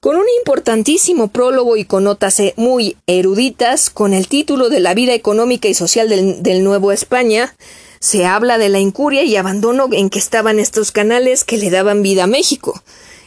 con 0.00 0.16
un 0.16 0.26
importantísimo 0.40 1.28
prólogo 1.28 1.76
y 1.76 1.84
con 1.84 2.02
notas 2.02 2.40
eh, 2.40 2.54
muy 2.56 2.96
eruditas, 3.06 3.90
con 3.90 4.14
el 4.14 4.26
título 4.26 4.70
de 4.70 4.80
La 4.80 4.94
vida 4.94 5.14
económica 5.14 5.68
y 5.68 5.74
social 5.74 6.08
del, 6.08 6.42
del 6.42 6.64
Nuevo 6.64 6.90
España, 6.90 7.54
se 8.00 8.26
habla 8.26 8.58
de 8.58 8.68
la 8.68 8.78
incuria 8.78 9.24
y 9.24 9.36
abandono 9.36 9.88
en 9.92 10.10
que 10.10 10.18
estaban 10.18 10.58
estos 10.58 10.92
canales 10.92 11.44
que 11.44 11.58
le 11.58 11.70
daban 11.70 12.02
vida 12.02 12.24
a 12.24 12.28
México. 12.28 12.82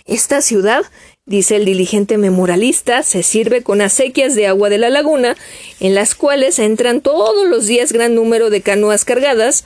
Esta 0.06 0.42
ciudad 0.42 0.84
dice 1.26 1.56
el 1.56 1.66
diligente 1.66 2.18
memorialista, 2.18 3.04
se 3.04 3.24
sirve 3.24 3.64
con 3.64 3.82
acequias 3.82 4.36
de 4.36 4.48
agua 4.48 4.70
de 4.70 4.78
la 4.78 4.90
laguna, 4.90 5.38
en 5.80 5.96
las 5.96 6.16
cuales 6.16 6.60
entran 6.60 7.02
todos 7.02 7.48
los 7.48 7.68
días 7.68 7.94
gran 7.94 8.16
número 8.16 8.50
de 8.50 8.62
canoas 8.62 9.06
cargadas 9.06 9.64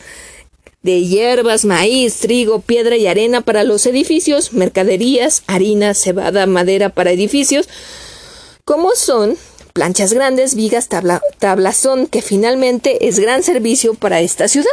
de 0.86 1.04
hierbas, 1.04 1.66
maíz, 1.66 2.20
trigo, 2.20 2.62
piedra 2.62 2.96
y 2.96 3.08
arena 3.08 3.42
para 3.42 3.64
los 3.64 3.88
edificios, 3.88 4.54
mercaderías, 4.54 5.42
harina, 5.48 5.96
cebada, 5.96 6.46
madera 6.46 6.90
para 6.90 7.12
edificios, 7.12 7.68
como 8.66 8.92
son 8.94 9.36
planchas 9.76 10.14
grandes, 10.14 10.56
vigas, 10.56 10.88
tablazón, 10.88 12.08
que 12.08 12.22
finalmente 12.22 13.10
es 13.10 13.20
gran 13.20 13.44
servicio 13.44 13.94
para 13.94 14.22
esta 14.22 14.48
ciudad. 14.48 14.70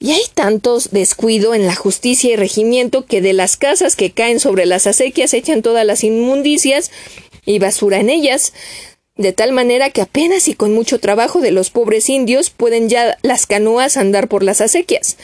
Y 0.00 0.10
hay 0.10 0.22
tantos 0.34 0.90
descuido 0.90 1.54
en 1.54 1.64
la 1.64 1.76
justicia 1.76 2.32
y 2.32 2.34
regimiento 2.34 3.06
que 3.06 3.20
de 3.20 3.34
las 3.34 3.56
casas 3.56 3.94
que 3.94 4.10
caen 4.10 4.40
sobre 4.40 4.66
las 4.66 4.88
acequias 4.88 5.32
echan 5.32 5.62
todas 5.62 5.86
las 5.86 6.02
inmundicias 6.02 6.90
y 7.46 7.60
basura 7.60 8.00
en 8.00 8.10
ellas, 8.10 8.52
de 9.14 9.32
tal 9.32 9.52
manera 9.52 9.90
que 9.90 10.02
apenas 10.02 10.48
y 10.48 10.54
con 10.54 10.74
mucho 10.74 10.98
trabajo 10.98 11.40
de 11.40 11.52
los 11.52 11.70
pobres 11.70 12.08
indios 12.08 12.50
pueden 12.50 12.88
ya 12.88 13.16
las 13.22 13.46
canoas 13.46 13.96
andar 13.96 14.26
por 14.26 14.42
las 14.42 14.60
acequias. 14.60 15.18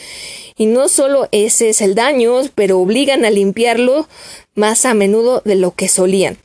Y 0.57 0.67
no 0.67 0.89
solo 0.89 1.29
ese 1.33 1.71
es 1.71 1.81
el 1.81 1.97
daño, 1.97 2.41
pero 2.55 2.79
obligan 2.79 3.25
a 3.25 3.31
limpiarlo 3.31 4.09
más 4.55 4.85
a 4.85 4.95
menudo 4.95 5.43
de 5.45 5.57
lo 5.57 5.73
que 5.75 5.89
solían. 5.89 6.39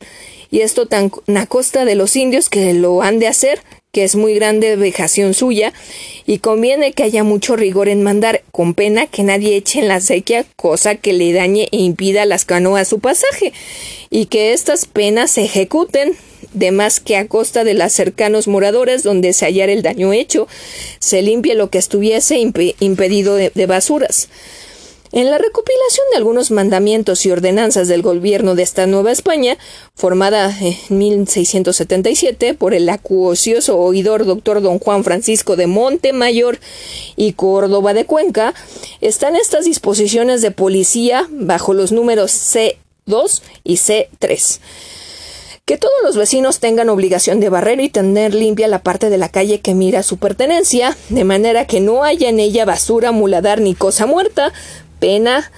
Y 0.52 0.60
esto 0.60 0.86
tan 0.86 1.10
a 1.34 1.46
costa 1.46 1.86
de 1.86 1.94
los 1.94 2.14
indios 2.14 2.50
que 2.50 2.74
lo 2.74 3.02
han 3.02 3.18
de 3.18 3.26
hacer, 3.26 3.62
que 3.90 4.04
es 4.04 4.16
muy 4.16 4.34
grande 4.34 4.76
vejación 4.76 5.32
suya, 5.32 5.72
y 6.26 6.38
conviene 6.38 6.92
que 6.92 7.04
haya 7.04 7.24
mucho 7.24 7.56
rigor 7.56 7.88
en 7.88 8.02
mandar, 8.02 8.42
con 8.52 8.74
pena 8.74 9.06
que 9.06 9.22
nadie 9.22 9.56
eche 9.56 9.80
en 9.80 9.88
la 9.88 10.00
sequía 10.00 10.44
cosa 10.56 10.94
que 10.94 11.14
le 11.14 11.32
dañe 11.32 11.68
e 11.72 11.78
impida 11.78 12.22
a 12.22 12.26
las 12.26 12.44
canoas 12.44 12.88
su 12.88 13.00
pasaje, 13.00 13.54
y 14.10 14.26
que 14.26 14.52
estas 14.52 14.84
penas 14.84 15.30
se 15.30 15.44
ejecuten 15.44 16.12
de 16.52 16.70
más 16.70 17.00
que 17.00 17.16
a 17.16 17.28
costa 17.28 17.64
de 17.64 17.72
las 17.72 17.94
cercanos 17.94 18.46
moradores 18.46 19.02
donde 19.02 19.32
se 19.32 19.46
hallara 19.46 19.72
el 19.72 19.80
daño 19.80 20.12
hecho, 20.12 20.48
se 20.98 21.22
limpie 21.22 21.54
lo 21.54 21.70
que 21.70 21.78
estuviese 21.78 22.36
impedido 22.38 23.36
de 23.36 23.66
basuras. 23.66 24.28
En 25.14 25.30
la 25.30 25.36
recopilación 25.36 26.06
de 26.10 26.16
algunos 26.16 26.50
mandamientos 26.50 27.26
y 27.26 27.30
ordenanzas 27.30 27.86
del 27.86 28.00
gobierno 28.00 28.54
de 28.54 28.62
esta 28.62 28.86
Nueva 28.86 29.12
España, 29.12 29.58
formada 29.94 30.56
en 30.58 30.74
1677 30.88 32.54
por 32.54 32.72
el 32.72 32.88
acuocioso 32.88 33.78
oidor 33.78 34.24
doctor 34.24 34.62
don 34.62 34.78
Juan 34.78 35.04
Francisco 35.04 35.54
de 35.54 35.66
Montemayor 35.66 36.58
y 37.14 37.34
Córdoba 37.34 37.92
de 37.92 38.06
Cuenca, 38.06 38.54
están 39.02 39.36
estas 39.36 39.66
disposiciones 39.66 40.40
de 40.40 40.50
policía 40.50 41.28
bajo 41.30 41.74
los 41.74 41.92
números 41.92 42.32
C2 42.32 43.42
y 43.64 43.74
C3 43.74 44.60
que 45.64 45.78
todos 45.78 45.94
los 46.02 46.16
vecinos 46.16 46.58
tengan 46.58 46.88
obligación 46.88 47.38
de 47.38 47.48
barrer 47.48 47.80
y 47.80 47.88
tener 47.88 48.34
limpia 48.34 48.66
la 48.66 48.82
parte 48.82 49.10
de 49.10 49.18
la 49.18 49.28
calle 49.28 49.60
que 49.60 49.74
mira 49.74 50.02
su 50.02 50.16
pertenencia, 50.16 50.96
de 51.08 51.22
manera 51.22 51.66
que 51.66 51.80
no 51.80 52.02
haya 52.02 52.28
en 52.28 52.40
ella 52.40 52.64
basura, 52.64 53.12
muladar 53.12 53.60
ni 53.60 53.74
cosa 53.74 54.06
muerta, 54.06 54.52
pena 55.02 55.50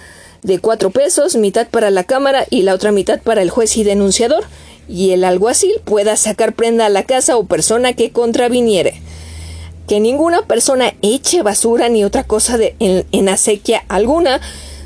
de 0.42 0.58
cuatro 0.58 0.88
pesos, 0.90 1.36
mitad 1.36 1.68
para 1.68 1.90
la 1.90 2.04
cámara 2.04 2.46
y 2.48 2.62
la 2.62 2.72
otra 2.72 2.92
mitad 2.92 3.20
para 3.20 3.42
el 3.42 3.50
juez 3.50 3.76
y 3.76 3.84
denunciador, 3.84 4.42
y 4.88 5.10
el 5.10 5.22
alguacil 5.22 5.74
pueda 5.84 6.16
sacar 6.16 6.54
prenda 6.54 6.86
a 6.86 6.88
la 6.88 7.02
casa 7.02 7.36
o 7.36 7.44
persona 7.44 7.92
que 7.92 8.10
contraviniere. 8.10 9.02
Que 9.86 10.00
ninguna 10.00 10.46
persona 10.46 10.94
eche 11.02 11.42
basura 11.42 11.90
ni 11.90 12.04
otra 12.04 12.24
cosa 12.24 12.56
de, 12.56 12.74
en, 12.78 13.28
acequia 13.28 13.84
alguna, 13.88 14.40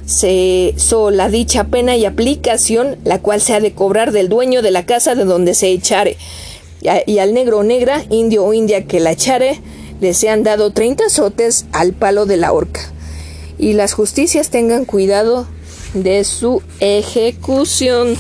se 0.06 0.74
la 1.12 1.28
dicha 1.28 1.64
pena 1.64 1.96
y 1.96 2.04
aplicación, 2.04 2.96
la 3.04 3.20
cual 3.20 3.40
se 3.40 3.54
ha 3.54 3.60
de 3.60 3.74
cobrar 3.74 4.10
del 4.10 4.28
dueño 4.28 4.60
de 4.60 4.72
la 4.72 4.86
casa 4.86 5.14
de 5.14 5.24
donde 5.24 5.54
se 5.54 5.68
echare. 5.68 6.16
Y, 6.82 7.12
y 7.12 7.18
al 7.20 7.32
negro 7.32 7.58
o 7.58 7.62
negra, 7.62 8.02
indio 8.10 8.44
o 8.44 8.52
india 8.52 8.86
que 8.86 8.98
la 8.98 9.12
echare, 9.12 9.60
le 10.00 10.14
sean 10.14 10.42
dado 10.42 10.72
treinta 10.72 11.06
azotes 11.06 11.66
al 11.70 11.92
palo 11.92 12.26
de 12.26 12.38
la 12.38 12.52
horca 12.52 12.92
y 13.58 13.72
las 13.72 13.92
justicias 13.92 14.50
tengan 14.50 14.84
cuidado 14.84 15.46
de 15.94 16.24
su 16.24 16.62
ejecución. 16.80 18.16